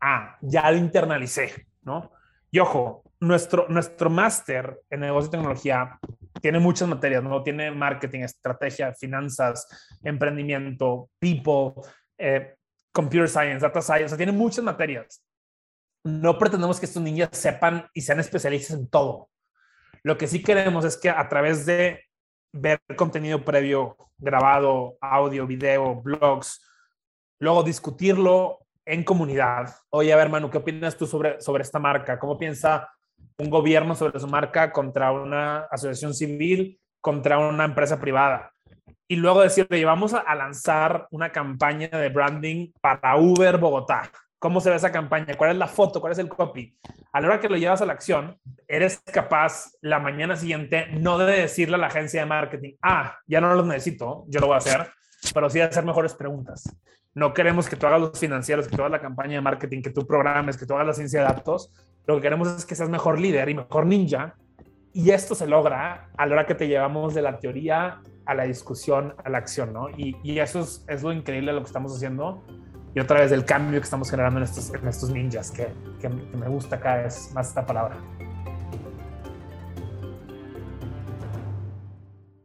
ah, 0.03 0.37
ya 0.41 0.69
lo 0.71 0.77
internalicé, 0.77 1.67
¿no? 1.83 2.11
Y 2.51 2.59
ojo, 2.59 3.03
nuestro, 3.19 3.67
nuestro 3.69 4.09
máster 4.09 4.81
en 4.89 4.99
negocio 4.99 5.29
y 5.29 5.31
tecnología 5.31 5.99
tiene 6.41 6.59
muchas 6.59 6.87
materias, 6.87 7.23
¿no? 7.23 7.41
Tiene 7.41 7.71
marketing, 7.71 8.21
estrategia, 8.21 8.93
finanzas, 8.93 9.97
emprendimiento, 10.03 11.09
people, 11.19 11.81
eh, 12.17 12.55
computer 12.91 13.29
science, 13.29 13.59
data 13.59 13.81
science, 13.81 14.05
o 14.05 14.09
sea, 14.09 14.17
tiene 14.17 14.33
muchas 14.33 14.63
materias 14.63 15.23
no 16.03 16.37
pretendemos 16.37 16.79
que 16.79 16.85
estos 16.85 17.01
niños 17.01 17.29
sepan 17.31 17.87
y 17.93 18.01
sean 18.01 18.19
especialistas 18.19 18.77
en 18.77 18.87
todo. 18.87 19.29
Lo 20.03 20.17
que 20.17 20.27
sí 20.27 20.43
queremos 20.43 20.83
es 20.85 20.97
que 20.97 21.09
a 21.09 21.27
través 21.29 21.65
de 21.65 22.01
ver 22.51 22.81
contenido 22.97 23.43
previo, 23.43 23.97
grabado, 24.17 24.97
audio, 24.99 25.47
video, 25.47 26.01
blogs, 26.01 26.61
luego 27.39 27.63
discutirlo 27.63 28.59
en 28.85 29.03
comunidad. 29.03 29.73
Oye, 29.89 30.11
a 30.13 30.15
ver, 30.15 30.29
Manu, 30.29 30.49
¿qué 30.49 30.57
opinas 30.57 30.97
tú 30.97 31.05
sobre, 31.05 31.39
sobre 31.41 31.63
esta 31.63 31.79
marca? 31.79 32.19
¿Cómo 32.19 32.37
piensa 32.37 32.89
un 33.37 33.49
gobierno 33.49 33.95
sobre 33.95 34.19
su 34.19 34.27
marca 34.27 34.71
contra 34.71 35.11
una 35.11 35.61
asociación 35.71 36.13
civil, 36.13 36.79
contra 37.01 37.37
una 37.37 37.65
empresa 37.65 37.99
privada? 37.99 38.51
Y 39.07 39.15
luego 39.15 39.41
decirle, 39.41 39.83
vamos 39.85 40.13
a 40.13 40.35
lanzar 40.35 41.07
una 41.11 41.31
campaña 41.31 41.87
de 41.87 42.09
branding 42.09 42.71
para 42.81 43.17
Uber 43.17 43.57
Bogotá 43.57 44.09
cómo 44.43 44.59
se 44.59 44.69
ve 44.69 44.75
esa 44.75 44.91
campaña, 44.91 45.35
cuál 45.37 45.51
es 45.51 45.57
la 45.57 45.69
foto, 45.69 46.01
cuál 46.01 46.11
es 46.11 46.19
el 46.19 46.27
copy. 46.27 46.77
A 47.13 47.21
la 47.21 47.27
hora 47.27 47.39
que 47.39 47.47
lo 47.47 47.55
llevas 47.55 47.81
a 47.81 47.85
la 47.85 47.93
acción, 47.93 48.37
eres 48.67 48.99
capaz 48.99 49.71
la 49.79 49.99
mañana 49.99 50.35
siguiente 50.35 50.87
no 50.91 51.17
de 51.17 51.33
decirle 51.33 51.75
a 51.75 51.77
la 51.77 51.87
agencia 51.87 52.19
de 52.19 52.25
marketing, 52.25 52.73
ah, 52.81 53.17
ya 53.25 53.39
no 53.39 53.55
los 53.55 53.65
necesito, 53.65 54.25
yo 54.27 54.41
lo 54.41 54.47
voy 54.47 54.55
a 54.55 54.57
hacer, 54.57 54.89
pero 55.33 55.49
sí 55.49 55.59
de 55.59 55.63
hacer 55.63 55.85
mejores 55.85 56.13
preguntas. 56.13 56.75
No 57.15 57.34
queremos 57.34 57.69
que 57.69 57.76
tú 57.76 57.86
hagas 57.86 58.02
los 58.02 58.19
financieros, 58.19 58.67
que 58.67 58.76
tú 58.76 58.82
hagas 58.82 58.91
la 58.91 59.02
campaña 59.02 59.36
de 59.36 59.41
marketing, 59.41 59.82
que 59.82 59.91
tú 59.91 60.06
programes, 60.08 60.58
que 60.58 60.65
tú 60.65 60.73
hagas 60.73 60.88
la 60.88 60.93
ciencia 60.93 61.21
de 61.21 61.28
datos. 61.28 61.71
Lo 62.08 62.15
que 62.15 62.21
queremos 62.21 62.47
es 62.49 62.65
que 62.65 62.76
seas 62.76 62.89
mejor 62.89 63.19
líder 63.19 63.49
y 63.49 63.56
mejor 63.56 63.86
ninja. 63.86 64.36
Y 64.93 65.12
esto 65.12 65.36
se 65.36 65.47
logra 65.47 66.10
a 66.17 66.26
la 66.26 66.34
hora 66.34 66.45
que 66.45 66.56
te 66.56 66.67
llevamos 66.67 67.13
de 67.13 67.21
la 67.21 67.39
teoría 67.39 68.02
a 68.26 68.36
la 68.36 68.43
discusión, 68.43 69.15
a 69.23 69.30
la 69.30 69.38
acción, 69.39 69.73
¿no? 69.73 69.89
Y, 69.89 70.39
eso 70.39 70.62
es, 70.88 71.04
lo 71.04 71.12
increíble 71.12 71.52
de 71.52 71.56
lo 71.56 71.62
que 71.62 71.67
estamos 71.67 71.95
haciendo 71.95 72.43
y 72.95 72.99
otra 72.99 73.19
vez 73.19 73.32
el 73.32 73.43
cambio 73.43 73.80
que 73.80 73.86
estamos 73.86 74.10
generando 74.10 74.39
en 74.39 74.43
estos, 74.43 74.73
en 74.73 74.88
estos 74.88 75.10
ninjas, 75.10 75.52
que, 75.52 75.67
que, 75.99 76.10
que 76.10 76.38
me 76.38 76.47
gusta 76.47 76.80
cada 76.80 77.04
vez 77.04 77.32
más 77.34 77.49
esta 77.49 77.65
palabra. 77.65 77.97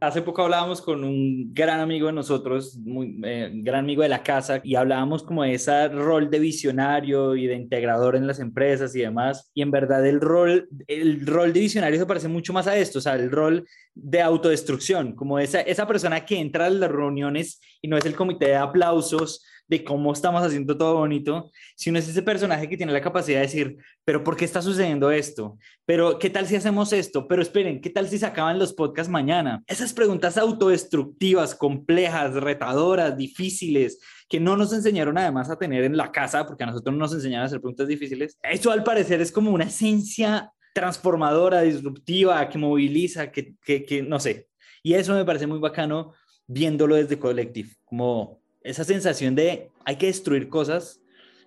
Hace 0.01 0.21
poco 0.21 0.43
hablábamos 0.43 0.81
con 0.81 1.03
un 1.03 1.53
gran 1.53 1.81
amigo 1.81 2.07
de 2.07 2.13
nosotros, 2.13 2.77
muy 2.77 3.19
eh, 3.25 3.51
gran 3.53 3.83
amigo 3.83 4.01
de 4.01 4.07
la 4.07 4.23
casa, 4.23 4.61
y 4.63 4.75
hablábamos 4.75 5.23
como 5.23 5.43
de 5.43 5.55
ese 5.55 5.89
rol 5.89 6.29
de 6.29 6.39
visionario 6.39 7.35
y 7.35 7.47
de 7.47 7.55
integrador 7.55 8.15
en 8.15 8.25
las 8.25 8.39
empresas 8.39 8.95
y 8.95 9.01
demás. 9.01 9.51
Y 9.53 9.61
en 9.61 9.71
verdad 9.71 10.05
el 10.07 10.21
rol, 10.21 10.69
el 10.87 11.27
rol 11.27 11.51
de 11.51 11.59
visionario 11.59 11.99
se 11.99 12.05
parece 12.05 12.29
mucho 12.29 12.53
más 12.53 12.65
a 12.67 12.77
esto, 12.77 12.99
o 12.99 13.01
sea, 13.01 13.15
el 13.15 13.29
rol 13.29 13.67
de 13.93 14.21
autodestrucción, 14.21 15.15
como 15.15 15.37
esa, 15.37 15.59
esa 15.61 15.85
persona 15.85 16.25
que 16.25 16.39
entra 16.39 16.67
a 16.67 16.69
las 16.69 16.89
reuniones 16.89 17.59
y 17.81 17.89
no 17.89 17.97
es 17.97 18.05
el 18.05 18.15
comité 18.15 18.45
de 18.45 18.55
aplausos, 18.55 19.45
de 19.69 19.83
cómo 19.83 20.11
estamos 20.11 20.41
haciendo 20.41 20.75
todo 20.75 20.95
bonito, 20.95 21.51
si 21.75 21.91
uno 21.91 21.99
es 21.99 22.09
ese 22.09 22.23
personaje 22.23 22.67
que 22.67 22.75
tiene 22.75 22.91
la 22.91 23.01
capacidad 23.01 23.37
de 23.37 23.45
decir, 23.45 23.77
pero 24.03 24.23
¿por 24.23 24.35
qué 24.35 24.43
está 24.43 24.63
sucediendo 24.63 25.11
esto? 25.11 25.57
Pero 25.85 26.17
¿qué 26.17 26.31
tal 26.31 26.47
si 26.47 26.55
hacemos 26.55 26.91
esto? 26.91 27.27
Pero 27.27 27.43
esperen, 27.43 27.79
¿qué 27.79 27.91
tal 27.91 28.09
si 28.09 28.17
se 28.17 28.25
acaban 28.25 28.57
los 28.57 28.73
podcasts 28.73 29.11
mañana? 29.11 29.63
Esas 29.67 29.93
preguntas 29.93 30.39
autodestructivas, 30.39 31.53
complejas, 31.53 32.33
retadoras, 32.33 33.15
difíciles, 33.15 33.99
que 34.27 34.39
no 34.39 34.57
nos 34.57 34.73
enseñaron 34.73 35.19
además 35.19 35.51
a 35.51 35.57
tener 35.57 35.83
en 35.83 35.95
la 35.95 36.11
casa, 36.11 36.47
porque 36.47 36.63
a 36.63 36.67
nosotros 36.67 36.93
no 36.93 37.01
nos 37.01 37.13
enseñaron 37.13 37.43
a 37.43 37.45
hacer 37.45 37.61
preguntas 37.61 37.87
difíciles. 37.87 38.39
Eso 38.41 38.71
al 38.71 38.83
parecer 38.83 39.21
es 39.21 39.31
como 39.31 39.51
una 39.51 39.65
esencia 39.65 40.51
transformadora, 40.73 41.61
disruptiva, 41.61 42.49
que 42.49 42.57
moviliza, 42.57 43.31
que, 43.31 43.53
que, 43.63 43.85
que 43.85 44.01
no 44.01 44.19
sé. 44.19 44.47
Y 44.81 44.93
eso 44.95 45.13
me 45.13 45.25
parece 45.25 45.45
muy 45.45 45.59
bacano 45.59 46.13
viéndolo 46.47 46.95
desde 46.95 47.19
Collective, 47.19 47.69
como 47.85 48.38
esa 48.63 48.83
sensación 48.83 49.35
de 49.35 49.71
hay 49.85 49.95
que 49.97 50.07
destruir 50.07 50.49
cosas 50.49 51.01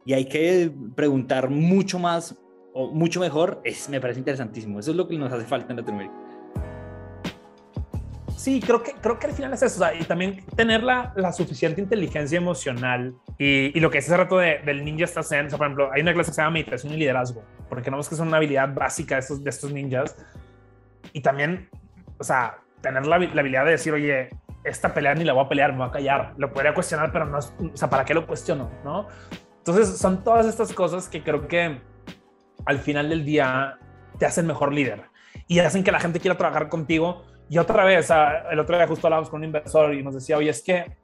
y 0.05 0.15
hay 0.15 0.27
que 0.27 0.71
preguntar 0.95 1.51
mucho 1.51 1.99
más 1.99 2.37
o 2.75 2.91
mucho 2.91 3.21
mejor, 3.21 3.61
es, 3.65 3.89
me 3.89 4.01
parece 4.01 4.21
interesantísimo. 4.21 4.81
Eso 4.81 4.93
es 4.93 4.97
lo 4.97 5.07
que 5.07 5.19
nos 5.19 5.33
hace 5.33 5.45
falta 5.45 5.73
en 5.73 5.77
Latinoamérica. 5.77 6.15
Sí, 8.37 8.61
creo 8.61 8.83
que, 8.83 8.93
creo 8.95 9.19
que 9.19 9.29
al 9.29 9.35
final 9.35 9.53
es 9.53 9.63
eso. 9.63 9.85
Y 10.01 10.05
también 10.05 10.45
tener 10.57 10.83
la, 10.83 11.13
suficiente 11.33 11.81
inteligencia 11.81 12.39
emocional 12.39 13.15
y, 13.39 13.79
lo 13.79 13.91
que 13.91 13.99
es 13.99 14.07
ese 14.07 14.17
rato 14.17 14.39
de, 14.39 14.59
del 14.65 14.85
ninja 14.85 15.05
está 15.05 15.23
zen. 15.23 15.47
O 15.47 15.51
por 15.51 15.67
ejemplo, 15.67 15.93
hay 15.93 16.03
una 16.03 16.13
clase 16.13 16.31
que 16.31 16.35
se 16.35 16.43
llama 16.43 16.55
meditación 16.55 16.93
y 16.95 16.97
liderazgo, 16.97 17.45
porque 17.69 17.91
no 17.91 18.01
es 18.01 18.09
que 18.09 18.15
es 18.15 18.21
una 18.21 18.39
habilidad 18.39 18.75
básica 18.75 19.17
de 19.17 19.21
estos, 19.21 19.45
de 19.45 19.51
estos 19.51 19.73
ninjas. 19.73 20.17
Y 21.13 21.21
también, 21.21 21.69
o 22.19 22.25
sea, 22.25 22.59
tener 22.81 23.07
la, 23.07 23.19
la 23.19 23.41
habilidad 23.43 23.65
de 23.65 23.73
decir, 23.73 23.93
oye, 23.93 24.31
esta 24.65 24.95
pelea 24.95 25.15
ni 25.15 25.25
la 25.25 25.33
voy 25.33 25.45
a 25.45 25.49
pelear, 25.49 25.73
me 25.73 25.79
voy 25.79 25.89
a 25.89 25.91
callar. 25.91 26.35
Lo 26.37 26.53
podría 26.53 26.75
cuestionar, 26.75 27.13
pero 27.13 27.27
no 27.27 27.39
es, 27.39 27.53
o 27.59 27.77
sea, 27.77 27.91
¿para 27.91 28.05
qué 28.05 28.15
lo 28.15 28.27
cuestiono? 28.27 28.71
¿No? 28.85 29.09
Entonces, 29.59 29.99
son 29.99 30.25
todas 30.25 30.47
estas 30.47 30.73
cosas 30.73 31.09
que 31.09 31.23
creo 31.23 31.47
que 31.47 31.81
al 32.65 32.79
final 32.79 33.09
del 33.09 33.25
día 33.25 33.79
te 34.19 34.27
hacen 34.27 34.47
mejor 34.47 34.73
líder 34.73 35.05
y 35.47 35.59
hacen 35.61 35.85
que 35.85 35.93
la 35.93 36.01
gente 36.01 36.21
quiera 36.21 36.37
trabajar 36.37 36.69
contigo. 36.69 37.25
Y 37.49 37.59
otra 37.59 37.85
vez, 37.85 38.09
el 38.51 38.59
otro 38.59 38.77
día 38.77 38.87
justo 38.87 39.07
hablábamos 39.07 39.31
con 39.31 39.41
un 39.41 39.45
inversor 39.45 39.95
y 39.95 40.03
nos 40.03 40.15
decía, 40.15 40.37
oye, 40.37 40.51
es 40.51 40.63
que 40.63 40.97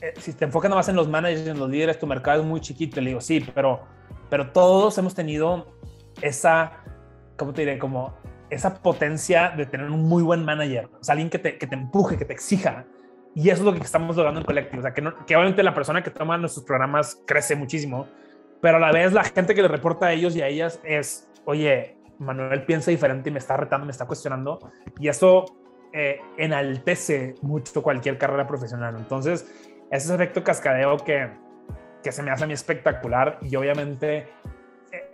eh, 0.00 0.14
si 0.18 0.32
te 0.34 0.44
enfocas 0.44 0.68
nada 0.68 0.80
más 0.80 0.88
en 0.88 0.96
los 0.96 1.08
managers, 1.08 1.46
en 1.46 1.58
los 1.58 1.70
líderes, 1.70 1.98
tu 1.98 2.06
mercado 2.06 2.42
es 2.42 2.46
muy 2.46 2.60
chiquito. 2.60 3.00
Y 3.00 3.04
le 3.04 3.10
digo, 3.10 3.20
sí, 3.20 3.44
pero, 3.54 3.82
pero 4.28 4.50
todos 4.50 4.98
hemos 4.98 5.14
tenido 5.14 5.74
esa, 6.20 6.72
¿cómo 7.36 7.52
te 7.52 7.62
diré? 7.62 7.78
Como 7.78 8.16
esa 8.50 8.74
potencia 8.74 9.50
de 9.56 9.66
tener 9.66 9.90
un 9.90 10.04
muy 10.04 10.22
buen 10.22 10.44
manager, 10.44 10.88
o 11.00 11.02
sea, 11.02 11.14
alguien 11.14 11.30
que 11.30 11.38
te, 11.38 11.58
que 11.58 11.66
te 11.66 11.74
empuje, 11.74 12.16
que 12.16 12.24
te 12.24 12.32
exija, 12.32 12.86
y 13.36 13.50
eso 13.50 13.60
es 13.60 13.66
lo 13.66 13.74
que 13.74 13.82
estamos 13.84 14.16
logrando 14.16 14.40
en 14.40 14.46
Collective. 14.46 14.78
O 14.78 14.82
sea, 14.82 14.94
que, 14.94 15.36
obviamente 15.36 15.62
la 15.62 15.74
persona 15.74 16.02
que 16.02 16.10
toma 16.10 16.38
nuestros 16.38 16.64
programas 16.64 17.22
crece 17.26 17.54
muchísimo, 17.54 18.08
pero 18.62 18.78
a 18.78 18.80
la 18.80 18.90
vez 18.90 19.12
la 19.12 19.24
gente 19.24 19.54
que 19.54 19.60
le 19.60 19.68
reporta 19.68 20.06
a 20.06 20.12
ellos 20.14 20.34
y 20.34 20.40
a 20.40 20.48
ellas 20.48 20.80
es, 20.82 21.30
oye, 21.44 21.98
Manuel 22.18 22.64
piensa 22.64 22.90
diferente 22.90 23.28
y 23.28 23.32
me 23.34 23.38
está 23.38 23.58
retando, 23.58 23.84
me 23.84 23.92
está 23.92 24.06
cuestionando. 24.06 24.72
Y 24.98 25.08
eso 25.08 25.44
eh, 25.92 26.18
enaltece 26.38 27.34
mucho 27.42 27.82
cualquier 27.82 28.16
carrera 28.16 28.46
profesional. 28.46 28.96
Entonces, 28.96 29.46
ese 29.90 30.14
efecto 30.14 30.42
cascadeo 30.42 30.96
que, 30.96 31.28
que 32.02 32.12
se 32.12 32.22
me 32.22 32.30
hace 32.30 32.44
a 32.44 32.46
mí 32.46 32.54
espectacular 32.54 33.38
y 33.42 33.54
obviamente 33.54 34.28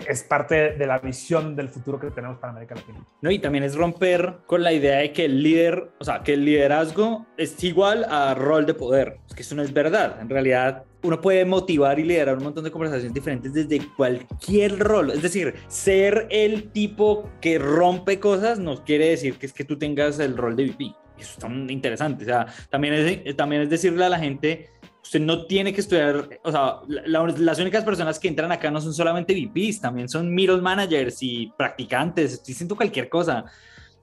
es 0.06 0.22
parte 0.22 0.72
de 0.72 0.86
la 0.86 0.98
visión 0.98 1.56
del 1.56 1.68
futuro 1.68 1.98
que 1.98 2.10
tenemos 2.10 2.38
para 2.38 2.52
América 2.52 2.74
Latina. 2.74 3.06
No, 3.20 3.30
y 3.30 3.38
también 3.38 3.64
es 3.64 3.74
romper 3.74 4.38
con 4.46 4.62
la 4.62 4.72
idea 4.72 4.98
de 4.98 5.12
que 5.12 5.24
el 5.24 5.42
líder, 5.42 5.90
o 5.98 6.04
sea, 6.04 6.22
que 6.22 6.34
el 6.34 6.44
liderazgo 6.44 7.26
es 7.36 7.62
igual 7.64 8.04
a 8.04 8.34
rol 8.34 8.66
de 8.66 8.74
poder. 8.74 9.18
Es 9.28 9.34
que 9.34 9.42
eso 9.42 9.54
no 9.54 9.62
es 9.62 9.72
verdad. 9.72 10.20
En 10.20 10.28
realidad, 10.28 10.84
uno 11.02 11.20
puede 11.20 11.44
motivar 11.44 11.98
y 11.98 12.04
liderar 12.04 12.38
un 12.38 12.44
montón 12.44 12.64
de 12.64 12.70
conversaciones 12.70 13.14
diferentes 13.14 13.52
desde 13.52 13.80
cualquier 13.96 14.78
rol. 14.78 15.10
Es 15.10 15.22
decir, 15.22 15.54
ser 15.68 16.26
el 16.30 16.70
tipo 16.70 17.30
que 17.40 17.58
rompe 17.58 18.20
cosas 18.20 18.58
no 18.58 18.84
quiere 18.84 19.08
decir 19.08 19.36
que 19.36 19.46
es 19.46 19.52
que 19.52 19.64
tú 19.64 19.78
tengas 19.78 20.18
el 20.18 20.36
rol 20.36 20.56
de 20.56 20.66
VP. 20.66 20.94
Eso 21.18 21.32
es 21.32 21.38
tan 21.38 21.70
interesante. 21.70 22.24
O 22.24 22.26
sea, 22.26 22.46
también 22.70 22.94
es, 22.94 23.36
también 23.36 23.62
es 23.62 23.70
decirle 23.70 24.04
a 24.04 24.08
la 24.08 24.18
gente, 24.18 24.70
usted 25.02 25.20
no 25.20 25.46
tiene 25.46 25.72
que 25.72 25.80
estudiar, 25.80 26.28
o 26.44 26.52
sea, 26.52 26.76
las 26.86 27.58
únicas 27.58 27.84
personas 27.84 28.18
que 28.18 28.28
entran 28.28 28.52
acá 28.52 28.70
no 28.70 28.80
son 28.80 28.94
solamente 28.94 29.34
VPs, 29.34 29.80
también 29.80 30.08
son 30.08 30.32
middle 30.32 30.60
managers 30.60 31.22
y 31.22 31.52
practicantes, 31.56 32.42
diciendo 32.44 32.76
cualquier 32.76 33.08
cosa 33.08 33.44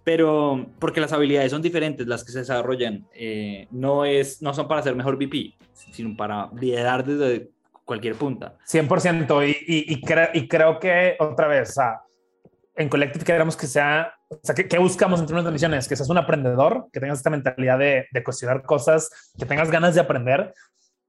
pero 0.04 0.66
porque 0.80 1.02
las 1.02 1.14
habilidades 1.14 1.52
son 1.52 1.62
diferentes 1.62 2.08
las 2.08 2.24
que 2.24 2.32
se 2.32 2.40
desarrollan, 2.40 3.08
eh, 3.14 3.68
no, 3.70 4.06
es, 4.06 4.42
no 4.42 4.56
son 4.56 4.68
para 4.68 4.82
ser 4.82 4.96
mejor 4.96 5.18
VP, 5.18 5.54
sino 5.92 6.16
para 6.18 6.50
liderar 6.60 7.06
desde 7.06 7.52
cualquier 7.86 8.16
punta. 8.16 8.58
100% 8.68 9.48
y, 9.48 9.52
y, 9.52 9.94
y, 9.94 10.40
y 10.40 10.48
creo 10.48 10.80
que 10.80 11.16
otra 11.20 11.48
vez, 11.48 11.76
sea, 11.76 12.02
en 12.76 12.90
Collective 12.90 13.24
queremos 13.26 13.56
que 13.56 13.68
sea, 13.68 14.14
o 14.30 14.40
sea, 14.42 14.56
¿qué, 14.56 14.80
buscamos 14.80 15.20
en 15.20 15.28
términos 15.28 15.46
de 15.46 15.52
misiones? 15.52 15.88
Que 15.88 15.96
seas 15.96 16.10
un 16.10 16.18
aprendedor, 16.18 16.88
que 16.92 17.00
tengas 17.00 17.18
esta 17.18 17.30
mentalidad 17.30 17.78
de, 17.78 18.08
de 18.12 18.24
cuestionar 18.24 18.64
cosas, 18.64 19.32
que 19.38 19.46
tengas 19.46 19.70
ganas 19.70 19.96
de 19.96 20.02
aprender 20.02 20.54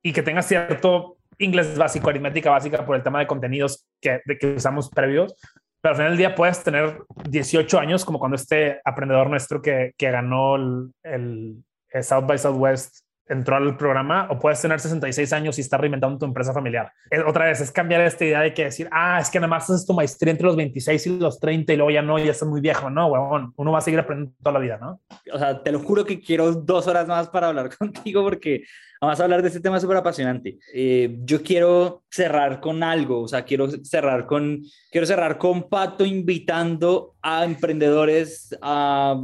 y 0.03 0.13
que 0.13 0.23
tengas 0.23 0.47
cierto 0.47 1.17
inglés 1.39 1.77
básico, 1.77 2.11
aritmética 2.11 2.51
básica 2.51 2.85
por 2.85 2.97
el 2.97 3.03
tema 3.03 3.19
de 3.19 3.27
contenidos 3.27 3.87
que, 4.01 4.21
de 4.25 4.39
que 4.39 4.55
usamos 4.55 4.91
previos, 4.91 5.35
pero 5.81 5.93
al 5.93 5.97
final 5.97 6.11
del 6.13 6.19
día 6.19 6.35
puedes 6.35 6.63
tener 6.63 7.03
18 7.29 7.79
años, 7.79 8.05
como 8.05 8.19
cuando 8.19 8.37
este 8.37 8.81
aprendedor 8.85 9.31
nuestro 9.31 9.63
que, 9.63 9.95
que 9.97 10.11
ganó 10.11 10.57
el, 10.57 10.93
el, 11.03 11.65
South 12.03 12.27
by 12.27 12.39
Southwest 12.39 13.01
entró 13.31 13.57
al 13.57 13.77
programa, 13.77 14.27
o 14.31 14.39
puedes 14.39 14.61
tener 14.61 14.81
66 14.81 15.33
años 15.33 15.57
y 15.57 15.61
estar 15.61 15.81
reinventando 15.81 16.19
tu 16.19 16.27
empresa 16.27 16.53
familiar. 16.53 16.93
otra 17.27 17.47
vez, 17.47 17.61
es 17.61 17.71
cambiar 17.71 18.01
esta 18.03 18.25
idea 18.25 18.41
de 18.41 18.53
que 18.53 18.65
decir, 18.65 18.89
ah, 18.93 19.19
es 19.21 19.31
que 19.31 19.39
nada 19.39 19.49
más 19.49 19.71
haces 19.71 19.87
tu 19.87 19.95
maestría 19.95 20.33
entre 20.33 20.47
los 20.47 20.57
26 20.57 21.07
y 21.07 21.19
los 21.19 21.39
30 21.39 21.73
y 21.73 21.77
luego 21.77 21.91
ya 21.91 22.03
no, 22.03 22.19
ya 22.19 22.33
estás 22.33 22.49
muy 22.49 22.61
viejo. 22.61 22.91
No, 22.91 23.07
huevón, 23.07 23.53
uno 23.57 23.73
va 23.73 23.79
a 23.79 23.83
seguir 23.83 24.01
aprendiendo 24.01 24.37
toda 24.43 24.55
la 24.55 24.59
vida, 24.59 24.79
¿no? 24.79 25.01
O 25.33 25.39
sea, 25.39 25.63
te 25.63 25.73
lo 25.73 25.79
juro 25.79 26.05
que 26.05 26.21
quiero 26.21 26.53
dos 26.53 26.87
horas 26.87 27.07
más 27.07 27.29
para 27.29 27.49
hablar 27.49 27.71
contigo 27.79 28.23
porque 28.23 28.65
Vamos 29.03 29.19
a 29.19 29.25
hablar 29.25 29.41
de 29.41 29.49
este 29.49 29.61
tema 29.61 29.81
súper 29.81 29.97
apasionante. 29.97 30.59
Eh, 30.75 31.21
yo 31.23 31.43
quiero 31.43 32.03
cerrar 32.11 32.61
con 32.61 32.83
algo, 32.83 33.23
o 33.23 33.29
sea, 33.29 33.47
quiero 33.47 33.67
cerrar 33.83 34.27
con, 34.27 34.61
quiero 34.93 35.07
cerrar 35.07 35.39
con 35.39 35.71
Pato 35.71 36.05
invitando 36.05 37.15
a 37.23 37.45
emprendedores, 37.45 38.57
a, 38.63 39.21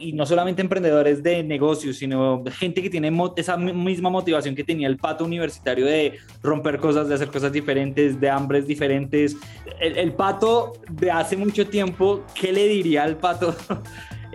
y 0.00 0.12
no 0.12 0.26
solamente 0.26 0.62
emprendedores 0.62 1.22
de 1.22 1.42
negocios, 1.42 1.96
sino 1.96 2.42
gente 2.50 2.82
que 2.82 2.90
tiene 2.90 3.12
esa 3.36 3.56
misma 3.56 4.10
motivación 4.10 4.54
que 4.54 4.64
tenía 4.64 4.88
el 4.88 4.96
Pato 4.96 5.24
universitario 5.24 5.86
de 5.86 6.18
romper 6.42 6.78
cosas, 6.78 7.08
de 7.08 7.14
hacer 7.14 7.28
cosas 7.28 7.52
diferentes, 7.52 8.18
de 8.20 8.30
hambres 8.30 8.66
diferentes. 8.66 9.36
El, 9.80 9.96
el 9.98 10.12
Pato 10.12 10.72
de 10.90 11.10
hace 11.10 11.36
mucho 11.36 11.66
tiempo, 11.66 12.24
¿qué 12.34 12.52
le 12.52 12.68
diría 12.68 13.04
al 13.04 13.16
Pato? 13.16 13.54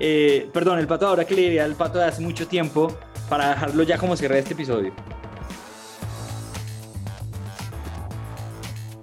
Eh, 0.03 0.49
perdón, 0.51 0.79
el 0.79 0.87
Pato 0.87 1.05
ahora, 1.05 1.25
¿qué 1.25 1.35
le 1.35 1.43
diría 1.43 1.63
al 1.63 1.75
Pato 1.75 1.99
de 1.99 2.05
hace 2.05 2.23
mucho 2.23 2.47
tiempo? 2.47 2.91
para 3.31 3.51
dejarlo 3.51 3.83
ya 3.83 3.97
como 3.97 4.17
cierre 4.17 4.35
de 4.35 4.41
este 4.41 4.53
episodio? 4.53 4.91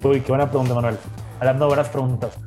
Uy, 0.03 0.21
qué 0.21 0.27
buena 0.27 0.47
pregunta, 0.47 0.75
Manuel. 0.75 0.97
Hablando 1.39 1.65
de 1.65 1.67
buenas 1.69 1.89
preguntas. 1.89 2.37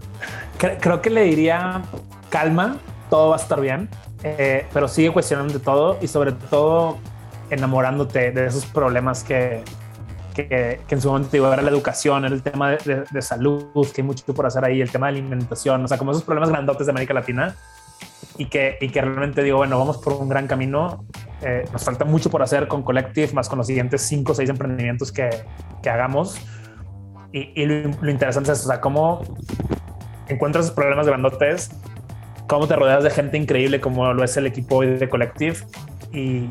Creo 0.59 1.03
que 1.03 1.11
le 1.11 1.25
diría 1.25 1.83
calma, 2.31 2.77
todo 3.11 3.31
va 3.31 3.37
a 3.37 3.39
estar 3.39 3.61
bien, 3.61 3.89
eh, 4.23 4.67
pero 4.73 4.87
sigue 4.89 5.11
cuestionando 5.11 5.59
todo 5.61 5.99
y 6.01 6.09
sobre 6.09 6.33
todo 6.33 6.99
enamorándote 7.51 8.31
de 8.31 8.47
esos 8.47 8.65
problemas 8.67 9.25
que, 9.25 9.63
que, 10.35 10.81
en 10.89 11.01
su 11.01 11.09
momento 11.09 11.31
digo, 11.33 11.53
era 11.53 11.63
la 11.63 11.71
educación, 11.71 12.25
era 12.25 12.35
el 12.35 12.43
tema 12.43 12.71
de, 12.71 13.05
de, 13.11 13.23
salud, 13.23 13.87
que 13.93 14.01
hay 14.01 14.07
mucho 14.07 14.25
por 14.33 14.47
hacer 14.47 14.65
ahí, 14.65 14.81
el 14.81 14.91
tema 14.91 15.07
de 15.09 15.19
alimentación, 15.19 15.85
o 15.85 15.89
sea, 15.89 15.99
como 15.99 16.13
esos 16.13 16.23
problemas 16.23 16.51
grandotes 16.51 16.87
de 16.87 16.91
América 16.93 17.13
Latina 17.13 17.57
y 18.39 18.47
que, 18.47 18.79
y 18.81 18.89
que 18.89 19.01
realmente 19.01 19.43
digo, 19.43 19.59
bueno, 19.59 19.79
vamos 19.79 19.99
por 19.99 20.15
un 20.15 20.29
gran 20.29 20.47
camino. 20.47 21.05
Eh, 21.43 21.65
nos 21.73 21.85
falta 21.85 22.05
mucho 22.05 22.31
por 22.31 22.43
hacer 22.43 22.69
con 22.69 22.83
Collective, 22.83 23.33
más 23.33 23.49
con 23.49 23.59
los 23.59 23.67
siguientes 23.67 24.03
cinco 24.03 24.33
o 24.33 24.35
seis 24.35 24.49
emprendimientos 24.49 25.13
que, 25.13 25.29
que 25.83 25.91
hagamos. 25.91 26.37
Y, 27.33 27.53
y 27.61 27.67
lo, 27.67 28.11
interesante 28.11 28.53
es, 28.53 28.65
o 28.65 28.69
sea, 28.69 28.81
cómo 28.81 29.23
encuentras 30.29 30.67
esos 30.67 30.75
problemas 30.75 31.07
grandotes, 31.07 31.71
cómo 32.47 32.69
te 32.69 32.77
rodeas 32.77 33.05
de 33.05 33.11
gente 33.11 33.37
increíble 33.39 33.81
como 33.81 34.13
lo 34.13 34.23
es 34.23 34.37
el 34.37 34.47
equipo 34.47 34.83
de 34.83 35.09
Collective 35.09 35.57
y, 36.13 36.51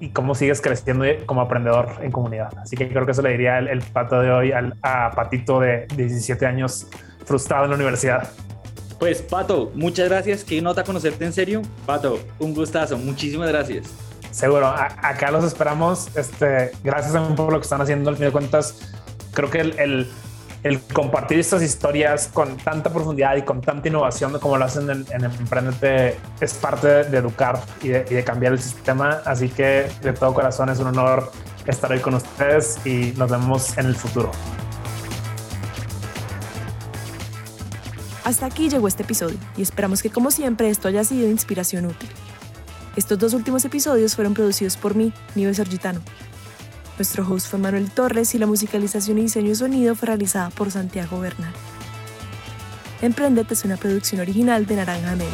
y 0.00 0.10
cómo 0.10 0.34
sigues 0.34 0.60
creciendo 0.60 1.04
como 1.26 1.40
aprendedor 1.40 1.88
en 2.00 2.10
comunidad. 2.10 2.50
Así 2.58 2.76
que 2.76 2.88
creo 2.88 3.04
que 3.04 3.12
eso 3.12 3.22
le 3.22 3.30
diría 3.30 3.58
el, 3.58 3.68
el 3.68 3.82
pato 3.82 4.20
de 4.20 4.30
hoy 4.30 4.52
al, 4.52 4.74
a 4.82 5.10
Patito 5.12 5.60
de 5.60 5.86
17 5.96 6.46
años 6.46 6.86
frustrado 7.24 7.64
en 7.64 7.70
la 7.70 7.76
universidad. 7.76 8.28
Pues 8.98 9.20
Pato, 9.20 9.70
muchas 9.74 10.08
gracias. 10.08 10.44
Qué 10.44 10.62
nota 10.62 10.82
conocerte 10.82 11.24
en 11.24 11.32
serio. 11.32 11.62
Pato, 11.84 12.18
un 12.38 12.54
gustazo. 12.54 12.96
Muchísimas 12.96 13.48
gracias. 13.48 13.88
Seguro, 14.30 14.66
acá 14.66 15.30
los 15.30 15.44
esperamos. 15.44 16.14
Este, 16.16 16.70
gracias 16.82 17.16
por 17.32 17.52
lo 17.52 17.58
que 17.58 17.64
están 17.64 17.80
haciendo. 17.80 18.10
Al 18.10 18.16
fin 18.16 18.26
de 18.26 18.32
cuentas, 18.32 18.92
creo 19.36 19.50
que 19.50 19.60
el, 19.60 20.08
compartir 20.92 21.38
estas 21.38 21.62
historias 21.62 22.28
con 22.32 22.56
tanta 22.56 22.92
profundidad 22.92 23.36
y 23.36 23.42
con 23.42 23.60
tanta 23.60 23.86
innovación 23.86 24.36
como 24.40 24.56
lo 24.56 24.64
hacen 24.64 24.90
en, 24.90 25.06
en 25.12 25.24
Emprendete 25.24 26.18
es 26.40 26.54
parte 26.54 27.04
de, 27.04 27.18
educar 27.18 27.60
y 27.82 27.88
de, 27.88 28.24
cambiar 28.24 28.54
el 28.54 28.58
sistema. 28.58 29.20
Así 29.24 29.48
que 29.48 29.88
de 30.02 30.12
todo 30.12 30.34
corazón 30.34 30.70
es 30.70 30.80
un 30.80 30.88
honor 30.88 31.30
estar 31.66 31.92
hoy 31.92 32.00
con 32.00 32.14
ustedes 32.14 32.84
y 32.84 33.12
nos 33.16 33.30
vemos 33.30 33.78
en 33.78 33.86
el 33.86 33.94
futuro. 33.94 34.32
Hasta 38.24 38.46
aquí 38.46 38.68
llegó 38.68 38.88
este 38.88 39.04
episodio 39.04 39.38
y 39.56 39.62
esperamos 39.62 40.02
que 40.02 40.10
como 40.10 40.32
siempre 40.32 40.68
esto 40.68 40.88
haya 40.88 41.04
sido 41.04 41.28
inspiración 41.28 41.86
útil. 41.86 42.08
Estos 42.96 43.18
dos 43.18 43.34
últimos 43.34 43.64
episodios 43.64 44.16
fueron 44.16 44.34
producidos 44.34 44.76
por 44.76 44.96
mí, 44.96 45.12
Nivel 45.36 45.54
Sergitano. 45.54 46.00
Nuestro 46.98 47.28
host 47.28 47.48
fue 47.48 47.58
Manuel 47.58 47.90
Torres 47.90 48.34
y 48.34 48.38
la 48.38 48.46
musicalización 48.46 49.18
y 49.18 49.22
diseño 49.22 49.50
de 49.50 49.54
sonido 49.54 49.94
fue 49.94 50.06
realizada 50.06 50.48
por 50.48 50.70
Santiago 50.70 51.20
Bernal. 51.20 51.52
Emprendete 53.02 53.52
es 53.52 53.64
una 53.66 53.76
producción 53.76 54.22
original 54.22 54.64
de 54.64 54.76
Naranja 54.76 55.14
Media. 55.14 55.30